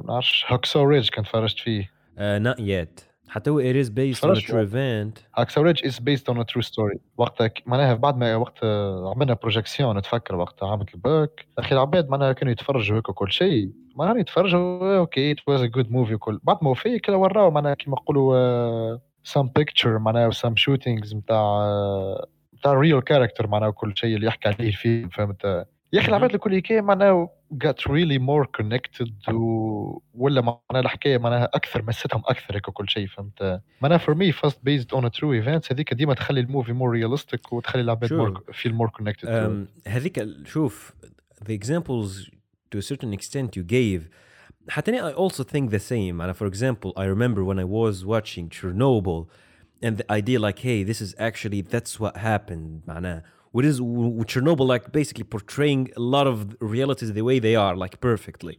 ما 0.05 0.13
نعرفش 0.13 0.45
هاكسو 0.47 0.83
ريج 0.83 1.09
كنت 1.09 1.27
فرجت 1.27 1.59
فيه. 1.59 1.91
uh, 2.17 2.43
not 2.43 2.59
yet. 2.59 3.08
حتى 3.29 3.49
هو 3.49 3.61
it 3.61 3.85
is 3.85 3.89
based 3.89 4.23
on 4.25 4.37
a 4.37 4.41
true 4.41 4.69
event. 4.69 5.23
هاكسو 5.35 5.61
ريج 5.61 5.87
is 5.87 5.95
based 5.95 6.33
on 6.33 6.37
a 6.37 6.43
true 6.43 6.61
story. 6.61 6.97
وقتها 7.17 7.51
معناها 7.65 7.93
بعد 7.93 8.17
ما 8.17 8.35
وقت 8.35 8.63
عملنا 9.15 9.33
بروجيكسيون 9.33 9.97
نتفكر 9.97 10.35
وقتها 10.35 10.71
عملت 10.71 10.93
الباك 10.93 11.45
أخي 11.59 11.75
العباد 11.75 12.09
معناها 12.09 12.33
كانوا 12.33 12.51
يتفرجوا 12.51 12.97
هيك 12.97 13.09
وكل 13.09 13.31
شيء. 13.31 13.71
معناها 13.95 14.17
يتفرجوا 14.19 14.97
أوكي 14.97 15.35
it 15.35 15.37
was 15.37 15.61
a 15.61 15.67
good 15.77 15.87
movie 15.87 16.11
وكل. 16.13 16.39
بعد 16.43 16.57
ما 16.61 16.69
وفي 16.69 16.99
كلا 16.99 17.15
وراو 17.15 17.51
معناها 17.51 17.73
كيما 17.73 17.95
نقولوا 17.95 18.37
آه، 18.37 19.01
some 19.37 19.47
picture 19.59 19.87
معناها 19.87 20.31
some 20.31 20.53
shootings 20.63 21.15
نتاع 21.15 21.69
نتاع 22.55 22.81
real 22.81 23.01
character 23.11 23.47
معناها 23.47 23.69
كل 23.71 23.93
شيء 23.95 24.15
اللي 24.15 24.27
يحكي 24.27 24.49
عليه 24.49 24.67
الفيلم 24.67 25.09
فهمت؟ 25.09 25.67
يا 25.93 25.99
أخي. 25.99 26.07
العباد 26.07 26.33
الكل 26.33 26.53
هيك 26.53 26.71
معناها 26.71 27.29
got 27.53 27.81
really 27.87 28.19
more 28.19 28.45
connected 28.61 29.33
و... 29.33 30.01
ولا 30.13 30.41
معناها 30.41 30.85
الحكاية 30.85 31.17
معناها 31.17 31.49
أكثر 31.53 31.81
مستهم 31.81 32.21
أكثر 32.25 32.55
هيك 32.55 32.67
وكل 32.67 32.89
شيء 32.89 33.07
فهمت 33.07 33.61
معناها 33.81 33.97
for 33.97 34.15
me 34.15 34.31
first 34.31 34.55
based 34.55 34.97
on 34.97 35.05
a 35.05 35.09
true 35.09 35.33
event 35.43 35.71
هذيك 35.71 35.93
ديما 35.93 36.13
تخلي 36.13 36.39
الموفي 36.39 36.73
more 36.73 36.93
realistic 36.93 37.53
وتخلي 37.53 37.81
العباد 37.81 38.37
connected 38.99 39.25
to 39.25 39.27
it. 39.27 39.49
um, 39.49 39.87
هذيك 39.87 40.27
شوف 40.45 40.93
the 41.45 41.53
examples 41.53 42.29
to 42.71 42.77
a 42.77 42.81
certain 42.81 43.13
extent 43.13 43.55
you 43.55 43.63
gave 43.63 44.01
حتى 44.69 45.01
I 45.01 45.13
also 45.13 45.43
think 45.43 45.71
the 45.71 45.79
same 45.79 46.21
أنا 46.21 46.33
for 46.33 46.45
example 46.45 46.93
I 46.97 47.05
remember 47.05 47.43
when 47.43 47.59
I 47.59 47.65
was 47.65 48.05
watching 48.05 48.49
Chernobyl 48.49 49.27
and 49.81 49.97
the 49.97 50.11
idea 50.11 50.39
like 50.39 50.59
hey 50.59 50.83
this 50.83 51.01
is 51.01 51.15
actually 51.17 51.61
that's 51.61 51.99
what 51.99 52.17
happened 52.17 52.87
معناها 52.87 53.23
what 53.52 53.64
is 53.64 53.76
w- 53.78 54.24
Chernobyl 54.32 54.66
like 54.74 54.84
basically 55.00 55.24
portraying 55.34 55.82
a 55.96 56.00
lot 56.14 56.26
of 56.32 56.36
realities 56.60 57.12
the 57.12 57.22
way 57.22 57.38
they 57.38 57.56
are 57.64 57.74
like 57.84 57.94
perfectly 58.00 58.56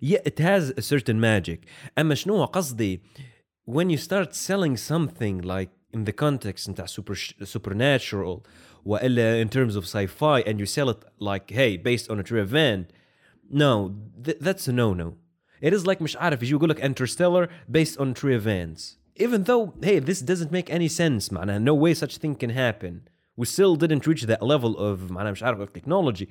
yeah 0.00 0.20
it 0.30 0.38
has 0.38 0.62
a 0.76 0.82
certain 0.82 1.18
magic 1.20 1.60
أما 1.98 2.14
شنو 2.14 2.44
قصدي 2.44 3.00
when 3.66 3.90
you 3.90 3.96
start 3.98 4.34
selling 4.34 4.76
something 4.76 5.40
like 5.42 5.70
in 5.92 6.04
the 6.04 6.12
context 6.12 6.68
into 6.68 6.86
super 6.86 7.14
supernatural 7.44 8.44
وإلا 8.86 9.42
in 9.42 9.48
terms 9.48 9.76
of 9.76 9.84
sci-fi 9.84 10.40
and 10.46 10.58
you 10.60 10.66
sell 10.66 10.88
it 10.90 11.04
like 11.18 11.50
hey 11.50 11.76
based 11.76 12.10
on 12.10 12.18
a 12.18 12.22
true 12.22 12.40
event 12.40 12.92
no 13.50 13.94
th- 14.24 14.38
that's 14.40 14.68
a 14.68 14.72
no-no 14.72 15.14
it 15.60 15.72
is 15.72 15.86
like 15.86 16.00
مش 16.02 16.16
عارف 16.16 16.42
يجي 16.42 16.50
يقول 16.54 16.68
لك 16.70 16.80
interstellar 16.80 17.48
based 17.70 17.96
on 17.98 18.14
true 18.14 18.34
events 18.34 18.96
even 19.16 19.44
though 19.44 19.72
hey 19.82 19.98
this 19.98 20.20
doesn't 20.22 20.52
make 20.52 20.70
any 20.70 20.88
sense 20.88 21.32
معناها 21.32 21.58
no 21.58 21.74
way 21.74 21.94
such 21.94 22.16
thing 22.18 22.34
can 22.34 22.50
happen 22.50 23.02
we 23.36 23.46
still 23.46 23.76
didn't 23.76 24.06
reach 24.06 24.22
that 24.26 24.42
level 24.42 24.76
of 24.78 25.10
معناها 25.12 25.30
مش 25.32 25.42
عارف 25.42 25.60
of 25.60 25.72
technology 25.72 26.26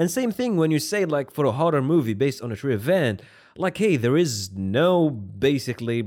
and 0.00 0.08
same 0.10 0.30
thing 0.30 0.56
when 0.56 0.70
you 0.70 0.78
say 0.78 1.04
like 1.04 1.30
for 1.30 1.44
a 1.46 1.52
horror 1.52 1.82
movie 1.82 2.14
based 2.14 2.40
on 2.44 2.52
a 2.52 2.56
true 2.56 2.74
event 2.74 3.16
like 3.64 3.76
hey 3.78 3.96
there 3.96 4.16
is 4.24 4.50
no 4.54 5.10
basically 5.48 6.00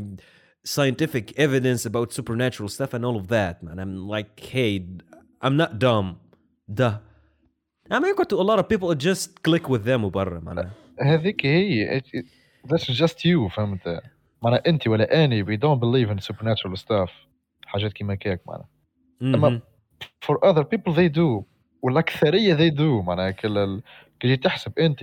scientific 0.63 1.25
evidence 1.45 1.85
about 1.85 2.07
supernatural 2.13 2.69
stuff 2.69 2.93
and 2.93 3.03
all 3.07 3.17
of 3.21 3.27
that 3.35 3.55
man 3.63 3.79
i'm 3.83 3.93
like 4.15 4.31
hey 4.53 4.71
i'm 5.45 5.55
not 5.63 5.71
dumb 5.85 6.07
duh 6.81 6.97
I 7.91 7.99
mean, 7.99 8.15
to 8.15 8.35
a 8.35 8.47
lot 8.51 8.59
of 8.59 8.69
people, 8.69 8.87
it 8.91 8.99
just 8.99 9.41
click 9.41 9.65
with 9.67 9.83
them 9.83 10.03
وبرا 10.03 10.39
معناها. 10.39 10.71
هذيك 11.01 11.45
هي 11.45 11.97
it- 11.99 12.13
it- 12.13 12.25
that's 12.67 12.85
just 12.85 13.25
you 13.25 13.49
فهمت 13.55 14.01
معناها 14.43 14.61
انت 14.67 14.87
ولا 14.87 15.23
اني 15.25 15.45
we 15.45 15.57
don't 15.59 15.79
believe 15.79 16.09
in 16.11 16.19
supernatural 16.19 16.75
stuff 16.77 17.09
حاجات 17.65 17.93
كيما 17.93 18.15
كيك 18.15 18.39
معناها 18.47 18.69
Mhm. 19.21 19.61
For 20.26 20.36
other 20.44 20.64
people 20.64 20.92
they 20.94 21.08
do 21.16 21.44
والاكثريه 21.82 22.56
they 22.56 22.72
do 22.74 23.06
معناها. 23.06 23.30
كي 23.30 23.80
تجي 24.20 24.36
تحسب 24.36 24.78
أنت 24.78 25.00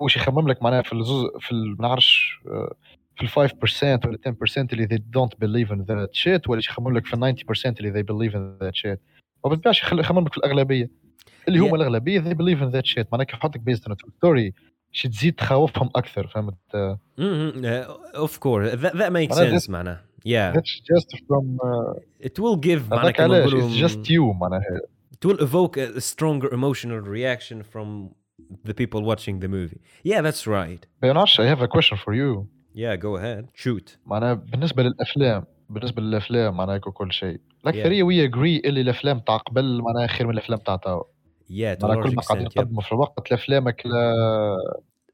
وش 0.00 0.16
يخمم 0.16 0.48
لك 0.48 0.62
معناها 0.62 0.82
في 0.82 0.92
الزوز 0.92 1.30
في. 1.40 1.54
ما 1.54 1.88
نعرفش 1.88 2.40
آه، 2.46 2.74
في 3.16 3.22
ال 3.22 3.28
5% 3.28 4.06
ولا 4.06 4.18
10% 4.26 4.72
اللي 4.72 4.86
they 4.86 5.00
don't 5.18 5.34
believe 5.44 5.70
in 5.72 5.78
that 5.86 6.20
shit 6.22 6.48
ولا 6.48 6.58
يخمم 6.60 6.96
لك 6.96 7.06
في 7.06 7.14
ال 7.14 7.34
90% 7.36 7.74
اللي 7.80 7.92
they 8.02 8.06
believe 8.06 8.32
in 8.34 8.66
that 8.66 8.74
shit 8.80 8.98
ما 9.46 9.60
يخل- 9.70 10.00
يخمم 10.00 10.24
لك 10.24 10.32
في 10.32 10.38
الأغلبية 10.38 10.90
اللي 11.48 11.58
Yeah. 11.58 11.62
هم 11.62 11.74
الأغلبية 11.74 12.20
they 12.20 12.34
believe 12.34 12.60
in 12.62 12.72
that 12.76 12.86
shit 12.94 13.04
معناها 13.12 13.24
كيف 13.24 13.34
يحطك 13.38 13.60
based 13.70 13.82
on 13.82 13.92
a 13.92 13.96
true 13.96 14.10
story 14.10 14.52
شي 14.92 15.08
تزيد 15.08 15.34
تخوفهم 15.34 15.90
أكثر 15.96 16.26
فهمت 16.26 16.54
that, 18.76 18.92
that 18.92 19.10
makes 19.12 19.36
معناها 19.38 19.58
sense 19.58 19.70
معناها. 19.70 20.04
Yeah, 20.25 20.51
that's 20.55 20.73
just 20.91 21.09
from 21.27 21.45
uh, 21.63 22.27
it 22.27 22.35
will 22.39 22.57
give 22.67 22.81
معناها 22.89 23.03
هذاك 23.03 23.15
كما 23.15 23.35
علاش 23.35 23.53
نقولوا- 23.53 23.69
it's 23.69 23.91
just 23.91 24.09
you 24.09 24.33
معناها 24.41 24.79
it 25.13 25.27
will 25.29 25.39
evoke 25.41 25.77
a 25.77 25.97
a 25.97 26.01
stronger 26.01 26.49
emotional 26.53 27.01
reaction 27.15 27.57
from 27.73 28.09
the 28.67 28.73
people 28.73 29.01
watching 29.11 29.39
the 29.43 29.47
movie. 29.47 29.79
Yeah, 30.03 30.21
that's 30.21 30.47
right. 30.47 30.85
ما 31.03 31.13
نعرفش 31.13 31.41
I 31.41 31.43
have 31.55 31.61
a 31.61 31.67
question 31.67 31.97
for 31.97 32.13
you 32.13 32.45
Yeah, 32.75 32.95
go 32.97 33.17
ahead. 33.17 33.45
Shoot. 33.63 33.97
معناها 34.05 34.33
بالنسبه 34.33 34.83
للافلام 34.83 35.43
بالنسبه 35.69 36.01
للافلام 36.01 36.57
معناها 36.57 36.75
هيك 36.75 36.87
وكل 36.87 37.13
شيء 37.13 37.39
الاكثريه 37.63 38.03
وي 38.03 38.23
اجري 38.25 38.61
اللي 38.65 38.81
الافلام 38.81 39.19
تاع 39.19 39.37
قبل 39.37 39.81
معناها 39.81 40.07
خير 40.07 40.27
من 40.27 40.33
الافلام 40.33 40.59
تاع 40.59 40.75
توا 40.75 41.03
Yeah, 41.49 41.75
to 41.77 41.81
a 41.81 41.83
معناها 41.83 42.01
large 42.01 42.07
كل 42.09 42.15
ما 42.15 42.21
قاعدين 42.21 42.47
extent. 42.47 42.51
Yep. 42.51 42.57
يقدموا 42.57 42.81
في 42.81 42.91
الوقت 42.91 43.27
الافلام 43.27 43.69
كلا 43.69 44.13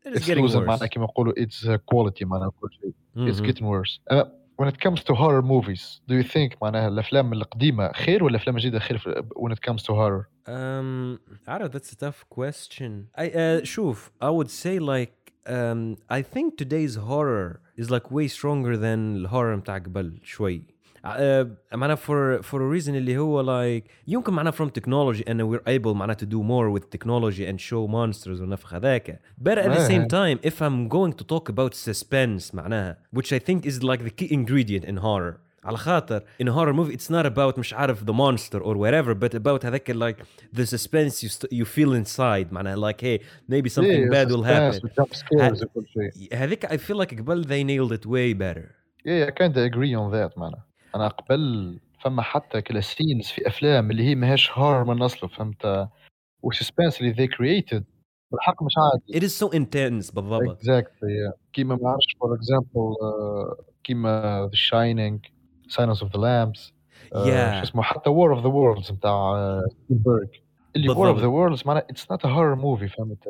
It 0.05 0.09
is 0.09 0.15
it's 0.17 0.25
getting 0.25 0.45
losing 0.45 0.55
worse. 0.55 0.67
معناها 0.67 0.87
كيما 0.87 1.05
يقولوا 1.05 1.33
it's 1.33 1.67
quality 1.67 2.21
معناها 2.23 2.51
كل 2.61 2.69
شيء 2.81 2.91
it's 3.17 3.39
Mhm. 3.39 3.45
getting 3.51 3.63
worse 3.65 3.99
أما 4.11 4.31
when 4.59 4.67
it 4.73 4.79
comes 4.85 4.99
to 5.03 5.13
horror 5.15 5.41
movies 5.41 5.83
do 6.07 6.13
you 6.15 6.23
think 6.23 6.57
معناها 6.61 6.87
الافلام 6.87 7.33
القديمه 7.33 7.91
خير 7.91 8.23
ولا 8.23 8.35
الافلام 8.35 8.55
الجديده 8.55 8.79
خير 8.79 8.97
في- 8.97 9.23
when 9.35 9.51
it 9.51 9.59
comes 9.71 9.81
to 9.83 9.93
horror 9.93 10.25
Um, 10.47 11.19
I 11.47 11.57
don't 11.57 11.61
know. 11.63 11.67
That's 11.77 11.91
a 11.91 11.99
tough 12.05 12.19
question. 12.29 12.91
I 13.15 13.25
uh, 13.29 13.63
شوف, 13.63 14.11
I 14.21 14.29
would 14.29 14.49
say 14.49 14.79
like 14.79 15.15
um, 15.47 15.97
I 16.09 16.21
think 16.33 16.47
today's 16.63 16.95
horror 16.95 17.61
is 17.81 17.89
like 17.89 18.11
way 18.11 18.27
stronger 18.27 18.77
than 18.77 19.15
الهورر 19.15 19.55
متاع 19.55 19.77
قبل 19.77 20.19
شوي. 20.23 20.63
Uh, 21.05 21.47
معناها 21.73 21.95
for 21.95 22.41
for 22.43 22.61
a 22.61 22.79
reason 22.79 22.89
اللي 22.89 23.17
هو 23.17 23.43
like 23.43 23.83
يمكن 24.07 24.33
معناها 24.33 24.51
from 24.53 24.69
technology 24.69 25.23
and 25.23 25.41
we're 25.41 25.67
able 25.67 25.93
معناها 25.95 26.15
to 26.15 26.25
do 26.25 26.43
more 26.43 26.69
with 26.69 26.89
technology 26.91 27.45
and 27.47 27.59
show 27.59 27.87
monsters 27.87 28.41
ونفخ 28.41 28.73
هذاك. 28.73 29.19
But 29.41 29.57
at 29.57 29.65
the 29.65 29.79
إيه. 29.79 29.87
same 29.87 30.07
time, 30.07 30.39
if 30.47 30.61
I'm 30.61 30.87
going 30.87 31.13
to 31.13 31.23
talk 31.23 31.49
about 31.49 31.73
suspense 31.73 32.53
معناها 32.55 32.97
which 33.15 33.33
I 33.33 33.39
think 33.39 33.65
is 33.65 33.83
like 33.83 34.03
the 34.03 34.11
key 34.11 34.31
ingredient 34.31 34.85
in 34.85 34.97
horror. 34.97 35.39
على 35.63 35.77
خاطر 35.77 36.21
in 36.43 36.47
a 36.47 36.51
horror 36.51 36.73
movie 36.73 36.93
it's 36.93 37.09
not 37.09 37.25
about 37.25 37.59
مش 37.59 37.73
عارف 37.73 38.03
the 38.03 38.13
monster 38.13 38.59
or 38.59 38.75
whatever 38.75 39.15
but 39.15 39.33
about 39.35 39.65
هذاك 39.65 39.91
like 39.91 40.17
the 40.57 40.65
suspense 40.65 41.23
you, 41.23 41.29
st- 41.29 41.51
you 41.51 41.65
feel 41.65 41.93
inside 41.93 42.51
معناها 42.53 42.75
like 42.75 43.01
hey 43.01 43.19
maybe 43.49 43.69
something 43.69 44.01
Yeah, 44.03 44.11
bad 44.11 44.31
will 44.31 44.43
happen 44.43 44.73
suspense 44.73 44.83
و 44.83 45.03
jump 45.03 45.13
scares 45.15 45.63
وكل 45.63 45.85
شيء 45.87 46.29
هذيك 46.33 46.65
I 46.65 46.77
feel 46.77 46.97
like 47.05 47.13
قبل 47.19 47.43
they 47.45 47.63
nailed 47.63 47.91
it 47.97 48.05
way 48.05 48.33
better 48.33 48.75
yeah 49.05 49.27
I 49.27 49.31
kind 49.31 49.57
of 49.57 49.63
agree 49.73 49.95
on 49.95 50.11
that 50.11 50.37
معناها 50.37 50.65
أنا 50.96 51.08
قبل 51.08 51.78
فما 52.00 52.22
حتى 52.22 52.62
كلاسينز 52.62 53.26
في 53.26 53.46
أفلام 53.48 53.90
اللي 53.90 54.02
هي 54.02 54.14
ماهيش 54.14 54.50
هار 54.58 54.84
من 54.84 55.02
أصله 55.02 55.28
فهمت؟ 55.28 55.88
وسسبنس 56.42 57.00
اللي 57.00 57.12
ذي 57.12 57.26
كرييتد 57.26 57.84
بالحق 58.32 58.62
مش 58.62 58.72
عادي 58.78 59.20
It 59.20 59.30
is 59.30 59.32
so 59.32 59.50
intense 59.52 60.14
بالضبط. 60.14 60.62
Exactly 60.62 61.08
yeah. 61.08 61.36
كيما 61.52 61.78
ما 61.82 61.90
عرفش 61.90 62.16
فور 62.20 62.34
اكزامبل 62.34 62.94
آه، 63.02 63.56
كيما 63.84 64.40
ذا 64.42 64.50
شاينينج 64.56 65.26
ساينس 65.68 66.02
اوف 66.02 66.16
ذا 66.16 66.20
لامبس 66.20 66.72
شو 67.12 67.18
اسمه 67.62 67.82
حتى 67.82 68.10
وور 68.10 68.34
اوف 68.34 68.42
ذا 68.42 68.48
وورلدز 68.48 68.92
نتاع 68.92 69.60
سبيلبرغ 69.84 70.26
اللي 70.76 70.88
وور 70.88 71.08
اوف 71.08 71.18
ذا 71.18 71.26
وورلدز 71.26 71.62
معناها 71.66 71.86
اتس 71.90 72.10
نوت 72.10 72.24
ا 72.24 72.28
هورر 72.28 72.54
موفي 72.54 72.88
فهمت؟ 72.88 73.28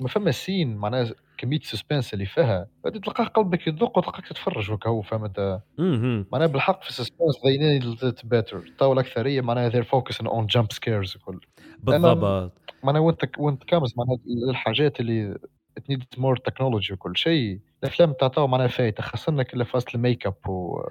ما 0.00 0.08
فما 0.08 0.30
سين 0.30 0.76
معناها 0.76 1.10
كمية 1.38 1.60
سسبنس 1.60 2.14
اللي 2.14 2.26
فيها 2.26 2.66
تلقاه 2.84 3.24
قلبك 3.24 3.66
يدق 3.66 3.98
وتلقاك 3.98 4.26
تتفرج 4.28 4.70
وكا 4.70 4.90
هو 4.90 5.02
فهمت؟ 5.02 5.60
مهم. 5.78 6.26
معناها 6.32 6.46
بالحق 6.48 6.82
في 6.82 6.88
السسبنس 6.88 7.36
they 7.36 7.58
need 7.60 7.98
it 8.02 8.28
better 8.28 8.76
تو 8.78 8.92
الأكثرية 8.92 9.40
معناها 9.40 9.70
they're 9.70 9.86
focusing 9.86 10.26
on 10.26 10.46
jump 10.56 10.66
scares 10.76 11.16
وكل 11.16 11.40
بالضبط. 11.78 12.52
معناها 12.82 13.02
وانت 13.02 13.24
وانت 13.38 13.64
كامس 13.64 13.94
معناها 13.98 14.18
الحاجات 14.50 15.00
اللي 15.00 15.38
needs 15.90 16.18
more 16.18 16.36
technology 16.50 16.92
وكل 16.92 17.16
شيء 17.16 17.60
الأفلام 17.82 18.12
تاع 18.12 18.28
تو 18.28 18.46
معناها 18.46 18.66
فايتة 18.66 19.02
خاصة 19.02 19.32
لك 19.32 19.54
إلا 19.54 19.64
فاست 19.64 19.94
الميك 19.94 20.26
اب 20.26 20.48
و 20.48 20.82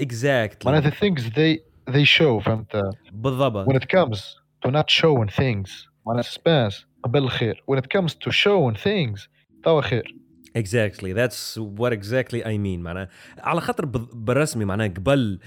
اكزاكتلي 0.00 0.72
معناها 0.72 0.90
the 0.90 0.94
things 0.94 1.20
they 1.22 1.58
they 1.94 2.18
show 2.18 2.38
فهمت؟ 2.44 2.82
بالضبط. 3.12 3.68
When 3.68 3.76
it 3.76 3.86
comes 3.88 4.18
to 4.66 4.70
not 4.70 4.90
showing 4.90 5.28
things 5.40 5.88
معناها 6.06 6.22
suspense 6.22 6.74
قبل 7.03 7.19
الخير 7.23 7.63
when 7.71 7.77
it 7.79 7.87
comes 7.97 8.11
to 8.11 8.31
showing 8.31 8.75
things 8.83 9.27
توا 9.63 9.81
خير 9.81 10.15
exactly 10.57 11.13
that's 11.13 11.57
what 11.79 11.91
exactly 11.93 12.41
I 12.43 12.57
mean 12.57 12.79
معناها 12.79 13.09
على 13.37 13.61
خاطر 13.61 13.85
بال- 13.85 14.07
بالرسمي 14.13 14.65
معناها 14.65 14.87
قبل 14.87 15.39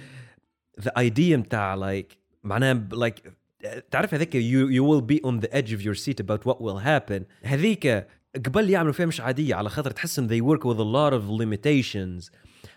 the 0.80 0.90
idea 0.98 1.32
متاع 1.36 1.76
like 2.00 2.16
معناها 2.44 2.72
ب- 2.72 2.94
like 2.94 3.30
تعرف 3.90 4.14
هذاك 4.14 4.32
you, 4.36 4.68
you 4.70 4.82
will 4.84 5.00
be 5.14 5.20
on 5.28 5.40
the 5.46 5.52
edge 5.56 5.72
of 5.72 5.80
your 5.82 5.94
seat 5.94 6.20
about 6.20 6.40
what 6.50 6.60
will 6.60 6.78
happen 6.84 7.22
هذيك 7.42 8.06
قبل 8.46 8.70
يعملوا 8.70 8.92
فيها 8.92 9.06
مش 9.06 9.20
عادية 9.20 9.54
على 9.54 9.68
خاطر 9.68 9.90
تحس 9.90 10.18
ان 10.18 10.28
they 10.28 10.42
work 10.54 10.60
with 10.62 10.78
a 10.78 10.84
lot 10.96 11.12
of 11.20 11.40
limitations 11.42 12.30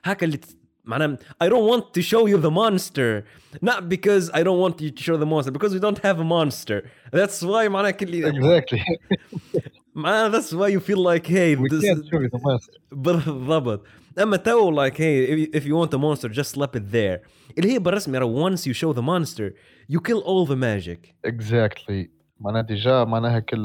هكا 0.04 0.26
اللي 0.26 0.40
ت- 0.84 0.84
معناها 0.86 1.18
I 1.44 1.48
don't 1.48 1.68
want 1.72 1.84
to 1.94 2.02
show 2.02 2.28
you 2.28 2.38
the 2.48 2.52
monster 2.52 3.24
not 3.66 3.82
because 3.90 4.30
I 4.34 4.44
don't 4.44 4.60
want 4.66 4.82
you 4.82 4.92
to 4.92 5.04
show 5.04 5.18
the 5.18 5.30
monster 5.34 5.52
because 5.52 5.74
we 5.74 5.80
don't 5.80 6.00
have 6.08 6.20
a 6.20 6.24
monster 6.24 6.80
that's 7.12 7.42
why 7.44 7.68
معناها 7.70 7.92
كل 7.92 8.32
exactly 8.32 8.80
معناها 9.96 10.32
that's 10.32 10.52
why 10.54 10.68
you 10.70 10.80
feel 10.80 11.04
like 11.04 11.26
hey 11.28 11.56
we 11.56 11.70
this 11.70 11.84
can't 11.86 12.06
show 12.06 12.20
you 12.22 12.30
the 12.30 12.40
master 12.40 12.80
بالضبط 12.92 13.86
اما 14.22 14.38
تو 14.38 14.72
like 14.88 14.94
hey 14.94 15.28
if- 15.30 15.62
if 15.62 15.66
you 15.66 15.76
want 15.76 15.94
a 15.94 15.98
monster 15.98 16.30
just 16.30 16.56
slap 16.56 16.76
it 16.76 16.92
there 16.92 17.20
اللي 17.58 17.74
هي 17.74 17.80
بالرسم 17.80 18.16
يرى 18.16 18.26
once 18.26 18.60
you 18.60 18.74
show 18.74 18.94
the 18.94 19.02
monster 19.02 19.54
you 19.94 20.00
kill 20.00 20.22
all 20.22 20.46
the 20.50 20.56
magic 20.56 21.14
exactly 21.28 22.10
معناها 22.40 22.62
ديجا 22.62 23.04
معناها 23.04 23.40
كل 23.40 23.64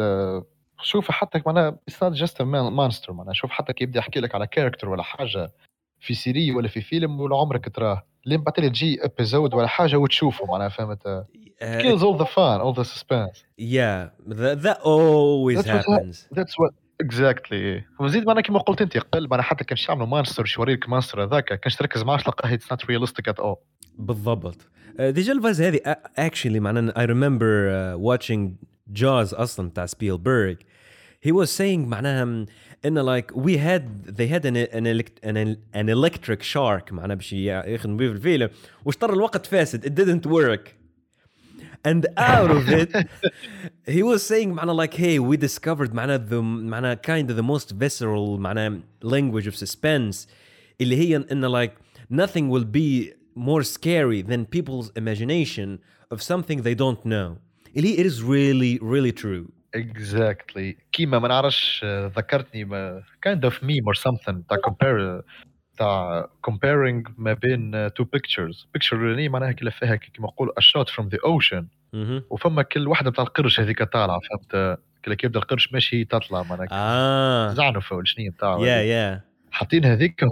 شوف 0.82 1.10
حتى 1.10 1.42
معناها 1.46 1.78
it's 1.90 1.94
not 1.94 2.14
just 2.18 2.32
a 2.34 2.44
man- 2.44 2.72
monster 2.76 3.10
معناها 3.10 3.32
شوف 3.34 3.50
حتى 3.50 3.72
كي 3.72 3.84
يبدا 3.84 3.98
يحكي 3.98 4.20
لك 4.20 4.34
على 4.34 4.46
كاركتر 4.46 4.88
ولا 4.88 5.02
حاجه 5.02 5.52
في 5.99 6.13
سيري 6.13 6.51
ولا 6.51 6.67
في 6.67 6.81
فيلم 6.81 7.19
ولا 7.19 7.37
عمرك 7.37 7.75
تراه؟ 7.75 8.03
لين 8.25 8.41
بعد 8.43 8.53
تجي 8.53 9.05
ابيزود 9.05 9.53
ولا 9.53 9.67
حاجة 9.67 9.95
وتشوفه 9.97 10.45
معناها 10.45 10.69
فهمت؟ 10.69 11.25
Uh, 11.61 11.81
kills 11.83 12.01
all 12.01 12.17
the 12.23 12.29
fun 12.37 12.57
all 12.65 12.73
the 12.81 12.85
suspense. 12.93 13.37
Yeah 13.57 13.99
that, 14.39 14.57
that 14.65 14.79
always 14.93 15.57
That's 15.57 15.67
what 15.67 15.85
happens. 15.89 16.27
that's 16.37 16.55
what 16.59 16.71
exactly 17.03 17.83
وزيد 17.99 18.25
معناها 18.27 18.41
كما 18.43 18.59
قلت 18.59 18.81
أنت 18.81 18.97
قبل 18.97 19.27
معناها 19.29 19.45
حتى 19.45 19.63
كان 19.63 19.77
يعملوا 19.89 20.07
مانستر 20.07 20.53
يوريك 20.57 20.89
مانستر 20.89 21.23
هذاك 21.23 21.59
كانش 21.59 21.75
تركز 21.75 22.03
معاه 22.03 22.17
تلقاه 22.17 22.57
it's 22.57 22.75
not 22.75 22.79
realistic 22.85 23.31
at 23.33 23.39
all. 23.43 23.57
بالضبط. 23.97 24.55
uh, 24.97 25.01
ديجا 25.01 25.33
الفاز 25.33 25.61
هذه 25.61 25.77
a- 25.77 26.29
actually 26.29 26.45
معناها 26.59 26.93
I 26.93 27.07
remember 27.09 27.69
uh, 27.69 27.99
watching 28.09 28.65
Jaws 28.93 29.33
أصلا 29.33 29.69
بتاع 29.69 29.85
سبيلبرغ 29.85 30.55
he 31.27 31.31
was 31.31 31.49
saying 31.49 31.79
معناها 31.87 32.45
ان 32.84 33.20
like 33.20 33.32
we 33.34 33.56
had 33.56 34.16
they 34.16 34.28
had 34.28 34.44
an 34.44 34.56
an, 34.56 34.86
elect, 34.86 35.24
an, 35.24 35.56
an 35.74 35.88
electric 35.88 36.42
shark 36.42 36.92
معناها 36.92 37.14
باش 37.16 37.32
يخدموا 37.32 37.96
بيه 37.96 38.08
في 38.08 38.14
الفيلم 38.14 38.50
واشتر 38.84 39.12
الوقت 39.12 39.46
فاسد 39.46 39.86
it 39.86 40.02
didn't 40.02 40.26
work 40.30 40.68
and 41.88 42.06
out 42.18 42.50
of 42.50 42.68
it 42.68 42.90
he 43.96 44.02
was 44.02 44.22
saying 44.22 44.48
معناها 44.48 44.86
like 44.86 44.94
hey 44.94 45.18
we 45.18 45.36
discovered 45.36 45.94
معناها 45.94 46.26
the 46.30 46.42
معناها 46.42 46.94
kind 46.94 47.30
of 47.30 47.36
the 47.36 47.42
most 47.42 47.72
visceral 47.72 48.38
معناها 48.38 48.80
language 49.04 49.46
of 49.46 49.54
suspense 49.54 50.28
اللي 50.80 50.96
هي 50.96 51.16
ان 51.16 51.64
like 51.64 51.72
nothing 52.10 52.48
will 52.50 52.64
be 52.64 53.12
more 53.36 53.62
scary 53.62 54.22
than 54.22 54.44
people's 54.44 54.90
imagination 54.96 55.78
of 56.14 56.22
something 56.22 56.62
they 56.62 56.74
don't 56.74 57.04
know 57.04 57.38
اللي 57.76 57.98
هي 57.98 58.04
it 58.04 58.06
is 58.06 58.22
really 58.22 58.78
really 58.82 59.12
true 59.12 59.50
Exactly. 59.77 60.75
كيما 60.91 61.19
ما 61.19 61.27
نعرفش 61.27 61.85
ذكرتني 61.85 62.65
ما 62.65 63.03
kind 63.27 63.49
of 63.49 63.53
meme 63.53 63.85
or 63.85 63.99
something 63.99 64.35
تاع 64.49 64.57
compare 64.67 65.23
تاع 65.77 66.29
comparing 66.49 67.11
ما 67.17 67.33
بين 67.33 67.89
two 67.89 68.05
pictures. 68.05 68.67
Picture 68.77 68.93
الأولانية 68.93 69.29
معناها 69.29 69.51
كلا 69.51 69.69
فيها 69.69 69.95
كيما 69.95 70.27
نقولوا 70.27 70.53
a 70.59 70.63
shot 70.63 70.89
from 70.89 71.05
the 71.05 71.19
ocean. 71.19 71.63
مهم. 71.93 72.23
وفما 72.29 72.61
كل 72.61 72.87
واحدة 72.87 73.11
بتاع 73.11 73.23
القرش 73.23 73.59
هذيك 73.59 73.83
طالعة 73.83 74.19
فهمت؟ 74.19 74.79
كي 75.03 75.25
يبدا 75.25 75.39
القرش 75.39 75.73
ماشي 75.73 76.05
تطلع 76.05 76.43
معناها. 76.43 76.67
آه. 76.71 77.53
زعنفة 77.53 77.95
ولا 77.95 78.05
شنو 78.05 78.31
بتاعه. 78.31 78.59
يا 78.59 78.81
يا 78.81 79.21
حاطين 79.51 79.85
هذيك 79.85 80.25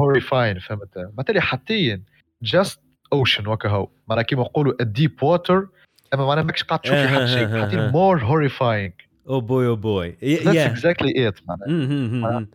هوريفاين 0.00 0.58
فهمت؟ 0.58 0.98
بالتالي 1.14 1.40
حاطين 1.40 2.04
just 2.44 2.78
ocean 3.14 3.46
وكا 3.46 3.68
هو 3.68 3.88
معناها 4.08 4.24
كيما 4.24 4.42
نقولوا 4.42 4.74
deep 4.82 5.24
water 5.24 5.66
أما 6.14 6.26
معناها 6.26 6.44
ماكش 6.44 6.62
قاعد 6.62 6.80
تشوف 6.80 6.96
حتى 6.96 7.26
شيء 7.26 7.48
حاطين 7.48 7.92
more 7.92 8.20
horrifying. 8.20 9.08
أو 9.28 9.40
بوي 9.40 9.66
أو 9.66 9.76
بوي 9.76 10.12
exactly 10.12 11.32
it 11.32 11.42
معناها. 11.48 12.46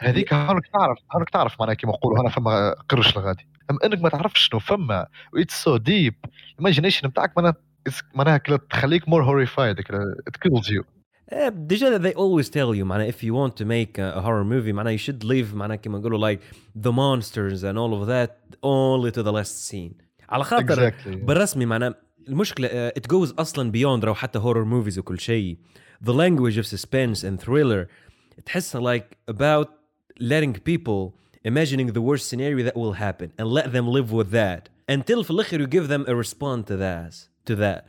هذيك 0.00 0.32
هانك 0.32 0.66
تعرف 0.66 0.98
هانك 1.14 1.30
تعرف 1.30 1.60
معناها 1.60 1.74
كيما 1.74 1.92
نقولوا 1.92 2.22
هنا 2.22 2.30
فما 2.30 2.74
قرش 2.88 3.16
لغادي 3.16 3.46
أما 3.70 3.78
أنك 3.84 4.02
ما 4.02 4.08
تعرفش 4.08 4.48
شنو 4.48 4.60
فما 4.60 5.06
اتس 5.34 5.62
سو 5.62 5.76
ديب 5.76 6.14
الايماجينيشن 6.52 7.08
نتاعك 7.08 7.32
معناها 7.36 7.54
معناها 8.14 8.38
تخليك 8.70 9.08
مور 9.08 9.24
هوريفايد 9.24 9.80
it 9.80 9.84
kills 10.48 10.68
you. 10.68 10.82
Uh, 11.32 11.48
ديجا 11.48 11.98
they 11.98 12.14
always 12.14 12.48
tell 12.48 12.74
you 12.78 12.84
معناها 12.84 13.10
if 13.10 13.14
you 13.14 13.32
want 13.32 13.56
to 13.56 13.64
make 13.64 13.98
a, 13.98 14.18
a 14.18 14.22
horror 14.22 14.44
movie 14.44 14.72
معناها 14.72 14.96
you 14.96 15.00
should 15.00 15.24
leave 15.24 15.54
معناها 15.54 15.76
كما 15.76 15.98
نقولوا 15.98 16.34
like 16.34 16.40
the 16.78 16.92
monsters 16.92 17.62
and 17.62 17.76
all 17.76 17.92
of 18.00 18.06
that 18.06 18.56
only 18.62 19.10
to 19.10 19.22
the 19.22 19.32
last 19.32 19.70
scene. 19.70 20.06
على 20.28 20.44
خاطر 20.44 20.90
exactly. 20.90 21.08
بالرسمي 21.08 21.66
معناها 21.66 21.94
المشكلة 22.27 22.67
uh, 22.67 22.91
it 22.99 23.07
goes 23.07 23.33
أصلا 23.39 23.71
beyond 23.71 24.05
لو 24.05 24.13
حتى 24.15 24.39
horror 24.39 24.65
movies 24.65 24.97
وكل 24.97 25.19
شيء 25.19 25.57
the 26.03 26.13
language 26.13 26.57
of 26.57 26.65
suspense 26.65 27.23
and 27.23 27.39
thriller 27.41 27.87
تحسها 28.45 28.81
like 28.81 29.17
about 29.27 29.67
letting 30.19 30.53
people 30.53 31.13
imagining 31.43 31.87
the 31.93 32.01
worst 32.01 32.27
scenario 32.29 32.63
that 32.63 32.75
will 32.75 32.93
happen 32.93 33.31
and 33.39 33.47
let 33.47 33.71
them 33.71 33.87
live 33.87 34.11
with 34.11 34.31
that 34.31 34.69
until 34.89 35.23
في 35.23 35.31
الآخر 35.31 35.59
you 35.59 35.67
give 35.67 35.87
them 35.87 36.05
a 36.07 36.15
response 36.15 36.65
to 36.67 36.77
that 36.77 37.27
to 37.45 37.55
that 37.55 37.85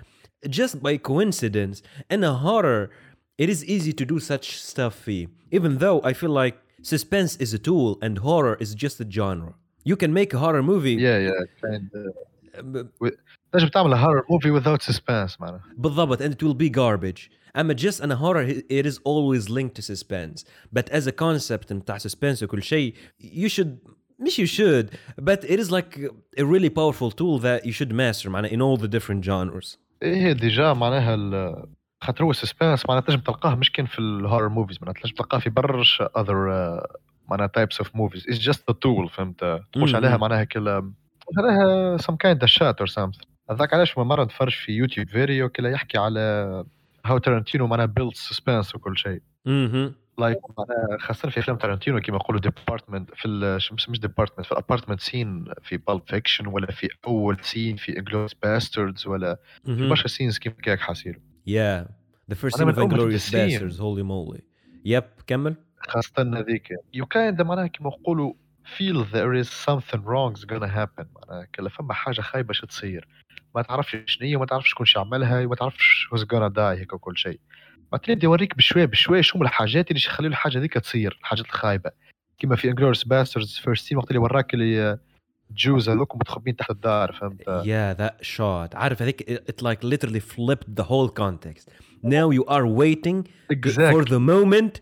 just 0.49 0.83
by 0.83 0.97
coincidence 0.97 1.83
in 2.11 2.25
a 2.25 2.33
horror 2.35 2.91
it 3.39 3.49
is 3.49 3.64
easy 3.64 3.93
to 3.93 4.05
do 4.05 4.18
such 4.18 4.59
stuff 4.59 4.95
فيه 5.05 5.29
even 5.53 5.79
though 5.79 6.01
I 6.05 6.12
feel 6.12 6.31
like 6.31 6.57
suspense 6.83 7.37
is 7.37 7.55
a 7.55 7.59
tool 7.59 7.99
and 8.03 8.18
horror 8.18 8.57
is 8.64 8.75
just 8.75 9.01
a 9.01 9.07
genre 9.11 9.55
you 9.85 9.97
can 9.97 10.12
make 10.12 10.31
a 10.35 10.39
horror 10.39 10.62
movie 10.62 10.97
yeah 11.07 11.18
yeah 11.29 11.43
kind 11.62 11.91
ب- 12.73 12.89
تنجم 13.53 13.68
تعمل 13.68 13.93
هورر 13.95 14.23
موفي 14.31 14.61
without 14.61 14.93
suspense 14.93 15.41
معناها 15.41 15.62
بالضبط 15.77 16.23
and 16.23 16.27
it 16.33 16.43
will 16.47 16.57
be 16.57 16.70
garbage 16.70 17.31
اما 17.57 17.75
just 17.77 18.01
in 18.01 18.11
a 18.11 18.16
horror 18.16 18.62
it 18.70 18.87
is 18.87 18.99
always 18.99 19.49
linked 19.51 19.75
to 19.79 19.83
suspense 19.83 20.45
but 20.79 20.89
as 20.93 21.07
a 21.07 21.12
concept 21.12 21.73
بتاع 21.73 21.99
suspense 21.99 22.43
وكل 22.43 22.62
شيء 22.62 22.95
you 23.23 23.49
should 23.49 23.68
مش 24.20 24.41
you 24.41 24.47
should 24.47 24.87
but 25.20 25.45
it 25.45 25.59
is 25.61 25.70
like 25.70 25.99
a 26.39 26.45
really 26.45 26.70
powerful 26.70 27.11
tool 27.11 27.39
that 27.39 27.66
you 27.66 27.73
should 27.73 27.93
master 27.93 28.27
معناها 28.29 28.51
in 28.51 28.61
all 28.61 28.83
the 28.83 28.89
different 28.89 29.25
genres 29.25 29.79
ايه 30.03 30.33
ديجا 30.33 30.73
معناها 30.73 31.14
ال- 31.14 31.66
خاطر 32.01 32.25
هو 32.25 32.33
سسبانس 32.33 32.87
معناها 32.89 33.05
تنجم 33.05 33.20
تلقاه 33.20 33.55
مش 33.55 33.73
كان 33.73 33.87
في 33.87 33.99
الهورر 33.99 34.49
موفيز 34.49 34.79
معناها 34.83 34.95
تنجم 35.03 35.14
تلقاه 35.14 35.39
في 35.39 35.51
برشا 35.51 36.09
اذر 36.16 36.37
معناها 37.29 37.47
تايبس 37.47 37.79
اوف 37.79 37.97
موفيز 37.97 38.27
اتس 38.29 38.39
جاست 38.39 38.70
ا 38.70 38.73
تول 38.73 39.09
فهمت 39.09 39.61
تخش 39.73 39.91
مم. 39.91 39.97
عليها 39.97 40.16
معناها 40.16 40.45
كلا 40.45 40.93
عليها 41.39 41.97
سم 41.97 42.16
كايند 42.16 42.45
شات 42.45 42.79
اور 42.79 42.87
سامثينغ 42.87 43.25
هذاك 43.50 43.74
علاش 43.74 43.98
مرة 43.98 44.24
نتفرج 44.24 44.52
في 44.52 44.72
يوتيوب 44.72 45.08
فيديو 45.08 45.50
كلا 45.50 45.70
يحكي 45.70 45.98
على 45.98 46.20
هاو 47.06 47.18
تارنتينو 47.18 47.68
معناها 47.68 47.86
بيلد 47.86 48.14
سسبانس 48.14 48.76
وكل 48.76 48.98
شيء. 48.98 49.22
أها 49.48 49.93
لايك 50.20 50.38
معناها 50.58 50.98
خاصة 51.00 51.30
في 51.30 51.39
أفلام 51.39 51.58
تارنتينو 51.58 52.00
كيما 52.00 52.18
يقولوا 52.18 52.41
ديبارتمنت 52.41 53.10
في 53.16 53.28
مش 53.74 53.89
مش 53.89 54.00
ديبارتمنت 54.00 54.45
في 54.45 54.52
الابارتمنت 54.52 55.00
سين 55.00 55.45
في 55.64 55.78
بالب 55.78 56.02
فيكشن 56.08 56.48
ولا 56.48 56.72
في 56.72 56.89
أول 57.08 57.38
سين 57.41 57.76
في 57.76 58.00
انجلوس 58.00 58.34
باستردز 58.34 59.08
ولا 59.08 59.39
في 59.66 59.89
برشا 59.89 60.08
سينز 60.08 60.38
كيما 60.38 60.56
هيك 60.66 60.80
حاسير 60.80 61.20
yeah. 61.50 61.88
The 62.32 62.36
first 62.36 62.62
أنا 62.62 62.74
scene 62.74 62.76
من 62.76 62.76
of 62.76 62.80
أول 62.80 62.91
Inglorious 62.91 63.14
السين. 63.14 63.60
Bastards. 63.60 63.78
Holy 63.78 64.04
moly. 64.04 64.41
Yep. 64.86 65.24
كمل. 65.28 65.56
خاصة 65.80 66.39
هذيك. 66.39 66.70
يو 66.93 67.06
كايند 67.06 67.41
معناها 67.41 67.68
كيما 67.68 67.89
نقولوا 67.89 68.34
feel 68.78 69.06
there 69.14 69.43
is 69.43 69.50
something 69.50 70.02
wrong 70.02 70.39
is 70.39 70.45
gonna 70.45 70.68
happen. 70.68 71.06
معناها 71.16 71.48
كلا 71.56 71.70
فما 71.70 71.93
حاجة 71.93 72.22
خايبة 72.22 72.54
شو 72.54 72.66
تصير. 72.66 73.08
ما 73.58 73.64
تعرفش 73.64 73.97
شنو 74.05 74.28
هي 74.28 74.36
وما 74.36 74.45
تعرفش 74.45 74.70
شكون 74.70 74.86
شو 74.86 74.99
عملها 74.99 75.45
وما 75.45 75.55
تعرفش 75.55 76.08
who's 76.14 76.22
gonna 76.22 76.53
die 76.55 76.80
هيك 76.80 76.93
وكل 76.93 77.18
شيء 77.18 77.39
يبدا 78.10 78.24
يوريك 78.24 78.58
بشوية 78.58 78.86
بشوية 78.86 79.22
شو 79.22 79.41
الحاجات 79.41 79.91
اللي 79.91 80.01
يخلوا 80.05 80.30
الحاجة 80.30 80.58
هذيك 80.58 80.74
تصير 80.74 81.18
الحاجات 81.22 81.45
الخايبة. 81.45 81.91
كيما 82.39 82.55
في 82.55 82.70
انجلوريس 82.70 83.03
باسترز 83.03 83.60
فيرست 83.64 83.88
سين 83.88 83.97
وقت 83.97 84.08
اللي 84.08 84.20
وراك 84.20 84.53
اللي 84.53 84.99
جوز 85.51 85.89
هذوك 85.89 86.16
متخبين 86.16 86.55
تحت 86.55 86.70
الدار 86.70 87.12
فهمت؟ 87.12 87.41
yeah 87.41 87.99
that 87.99 88.26
shot 88.28 88.76
عارف 88.76 89.01
هذيك 89.01 89.22
it, 89.22 89.51
it 89.51 89.62
like 89.62 89.84
literally 89.84 90.20
flipped 90.20 90.76
the 90.80 90.84
whole 90.84 91.10
context. 91.10 91.70
Now 92.03 92.30
you 92.30 92.43
are 92.45 92.68
waiting 92.68 93.24
for 93.24 93.53
exactly 93.58 94.05
the 94.16 94.20
moment 94.20 94.82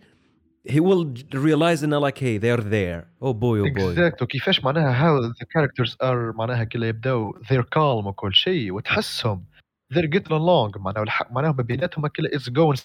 he 0.70 0.80
will 0.80 1.06
realize 1.34 1.84
انه 1.84 2.10
like 2.10 2.18
hey 2.18 2.38
they're 2.40 2.62
there. 2.64 3.04
Oh 3.22 3.34
boy 3.34 3.60
oh 3.60 3.74
boy. 3.78 3.94
Exact 3.98 4.22
وكيفاش 4.22 4.64
معناها 4.64 4.94
how 4.94 5.34
the 5.34 5.46
characters 5.46 5.92
are 6.04 6.36
معناها 6.38 6.64
كلا 6.64 6.88
يبداو 6.88 7.34
they're 7.44 7.66
calm 7.76 8.06
وكل 8.06 8.34
شيء 8.34 8.72
وتحسهم 8.74 9.46
they're 9.94 10.10
getting 10.16 10.32
along. 10.32 10.78
معناها 10.78 11.06
والح- 11.06 11.32
معناها 11.32 11.52
بيناتهم 11.52 12.08
كلا 12.08 12.30
it's 12.30 12.50
going 12.50 12.82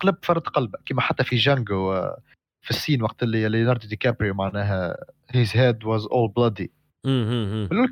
قلب 0.00 0.16
فرد 0.22 0.42
قلبه 0.42 0.78
كما 0.86 1.00
حتى 1.00 1.24
في 1.24 1.36
جانجو 1.36 1.92
آه، 1.92 2.20
في 2.64 2.70
السين 2.70 3.02
وقت 3.02 3.22
اللي 3.22 3.48
ليوناردو 3.48 3.88
دي 3.88 3.96
كابريو 3.96 4.34
معناها 4.34 4.96
his 5.32 5.48
head 5.48 5.76
was 5.84 6.02
all 6.04 6.28
bloody. 6.38 6.66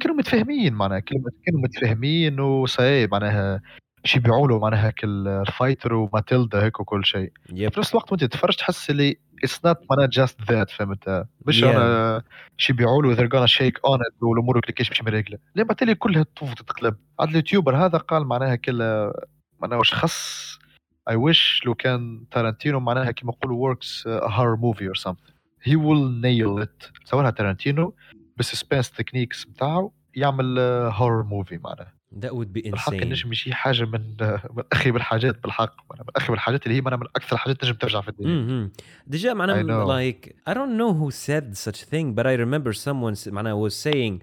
كانوا 0.01 0.17
متفاهمين 0.19 0.75
معناها 0.75 0.99
كانوا 1.01 1.21
متفاهمين 1.55 2.41
وصاي 2.41 3.07
معناها 3.07 3.63
شي 4.05 4.21
بيعوا 4.21 4.49
له 4.49 4.59
معناها 4.59 4.91
كل 4.91 5.29
الفايتر 5.29 5.95
وماتيلدا 5.95 6.65
هيك 6.65 6.81
وكل 6.81 7.05
شيء. 7.05 7.33
yep 7.49 7.53
في 7.53 7.75
نفس 7.81 7.91
الوقت 7.91 8.13
وانت 8.13 8.25
تتفرج 8.25 8.57
تحس 8.57 8.91
اللي 8.91 9.17
اتس 9.45 9.65
نوت 9.65 9.77
معناها 9.91 10.07
جاست 10.07 10.43
ذات 10.43 10.71
فهمت؟ 10.71 11.27
مش 11.47 11.61
Yeah. 11.61 11.65
أنا 11.65 12.23
شي 12.57 12.73
بيعوا 12.73 13.03
له 13.03 13.17
they're 13.17 13.31
gonna 13.31 13.53
shake 13.53 13.91
on 13.91 13.99
it 13.99 14.23
والأمور 14.23 14.61
كيفاش 14.61 14.89
باش 14.89 15.03
مريقله 15.03 15.39
لما 15.57 15.75
تالي 15.75 15.95
كلها 15.95 16.23
تطوف 16.23 16.55
تتقلب؟ 16.55 16.97
عاد 17.21 17.29
اليوتيوبر 17.29 17.77
هذا 17.77 17.99
قال 17.99 18.25
معناها 18.27 18.57
كل 18.57 19.11
معناها 19.61 19.79
واش 19.79 19.95
خص 19.95 20.51
I 21.11 21.13
wish 21.13 21.67
لو 21.67 21.75
كان 21.75 22.25
تارانتينو 22.31 22.81
معناها 22.81 23.11
كيما 23.11 23.33
يقولوا 23.33 23.75
a 23.75 24.29
horror 24.31 24.57
movie 24.61 24.89
or 24.89 25.01
something. 25.03 25.35
He 25.69 25.77
will 25.77 26.09
nail 26.25 26.65
it. 26.67 26.93
سواها 27.05 27.31
تارانتينو 27.31 27.95
بالسسبنس 28.37 28.91
تكنيكس 28.91 29.45
بتاعه 29.45 29.93
يعمل 30.15 30.59
هورر 30.93 31.23
موفي 31.23 31.59
معناها. 31.65 31.93
That 32.13 32.35
would 32.35 32.53
be 32.53 32.61
بالحق 32.71 32.93
insane 32.93 33.03
النجم 33.03 33.33
شي 33.33 33.55
حاجة 33.55 33.85
من 33.85 34.01
من 34.57 34.63
أخي 34.73 34.91
بالحاجات 34.91 35.43
بالحق 35.43 35.77
من 35.93 36.07
أخي 36.17 36.33
بالحاجات 36.33 36.67
اللي 36.67 36.77
هي 36.77 36.81
من 36.81 36.93
أكثر 36.93 37.37
الحاجات 37.37 37.61
تنجم 37.61 37.75
ترجع 37.75 38.01
في 38.01 38.09
الدنيا. 38.09 38.71
ديجا 39.07 39.35
معناها 39.35 39.87
like 39.87 40.27
I 40.51 40.55
don't 40.55 40.77
know 40.77 40.93
who 40.93 41.11
said 41.11 41.57
such 41.57 41.85
thing 41.85 42.15
but 42.15 42.27
I 42.27 42.35
remember 42.35 42.73
someone 42.73 43.15
معناها 43.27 43.69
was 43.69 43.75
saying 43.75 44.21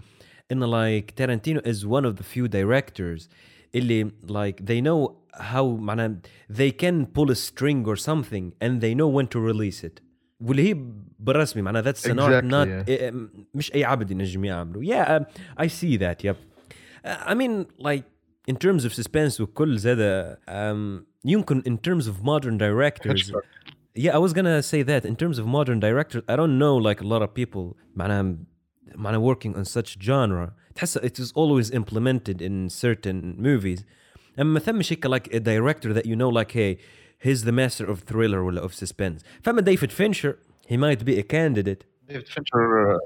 in 0.53 0.59
like 0.59 1.15
Tarantino 1.15 1.61
is 1.65 1.85
one 1.85 2.05
of 2.05 2.15
the 2.15 2.23
few 2.23 2.47
directors 2.47 3.29
اللي 3.75 4.11
like 4.27 4.65
they 4.65 4.81
know 4.81 5.11
how 5.39 5.63
معناها 5.63 6.15
they 6.49 6.71
can 6.71 7.05
pull 7.05 7.31
a 7.31 7.35
string 7.35 7.85
or 7.85 7.95
something 7.95 8.53
and 8.61 8.81
they 8.81 8.93
know 8.95 9.07
when 9.07 9.27
to 9.27 9.39
release 9.39 9.83
it 9.83 10.01
واللي 10.39 10.69
هي 10.69 10.75
بالرسمي 11.19 11.61
معناها 11.61 11.81
that's 11.81 12.05
an 12.05 12.19
art 12.19 12.43
not 12.43 12.67
yeah. 12.67 13.11
eh, 13.11 13.13
مش 13.53 13.73
اي 13.75 13.83
عبد 13.83 14.11
ينجم 14.11 14.45
يعمله 14.45 14.81
yeah 14.81 15.19
uh, 15.19 15.63
I 15.63 15.67
see 15.67 15.97
that 15.97 16.23
yep 16.23 16.35
Uh, 16.35 16.56
I 17.04 17.34
mean 17.34 17.66
like 17.78 18.04
in 18.46 18.56
terms 18.56 18.84
of 18.84 18.94
suspense 18.94 19.40
وكل 19.40 19.78
زاد 19.78 20.36
um, 20.48 21.06
يمكن 21.24 21.62
in 21.62 21.78
terms 21.78 22.06
of 22.06 22.22
modern 22.22 22.58
directors 22.58 23.26
Hitchcock. 23.26 23.44
Yeah, 23.94 24.14
I 24.14 24.18
was 24.18 24.32
gonna 24.32 24.62
say 24.62 24.82
that 24.82 25.04
in 25.04 25.16
terms 25.16 25.38
of 25.38 25.46
modern 25.46 25.78
directors, 25.78 26.22
I 26.26 26.34
don't 26.34 26.58
know 26.58 26.76
like 26.76 27.00
a 27.02 27.06
lot 27.06 27.22
of 27.22 27.34
people 27.34 27.76
معناها 27.96 28.36
معناها 28.94 29.20
working 29.20 29.54
on 29.54 29.64
such 29.64 29.98
genre 30.00 30.54
تحس 30.74 30.96
it 30.96 31.18
is 31.18 31.32
always 31.34 31.70
implemented 31.70 32.40
in 32.40 32.68
certain 32.68 33.36
movies 33.38 33.84
أما 34.38 34.52
ما 34.52 34.60
ثمش 34.60 34.92
هيك 34.92 35.06
like 35.06 35.34
a 35.34 35.40
director 35.40 35.92
that 35.92 36.06
you 36.06 36.16
know 36.16 36.30
like 36.30 36.52
hey 36.52 36.78
he's 37.18 37.44
the 37.44 37.52
master 37.52 37.84
of 37.84 38.00
thriller 38.00 38.42
ولا 38.42 38.64
of 38.64 38.74
suspense 38.74 39.22
فما 39.42 39.60
ديفيد 39.60 39.90
فينشر 39.90 40.36
he 40.68 40.76
might 40.76 41.04
be 41.04 41.18
a 41.18 41.22
candidate 41.22 41.84
David 42.08 42.28
Fincher 42.28 42.92
uh, 42.92 42.98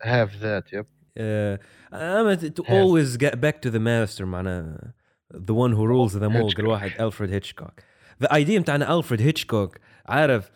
have 0.00 0.40
that 0.40 0.72
yep 0.72 0.86
uh, 1.18 1.58
أما 1.94 2.36
to 2.36 2.62
always 2.62 3.16
get 3.16 3.40
back 3.40 3.60
to 3.62 3.70
the 3.70 3.80
master 3.80 4.22
معناها 4.24 4.94
the 5.34 5.54
one 5.54 5.72
who 5.72 5.86
rules 5.86 6.12
them 6.12 6.36
all 6.36 6.48
Hitchcock. 6.48 6.56
كل 6.56 6.66
واحد 6.66 6.90
ألفريد 7.00 7.30
هيتشكوك 7.30 7.80
the 8.24 8.28
idea 8.28 8.58
متاعنا 8.58 8.98
ألفريد 8.98 9.22
هيتشكوك 9.22 9.78
عارف 10.06 10.50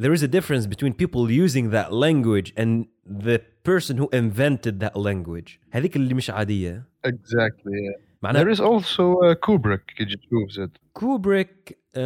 there 0.00 0.12
is 0.12 0.22
a 0.22 0.28
difference 0.28 0.66
between 0.66 0.92
people 0.92 1.30
using 1.30 1.70
that 1.70 1.92
language 1.92 2.52
and 2.56 2.86
the 3.06 3.40
person 3.64 3.96
who 3.98 4.08
invented 4.12 4.80
that 4.80 4.96
language 4.96 5.58
هذيك 5.70 5.96
اللي 5.96 6.14
مش 6.14 6.30
عادية 6.30 6.84
exactly 7.06 7.72
yeah. 7.72 8.00
معناها 8.22 8.44
there 8.44 8.56
is 8.56 8.60
also 8.60 9.14
uh, 9.14 9.34
Kubrick 9.34 9.80
كي 9.96 10.04
تجي 10.04 10.16
تشوف 10.16 10.50
زاد 10.50 10.70
كوبريك 10.92 11.78
um, 11.96 12.00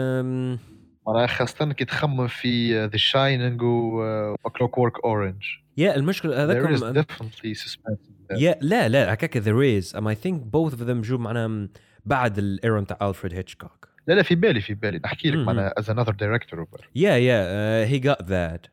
معناها 1.06 1.26
خاصة 1.26 1.72
كي 1.72 1.84
تخمم 1.84 2.26
في 2.26 2.86
uh, 2.88 2.90
The 2.90 2.98
Shining 2.98 3.62
و 3.62 4.34
uh, 4.34 4.50
Clockwork 4.50 4.98
Orange 5.04 5.64
yeah 5.80 5.96
المشكلة 5.96 6.46
there 6.46 6.70
is 6.76 6.82
هذاكم 6.82 7.02
definitely 7.02 7.54
suspense 7.54 8.06
in 8.08 8.34
that. 8.34 8.38
yeah 8.38 8.56
لا 8.60 8.88
لا 8.88 9.12
هكاك 9.12 9.38
there 9.38 9.82
is 9.82 9.94
um, 9.94 10.06
I 10.06 10.14
think 10.14 10.42
both 10.50 10.74
of 10.74 10.86
them 10.86 11.00
جو 11.02 11.18
معناها 11.18 11.68
بعد 12.06 12.38
الايرا 12.38 12.80
متاع 12.80 13.08
ألفريد 13.08 13.34
هيتشكوك 13.34 13.88
لا 14.06 14.14
لا 14.14 14.22
في 14.22 14.34
بالي 14.34 14.60
في 14.60 14.74
بالي 14.74 15.00
نحكي 15.04 15.28
لك 15.30 15.36
مهم. 15.36 15.46
معناها 15.46 15.74
as 15.80 15.84
another 15.84 16.12
director 16.12 16.56
over. 16.60 16.80
Yeah, 16.94 17.16
yeah, 17.16 17.86
uh, 17.86 17.92
he 17.92 17.98
got 18.08 18.26
that. 18.26 18.68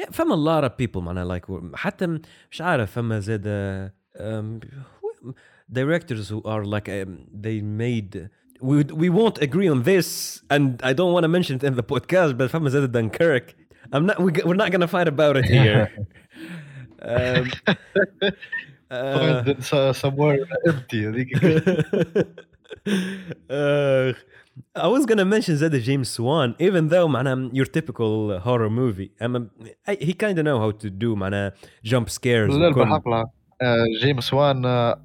Yeah, 0.00 0.10
فما 0.10 0.34
a 0.34 0.38
lot 0.38 0.64
of 0.68 0.76
people 0.76 0.96
معناها 1.02 1.38
like 1.38 1.74
حتى 1.74 2.06
م- 2.06 2.20
مش 2.50 2.60
عارف 2.60 2.90
فما 2.90 3.20
زاد 3.20 3.42
uh, 3.44 4.20
um, 4.20 4.66
who- 5.02 5.32
directors 5.72 6.28
who 6.30 6.40
are 6.44 6.64
like 6.64 6.88
um, 6.88 7.26
they 7.44 7.60
made 7.60 8.28
we 8.62 8.76
we 9.02 9.08
won't 9.18 9.38
agree 9.46 9.68
on 9.74 9.82
this 9.90 10.08
and 10.54 10.66
I 10.90 10.92
don't 10.98 11.12
want 11.16 11.24
to 11.24 11.32
mention 11.36 11.54
it 11.58 11.64
in 11.64 11.74
the 11.80 11.86
podcast 11.94 12.32
but 12.38 12.50
فما 12.50 12.68
زاد 12.68 12.92
Dunkirk 12.92 13.54
I'm 13.94 14.04
not 14.06 14.16
we, 14.24 14.30
we're 14.48 14.60
not 14.64 14.70
gonna 14.74 14.88
fight 14.96 15.08
about 15.16 15.34
it 15.40 15.44
here. 15.56 15.82
um, 17.02 17.50
uh, 18.90 19.18
Find 19.18 19.48
it 19.48 19.62
somewhere 19.96 20.38
empty 20.68 21.06
هذيك 21.06 21.28
uh, 23.50 24.12
I 24.74 24.86
was 24.88 25.04
gonna 25.06 25.24
mention 25.24 25.56
Zed 25.56 25.72
James 25.82 26.08
Swan, 26.08 26.54
even 26.58 26.88
though 26.88 27.08
معناها 27.08 27.50
your 27.52 27.66
typical 27.66 28.38
horror 28.38 28.70
movie. 28.70 29.10
I'm 29.20 29.36
a, 29.36 29.40
I, 29.86 29.94
he 30.00 30.12
kind 30.14 30.38
of 30.38 30.44
know 30.44 30.58
how 30.58 30.70
to 30.70 30.90
do 30.90 31.16
معناها 31.16 31.52
jump 31.84 32.08
scares. 32.10 32.50
لا 32.50 32.56
لا 32.58 32.68
وكل- 32.68 32.74
بالحق 32.80 33.08
لا 33.08 33.24
جيمس 34.02 34.32
وان 34.34 34.64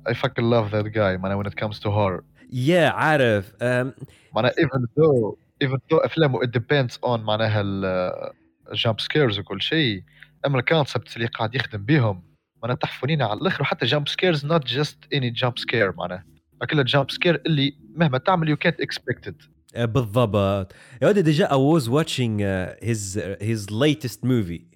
I 0.10 0.14
fucking 0.14 0.44
love 0.44 0.72
that 0.72 0.92
guy 0.94 1.18
معناها 1.18 1.44
when 1.44 1.48
it 1.48 1.56
comes 1.56 1.80
to 1.80 1.90
horror 1.92 2.24
Yeah, 2.54 2.92
عارف. 2.94 3.52
Um, 3.62 3.94
معناها 4.36 4.52
even 4.60 4.86
though 4.98 5.38
even 5.64 5.78
though 5.92 5.98
افلامه 6.06 6.40
it 6.44 6.52
depends 6.52 6.98
on 7.04 7.20
معناها 7.20 7.62
ال 7.62 8.32
jump 8.74 9.00
scares 9.02 9.40
وكل 9.40 9.62
شيء 9.62 10.04
اما 10.47 10.59
الكونسبت 10.59 11.17
اللي 11.17 11.27
قاعد 11.27 11.55
يخدم 11.55 11.85
بهم 11.85 12.23
معناها 12.63 12.77
تحفونينا 12.77 13.25
على 13.25 13.41
الأخر 13.41 13.63
وحتى 13.63 13.87
جامب 13.87 14.09
سكيرز 14.09 14.47
نوت 14.47 14.67
جاست 14.67 14.99
اني 15.15 15.31
جامب 15.31 15.59
سكير 15.59 15.93
معناها. 15.97 16.25
كلها 16.71 16.85
جامب 16.85 17.11
سكير 17.11 17.43
اللي 17.47 17.77
مهما 17.95 18.19
تعمل 18.19 18.49
يو 18.49 18.57
كانت 18.57 18.81
اكسبكتد 18.81 19.43
بالضبط. 19.77 20.73
يا 21.03 21.09
ودي 21.09 21.23
ديجا 21.23 21.51
اي 21.51 21.57
واز 21.57 21.89
واتشينج 21.89 22.43
هيز 22.83 23.19
هيز 23.41 23.67
ليتست 23.73 24.25
موفي 24.25 24.67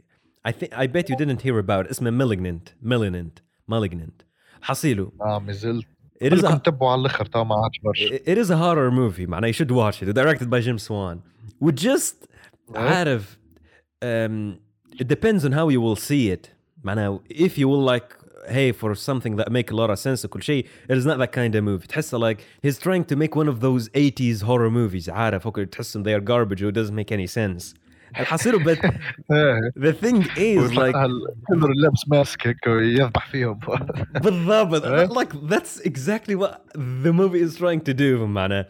اي 0.46 0.52
ثينك 0.52 0.74
اي 0.74 0.86
بيت 0.86 1.10
يو 1.10 1.16
دينت 1.16 1.46
هير 1.46 1.58
اباوت 1.58 1.86
اسمه 1.86 2.10
مالجننت 2.10 2.68
مالجننت 2.82 3.38
مالجننت 3.68 4.22
حصيله. 4.62 5.12
آه 5.20 5.38
ما 5.38 5.52
زلت 5.52 5.86
It 6.24 6.32
is 6.32 6.44
a 6.44 6.82
على 6.82 7.00
الأخر 7.00 7.24
تو 7.26 7.44
ما 7.44 7.54
عجبش 7.54 8.12
It 8.12 8.38
is 8.44 8.50
a 8.50 8.56
horror 8.56 8.90
movie 8.90 9.28
معناها 9.28 9.52
you 9.52 9.54
should 9.54 9.70
watch 9.70 10.02
it. 10.02 10.14
Directed 10.14 10.48
by 10.50 10.60
Jim 10.60 10.78
Swan. 10.88 11.18
وجست 11.60 12.30
إيه. 12.74 12.80
عارف 12.80 13.38
um, 14.04 14.69
it 14.99 15.07
depends 15.07 15.43
on 15.45 15.51
how 15.51 15.69
you 15.69 15.81
will 15.81 15.95
see 15.95 16.29
it 16.29 16.51
معناها 16.83 17.19
if 17.29 17.57
you 17.57 17.67
will 17.67 17.83
like 17.83 18.15
hey 18.47 18.71
for 18.71 18.93
something 18.95 19.35
that 19.37 19.51
make 19.51 19.71
a 19.71 19.75
lot 19.75 19.89
of 19.89 19.99
sense 19.99 20.25
وكل 20.25 20.43
شيء 20.43 20.65
it 20.89 20.97
is 20.97 21.05
not 21.05 21.17
that 21.17 21.31
kind 21.31 21.55
of 21.55 21.63
movie 21.63 21.87
تحسه 21.87 22.19
like 22.19 22.41
he's 22.61 22.77
trying 22.79 23.03
to 23.03 23.15
make 23.15 23.35
one 23.35 23.47
of 23.47 23.59
those 23.59 23.89
80s 23.89 24.43
horror 24.43 24.69
movies 24.69 25.09
عارف 25.09 25.47
هوك 25.47 25.59
تحسهم 25.59 26.03
they 26.03 26.13
are 26.13 26.21
garbage 26.21 26.61
it 26.61 26.71
doesn't 26.71 26.95
make 26.95 27.11
any 27.11 27.27
sense 27.27 27.75
الحصيله 28.19 28.63
but 28.63 28.79
the 29.75 29.93
thing 29.93 30.23
is 30.37 30.73
like 30.73 30.95
كله 31.47 31.67
لابس 31.75 32.07
ماسك 32.07 32.47
هيك 32.47 32.67
يذبح 32.67 33.27
فيهم 33.31 33.59
بالضبط 34.23 34.83
إيه؟ 34.85 35.07
like 35.07 35.33
that's 35.49 35.79
exactly 35.79 36.35
what 36.35 36.65
the 36.75 37.13
movie 37.13 37.41
is 37.41 37.55
trying 37.55 37.81
to 37.81 37.93
do 37.93 38.25
معناه 38.25 38.65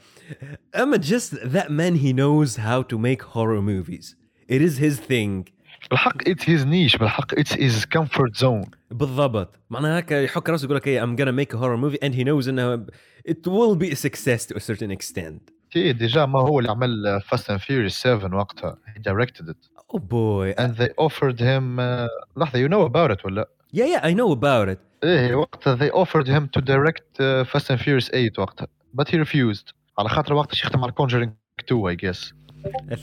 اما 0.75 0.97
just 0.97 1.31
that 1.53 1.69
man 1.69 1.95
he 1.95 2.13
knows 2.13 2.57
how 2.57 2.81
to 2.81 2.97
make 2.97 3.21
horror 3.21 3.61
movies 3.61 4.15
it 4.47 4.61
is 4.61 4.77
his 4.77 4.99
thing 4.99 5.45
بالحق 5.91 6.23
it's 6.23 6.43
his 6.43 6.65
niche 6.65 6.99
بالحق 6.99 7.35
it's 7.35 7.53
his 7.53 7.85
comfort 7.85 8.37
zone 8.37 8.69
بالضبط 8.91 9.59
معناها 9.69 9.99
هكا 9.99 10.21
يحك 10.23 10.49
راسه 10.49 10.65
يقول 10.65 10.75
لك 10.77 10.83
hey, 10.89 11.03
I'm 11.03 11.15
gonna 11.19 11.31
make 11.31 11.53
a 11.53 11.57
horror 11.57 11.77
movie 11.77 11.99
and 12.03 12.13
he 12.15 12.23
knows 12.23 12.47
انه 12.47 12.85
it 13.27 13.47
will 13.47 13.75
be 13.75 13.91
a 13.91 13.95
success 13.95 14.45
to 14.45 14.55
a 14.55 14.59
certain 14.59 14.91
extent 14.91 15.55
تي 15.71 15.93
ديجا 15.93 16.25
ما 16.25 16.39
هو 16.39 16.59
اللي 16.59 16.71
عمل 16.71 17.21
Fast 17.21 17.43
and 17.43 17.59
Furious 17.59 17.93
7 18.03 18.35
وقتها 18.35 18.77
he 18.97 18.99
directed 19.01 19.49
it 19.49 19.69
oh 19.93 19.99
boy 19.99 20.53
and 20.57 20.75
they 20.77 20.89
offered 21.05 21.39
him 21.39 21.79
uh, 21.79 22.07
لحظة 22.37 22.67
you 22.67 22.69
know 22.69 22.89
about 22.89 23.11
it 23.17 23.25
ولا 23.25 23.49
yeah 23.73 23.85
yeah 23.85 24.05
I 24.05 24.13
know 24.13 24.31
about 24.37 24.69
it 24.75 24.79
ايه 25.03 25.35
وقتها 25.35 25.75
they 25.75 25.91
offered 25.91 26.27
him 26.27 26.47
to 26.57 26.61
direct 26.61 27.19
uh, 27.19 27.43
Fast 27.53 27.69
and 27.69 27.79
Furious 27.79 28.09
8 28.11 28.39
وقتها 28.39 28.67
but 29.01 29.07
he 29.07 29.17
refused 29.17 29.73
على 29.99 30.09
خاطر 30.09 30.33
وقتها 30.33 30.55
شي 30.55 30.67
يخدم 30.67 30.83
على 30.83 30.93
Conjuring 31.01 31.29
2 31.71 31.89
I 31.91 31.95
guess 31.95 32.31
I 32.38 32.38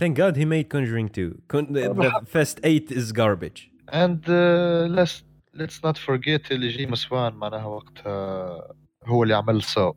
thank 0.00 0.14
God 0.16 0.36
he 0.36 0.44
made 0.44 0.68
Conjuring 0.68 1.08
2 1.08 1.42
Con- 1.48 1.72
the, 1.72 1.82
the 1.94 2.10
Fast 2.26 2.60
8 2.62 2.90
is 2.90 3.12
garbage 3.12 3.70
and 3.88 4.20
uh, 4.28 4.86
let's 4.88 5.24
ليتس 5.54 5.84
نوت 5.84 5.96
فورجيت 5.96 6.52
اللي 6.52 6.68
جيمس 6.68 7.12
وان 7.12 7.32
معناها 7.34 7.64
وقتها 7.64 8.58
هو 9.04 9.22
اللي 9.22 9.34
عمل 9.34 9.62
سو 9.62 9.92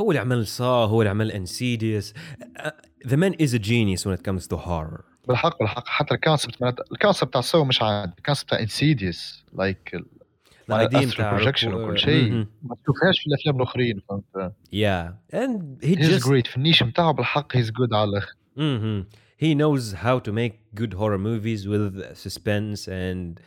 هو 0.00 0.10
اللي 0.10 0.20
عمل 0.20 0.46
صا 0.46 0.64
هو 0.64 1.02
اللي 1.02 1.10
عمل 1.10 1.32
انسيديوس 1.32 2.14
ذا 3.06 3.16
مان 3.16 3.34
از 3.40 3.54
ا 3.54 3.58
جينيوس 3.58 4.08
when 4.08 4.12
it 4.12 4.22
comes 4.22 4.46
to 4.46 4.56
horror 4.56 5.02
بالحق 5.28 5.58
بالحق 5.58 5.86
حتى 5.86 6.14
الكونسبت 6.14 6.62
معناتها 6.62 6.84
الكونسبت 6.92 7.32
تاع 7.32 7.40
سو 7.40 7.64
مش 7.64 7.82
عادي 7.82 8.12
الكونسبت 8.18 8.50
تاع 8.50 8.60
انسيديوس 8.60 9.44
لايك 9.52 9.96
الايديا 10.70 11.06
بتاع 11.06 11.32
بروجكشن 11.36 11.74
وكل 11.74 11.98
شيء 11.98 12.32
ما 12.32 12.76
تشوفهاش 12.82 13.20
في 13.20 13.26
الافلام 13.26 13.56
الاخرين 13.56 14.00
فهمت 14.08 14.52
يا 14.72 15.18
اند 15.34 15.78
هي 15.84 15.98
هيز 15.98 16.24
just 16.24 16.28
جريت 16.28 16.46
في 16.46 16.56
النيش 16.56 16.82
نتاعو 16.82 17.12
بالحق 17.12 17.56
هيز 17.56 17.70
جود 17.70 17.94
على 17.94 18.10
الاخر 18.10 18.34
hmm 18.56 19.00
He 19.40 19.54
knows 19.54 19.92
how 20.04 20.18
to 20.26 20.32
make 20.32 20.54
good 20.74 20.92
horror 20.94 21.18
movies 21.30 21.68
with 21.68 21.92
suspense 22.16 22.88
and 22.88 23.40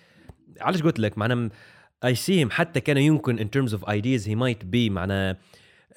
علاش 0.61 0.81
قلت 0.81 0.99
لك 0.99 1.17
معناها 1.17 1.49
I 2.05 2.13
see 2.13 2.39
him 2.43 2.49
حتى 2.49 2.79
كان 2.79 2.97
يمكن 2.97 3.37
in 3.39 3.49
terms 3.49 3.73
of 3.73 3.83
ideas 3.87 4.25
he 4.25 4.35
might 4.35 4.71
be 4.71 4.89
معناها 4.89 5.37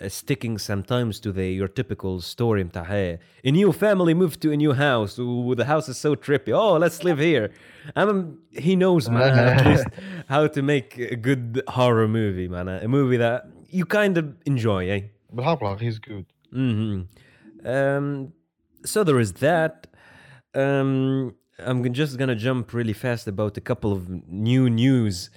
uh, 0.03 0.09
sticking 0.09 0.59
sometimes 0.59 1.21
to 1.21 1.33
the 1.33 1.53
your 1.61 1.69
typical 1.69 2.21
story 2.21 2.65
متاع 2.65 2.83
هي 2.83 3.19
a 3.47 3.51
new 3.51 3.73
family 3.73 4.15
moved 4.15 4.41
to 4.43 4.51
a 4.53 4.57
new 4.57 4.73
house 4.73 5.19
و 5.19 5.55
the 5.55 5.65
house 5.65 5.89
is 5.89 5.97
so 5.97 6.15
trippy 6.17 6.53
oh 6.53 6.77
let's 6.79 7.05
live 7.05 7.19
here 7.19 7.51
I 7.97 8.05
mean, 8.05 8.39
he 8.53 8.75
knows 8.77 9.09
معناها 9.09 9.57
at 9.57 9.67
least 9.67 9.89
how 10.29 10.47
to 10.47 10.63
make 10.63 10.99
a 10.99 11.17
good 11.17 11.63
horror 11.69 12.09
movie 12.09 12.49
معناها 12.49 12.85
a 12.85 12.89
movie 12.89 13.17
that 13.17 13.47
you 13.71 13.85
kind 13.85 14.19
of 14.19 14.25
enjoy 14.47 14.89
eh? 14.91 15.03
بالحق 15.33 15.61
بالحق 15.61 15.83
هيز 15.83 16.01
جود 16.01 16.25
hmm 16.53 17.07
Um, 17.67 18.33
so 18.86 19.04
there 19.04 19.20
is 19.20 19.34
that. 19.34 19.88
Um, 20.54 21.36
I'm 21.60 21.94
just 21.94 22.18
gonna 22.18 22.36
jump 22.36 22.74
really 22.74 22.94
fast 22.94 23.28
about 23.28 23.58
a 23.58 23.62
couple 23.62 23.92
of 23.92 24.10
new 24.28 24.70
news. 24.70 25.30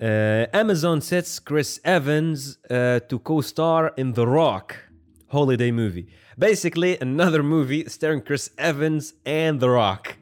Uh, 0.00 0.46
Amazon 0.52 1.00
sets 1.00 1.38
Chris 1.38 1.80
Evans 1.84 2.58
uh, 2.70 3.00
to 3.08 3.18
co-star 3.18 3.92
in 3.96 4.12
The 4.12 4.26
Rock 4.26 4.76
holiday 5.28 5.70
movie. 5.70 6.08
Basically, 6.38 6.98
another 6.98 7.42
movie 7.42 7.88
starring 7.88 8.20
Chris 8.20 8.50
Evans 8.58 9.14
and 9.24 9.58
The 9.58 9.70
Rock. 9.70 10.16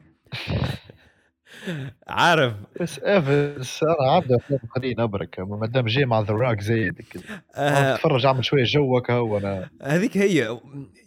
عارف. 2.07 2.53
بس 2.81 2.99
ايفنس 2.99 3.83
أنا 3.83 4.17
أفلام 4.17 4.59
اخرين 4.63 4.99
أبرك. 4.99 5.39
ما 5.39 5.67
دام 5.67 5.85
جاي 5.85 6.05
مع 6.05 6.19
ذا 6.19 6.33
روك 6.33 6.61
زايد 6.61 7.01
كذا 7.11 7.23
آه، 7.55 7.95
تتفرج 7.95 8.25
أعمل 8.25 8.45
شوية 8.45 8.63
جوك 8.63 9.11
هو 9.11 9.37
أنا 9.37 9.69
هذيك 9.81 10.17
هي. 10.17 10.57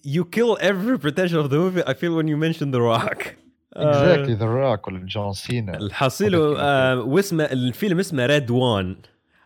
You 0.06 0.24
kill 0.24 0.56
every 0.60 0.98
potential 0.98 1.40
of 1.44 1.50
the 1.50 1.58
movie 1.58 1.82
I 1.86 1.94
feel 1.94 2.14
when 2.16 2.28
you 2.28 2.36
mention 2.36 2.70
The 2.70 2.80
Rock. 2.80 3.26
اكزاكتلي 3.72 4.34
ذا 4.34 4.46
روك 4.46 4.88
ولا 4.88 5.06
جون 5.06 5.32
سينا. 5.32 5.76
الحصيل 5.76 6.34
آه 6.34 7.00
واسمه 7.00 7.44
الفيلم 7.44 7.98
اسمه 7.98 8.26
ريد 8.26 8.50
وان 8.50 8.96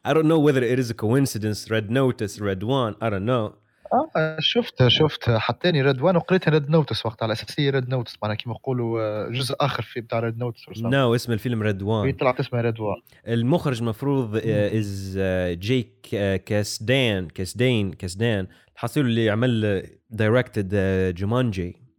I 0.08 0.12
don't 0.12 0.26
know 0.26 0.40
whether 0.46 0.62
it 0.62 0.78
is 0.78 0.90
a 0.90 0.94
coincidence. 0.94 1.70
Red 1.70 1.90
Notice 1.90 2.40
Red 2.40 2.62
One 2.62 2.94
I 3.00 3.10
don't 3.10 3.26
know. 3.26 3.61
آه 3.92 4.36
شفتها 4.40 4.88
شفتها 4.88 5.38
حطاني 5.38 5.82
ريد 5.82 6.02
وان 6.02 6.16
وقريتها 6.16 6.50
ريد 6.50 6.70
نوتس 6.70 7.06
وقت. 7.06 7.22
على 7.22 7.32
أساس 7.32 7.60
هي 7.60 7.70
ريد 7.70 7.88
نوتس 7.88 8.16
معناها 8.22 8.36
كيما 8.36 8.54
نقولوا 8.54 9.00
آه، 9.00 9.28
جزء 9.28 9.54
آخر 9.60 9.82
في 9.82 10.00
بتاع 10.00 10.20
ريد 10.20 10.38
نوتس 10.38 10.60
no 10.64 10.94
اسم 10.94 11.32
الفيلم 11.32 11.62
ريد 11.62 11.82
وان 11.82 12.12
طلعت 12.12 12.40
اسمها 12.40 12.62
ريد 12.62 12.80
وان 12.80 12.96
المخرج 13.28 13.78
المفروض 13.78 14.40
از 14.46 15.18
جيك 15.52 16.08
كاسدان 16.46 17.28
كاسدين 17.28 17.92
كاسدان 17.92 18.46
الحصيل 18.74 19.06
اللي 19.06 19.30
عمل 19.30 19.82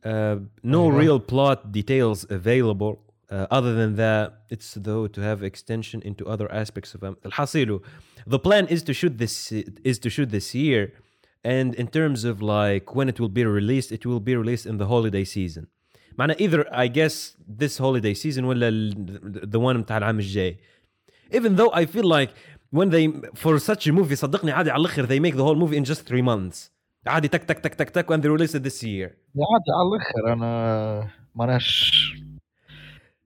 uh, 0.04 0.40
no 0.64 0.76
أيوة. 0.76 1.02
real 1.02 1.20
plot 1.20 1.72
details 1.72 2.26
available. 2.30 2.98
uh, 3.34 3.48
other 3.50 3.74
than 3.74 3.96
that 3.96 4.34
it's 4.50 4.74
though 4.76 5.08
to 5.08 5.22
have 5.22 5.44
extension 5.44 6.02
into 6.02 6.26
other 6.28 6.52
aspects 6.52 6.94
of 6.94 7.04
الحصيل 7.26 7.80
the 8.28 8.40
plan 8.40 8.68
is 8.68 8.84
to 8.84 8.94
shoot 8.94 9.18
this 9.18 9.52
is 9.84 10.00
to 10.00 10.10
shoot 10.10 10.30
this 10.30 10.56
year. 10.56 10.94
and 11.47 11.75
in 11.75 11.87
terms 11.87 12.25
of 12.25 12.37
like 12.43 12.87
when 12.97 13.09
it 13.13 13.19
will 13.21 13.35
be 13.41 13.45
released 13.59 13.91
it 13.93 14.05
will 14.07 14.21
be 14.31 14.35
released 14.43 14.67
in 14.71 14.77
the 14.79 14.87
holiday 14.87 15.25
season 15.25 15.65
معنى 16.19 16.35
either 16.35 16.65
I 16.73 16.87
guess 16.89 17.37
this 17.63 17.79
holiday 17.79 18.15
season 18.15 18.45
ولا 18.45 18.69
ال- 18.69 19.51
the 19.51 19.59
one 19.61 19.77
بتاع 19.83 19.97
العام 19.99 20.19
الجاي 20.19 20.59
even 21.35 21.57
though 21.57 21.71
I 21.75 21.85
feel 21.87 22.05
like 22.19 22.31
when 22.77 22.89
they 22.91 23.07
for 23.35 23.59
such 23.59 23.87
a 23.89 23.93
movie 23.93 24.15
صدقني 24.15 24.51
عادي 24.53 24.71
على 24.71 24.81
الاخر 24.81 25.07
they 25.07 25.21
make 25.21 25.35
the 25.37 25.45
whole 25.45 25.59
movie 25.67 25.77
in 25.77 25.85
just 25.93 26.01
three 26.09 26.23
months 26.23 26.71
عادي 27.07 27.29
تك 27.29 27.45
تك 27.45 27.59
تك 27.59 27.75
تك 27.75 27.91
تك 27.91 28.13
and 28.13 28.21
they 28.23 28.29
release 28.29 28.55
it 28.55 28.63
this 28.63 28.83
year 28.83 29.11
يا 29.35 29.45
عادي 29.53 29.71
على 29.79 29.89
الاخر 29.97 30.33
انا 30.33 31.11
معناهاش 31.35 31.93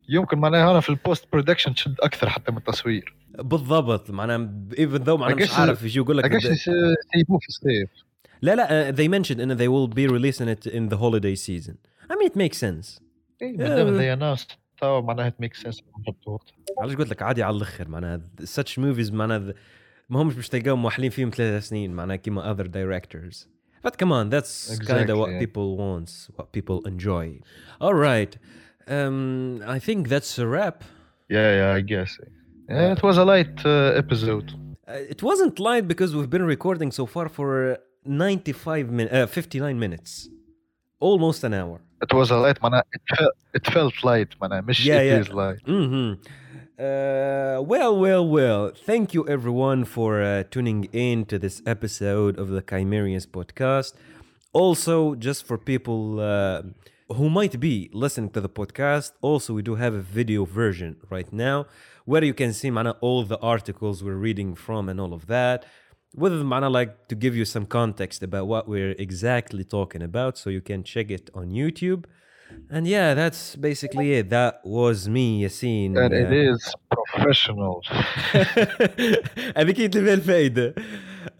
يمكن 0.08 0.38
معناها 0.38 0.70
انا 0.70 0.80
في 0.80 0.90
البوست 0.90 1.24
برودكشن 1.32 1.74
تشد 1.74 1.94
اكثر 2.00 2.28
حتى 2.28 2.52
من 2.52 2.58
التصوير 2.58 3.14
بالضبط 3.38 4.10
معناها 4.10 4.50
even 4.74 4.98
though 5.04 5.08
معناها 5.08 5.36
I 5.38 5.42
مش 5.42 5.48
guess- 5.50 5.58
عارف 5.58 5.82
يجي 5.82 5.98
يقول 5.98 6.18
لك 6.18 6.24
I 6.24 6.28
guess 6.28 6.42
the- 6.46 6.54
سيبوه 7.14 7.38
في 7.40 7.48
الصيف 7.48 7.90
لا 8.42 8.54
لا 8.54 8.92
uh, 8.92 8.94
they 8.94 9.08
mentioned 9.08 9.40
ان 9.40 9.56
they 9.56 9.68
will 9.68 9.94
be 9.94 10.06
releasing 10.12 10.48
it 10.48 10.66
in 10.66 10.88
the 10.94 10.96
holiday 10.98 11.34
season 11.34 11.74
I 12.10 12.14
mean 12.14 12.30
it 12.30 12.36
makes 12.36 12.58
sense 12.58 13.00
اي 13.42 13.52
ما 13.52 13.68
دام 13.68 13.88
ذي 13.96 14.14
ناس 14.14 14.46
تو 14.80 15.02
معناها 15.02 15.32
ميك 15.40 15.54
سنس 15.54 15.82
علاش 16.78 16.96
قلت 16.96 17.10
لك 17.10 17.22
عادي 17.22 17.42
على 17.42 17.56
الاخر 17.56 17.88
معناها 17.88 18.20
such 18.42 18.78
movies 18.78 19.12
معناها 19.12 19.54
ما 20.08 20.22
همش 20.22 20.34
باش 20.34 20.48
تلقاهم 20.48 20.82
موحلين 20.82 21.10
فيهم 21.10 21.30
ثلاث 21.30 21.68
سنين 21.68 21.92
معناها 21.92 22.16
كيما 22.16 22.54
other 22.54 22.66
directors 22.66 23.36
but 23.86 23.92
come 23.92 24.12
on 24.12 24.30
that's 24.30 24.78
kind 24.78 25.10
of 25.10 25.16
what 25.18 25.28
Exactly. 25.30 25.46
people 25.46 25.76
want 25.76 26.10
what 26.36 26.46
people 26.58 26.78
enjoy 26.92 27.40
all 27.80 27.94
right 27.94 28.32
um, 28.88 29.60
I 29.76 29.78
think 29.86 30.00
that's 30.08 30.32
a 30.38 30.46
wrap 30.46 30.78
Yeah, 31.38 31.50
yeah, 31.60 31.78
I 31.78 31.82
guess. 31.92 32.10
Yeah, 32.68 32.92
it 32.96 33.02
was 33.08 33.16
a 33.24 33.26
light 33.34 33.56
uh, 33.64 34.02
episode. 34.04 34.48
Uh, 34.52 35.12
it 35.14 35.20
wasn't 35.30 35.54
light 35.68 35.84
because 35.92 36.10
we've 36.16 36.32
been 36.36 36.46
recording 36.56 36.90
so 37.00 37.04
far 37.14 37.26
for 37.36 37.48
95 38.07 38.89
minutes 38.89 39.13
uh, 39.13 39.27
59 39.27 39.79
minutes 39.79 40.29
almost 40.99 41.43
an 41.43 41.53
hour 41.53 41.79
It 42.01 42.13
was 42.13 42.29
a 42.31 42.37
light, 42.45 42.61
man. 42.61 42.73
It 42.97 43.01
felt, 43.17 43.33
it 43.57 43.65
felt 43.75 43.95
light, 44.03 44.31
man. 44.41 44.51
مش 44.65 44.85
Yeah, 44.85 45.01
it 45.01 45.07
yeah. 45.07 45.19
is 45.21 45.29
light. 45.43 45.61
hmm 45.65 46.13
Uh, 46.79 47.59
well, 47.71 47.93
well, 48.05 48.23
well. 48.37 48.71
Thank 48.89 49.05
you, 49.15 49.27
everyone, 49.27 49.83
for 49.95 50.21
uh, 50.21 50.43
tuning 50.53 50.81
in 51.07 51.25
to 51.25 51.39
this 51.39 51.57
episode 51.65 52.37
of 52.37 52.47
the 52.49 52.61
Chimerians 52.61 53.25
podcast. 53.37 53.93
Also, 54.53 55.15
just 55.15 55.39
for 55.47 55.57
people 55.57 56.19
uh, 56.19 56.61
who 57.17 57.29
might 57.39 57.59
be 57.59 57.89
listening 57.93 58.29
to 58.35 58.41
the 58.41 58.49
podcast, 58.49 59.09
also, 59.21 59.49
we 59.55 59.63
do 59.63 59.75
have 59.83 59.93
a 59.95 60.01
video 60.19 60.45
version 60.45 60.97
right 61.09 61.31
now 61.33 61.65
where 62.05 62.23
you 62.23 62.35
can 62.41 62.53
see 62.53 62.69
mana, 62.69 62.91
all 63.01 63.23
the 63.23 63.39
articles 63.39 64.03
we're 64.03 64.21
reading 64.29 64.53
from 64.65 64.87
and 64.87 64.97
all 65.03 65.13
of 65.19 65.25
that 65.35 65.65
with 66.15 66.33
معنا 66.33 66.69
like 66.69 67.07
to 67.07 67.15
give 67.15 67.35
you 67.35 67.45
some 67.45 67.65
context 67.65 68.23
about 68.23 68.47
what 68.47 68.67
we're 68.67 68.95
exactly 68.97 69.63
talking 69.63 70.01
about 70.01 70.37
so 70.37 70.49
you 70.49 70.61
can 70.61 70.83
check 70.83 71.11
it 71.11 71.29
on 71.33 71.49
YouTube. 71.49 72.05
And 72.69 72.87
yeah, 72.87 73.13
that's 73.13 73.55
basically 73.55 74.13
it. 74.13 74.29
That 74.29 74.61
was 74.63 75.09
me, 75.09 75.43
Yassine. 75.43 75.97
And 75.97 76.13
it 76.13 76.27
uh, 76.27 76.53
is 76.53 76.75
professional. 76.91 77.81
هذه 79.55 79.71
كي 79.71 79.87
تلفي 79.87 80.13
الفايدة. 80.13 80.75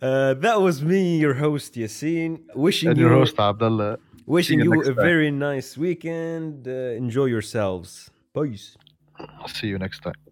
That 0.02 0.62
was 0.62 0.84
me, 0.84 1.18
your 1.18 1.34
host 1.34 1.76
Yassine, 1.76 2.40
Wishing 2.56 2.90
and 2.90 3.00
your 3.00 3.12
you, 3.12 3.18
host 3.20 3.40
Abdallah. 3.40 3.98
Wishing 4.26 4.60
you, 4.60 4.74
you 4.74 4.92
a 4.92 4.94
very 4.94 5.32
nice 5.32 5.78
weekend. 5.78 6.68
Uh, 6.68 7.02
enjoy 7.04 7.26
yourselves. 7.26 8.10
Peace. 8.34 8.78
See 9.48 9.68
you 9.68 9.78
next 9.80 10.00
time. 10.04 10.27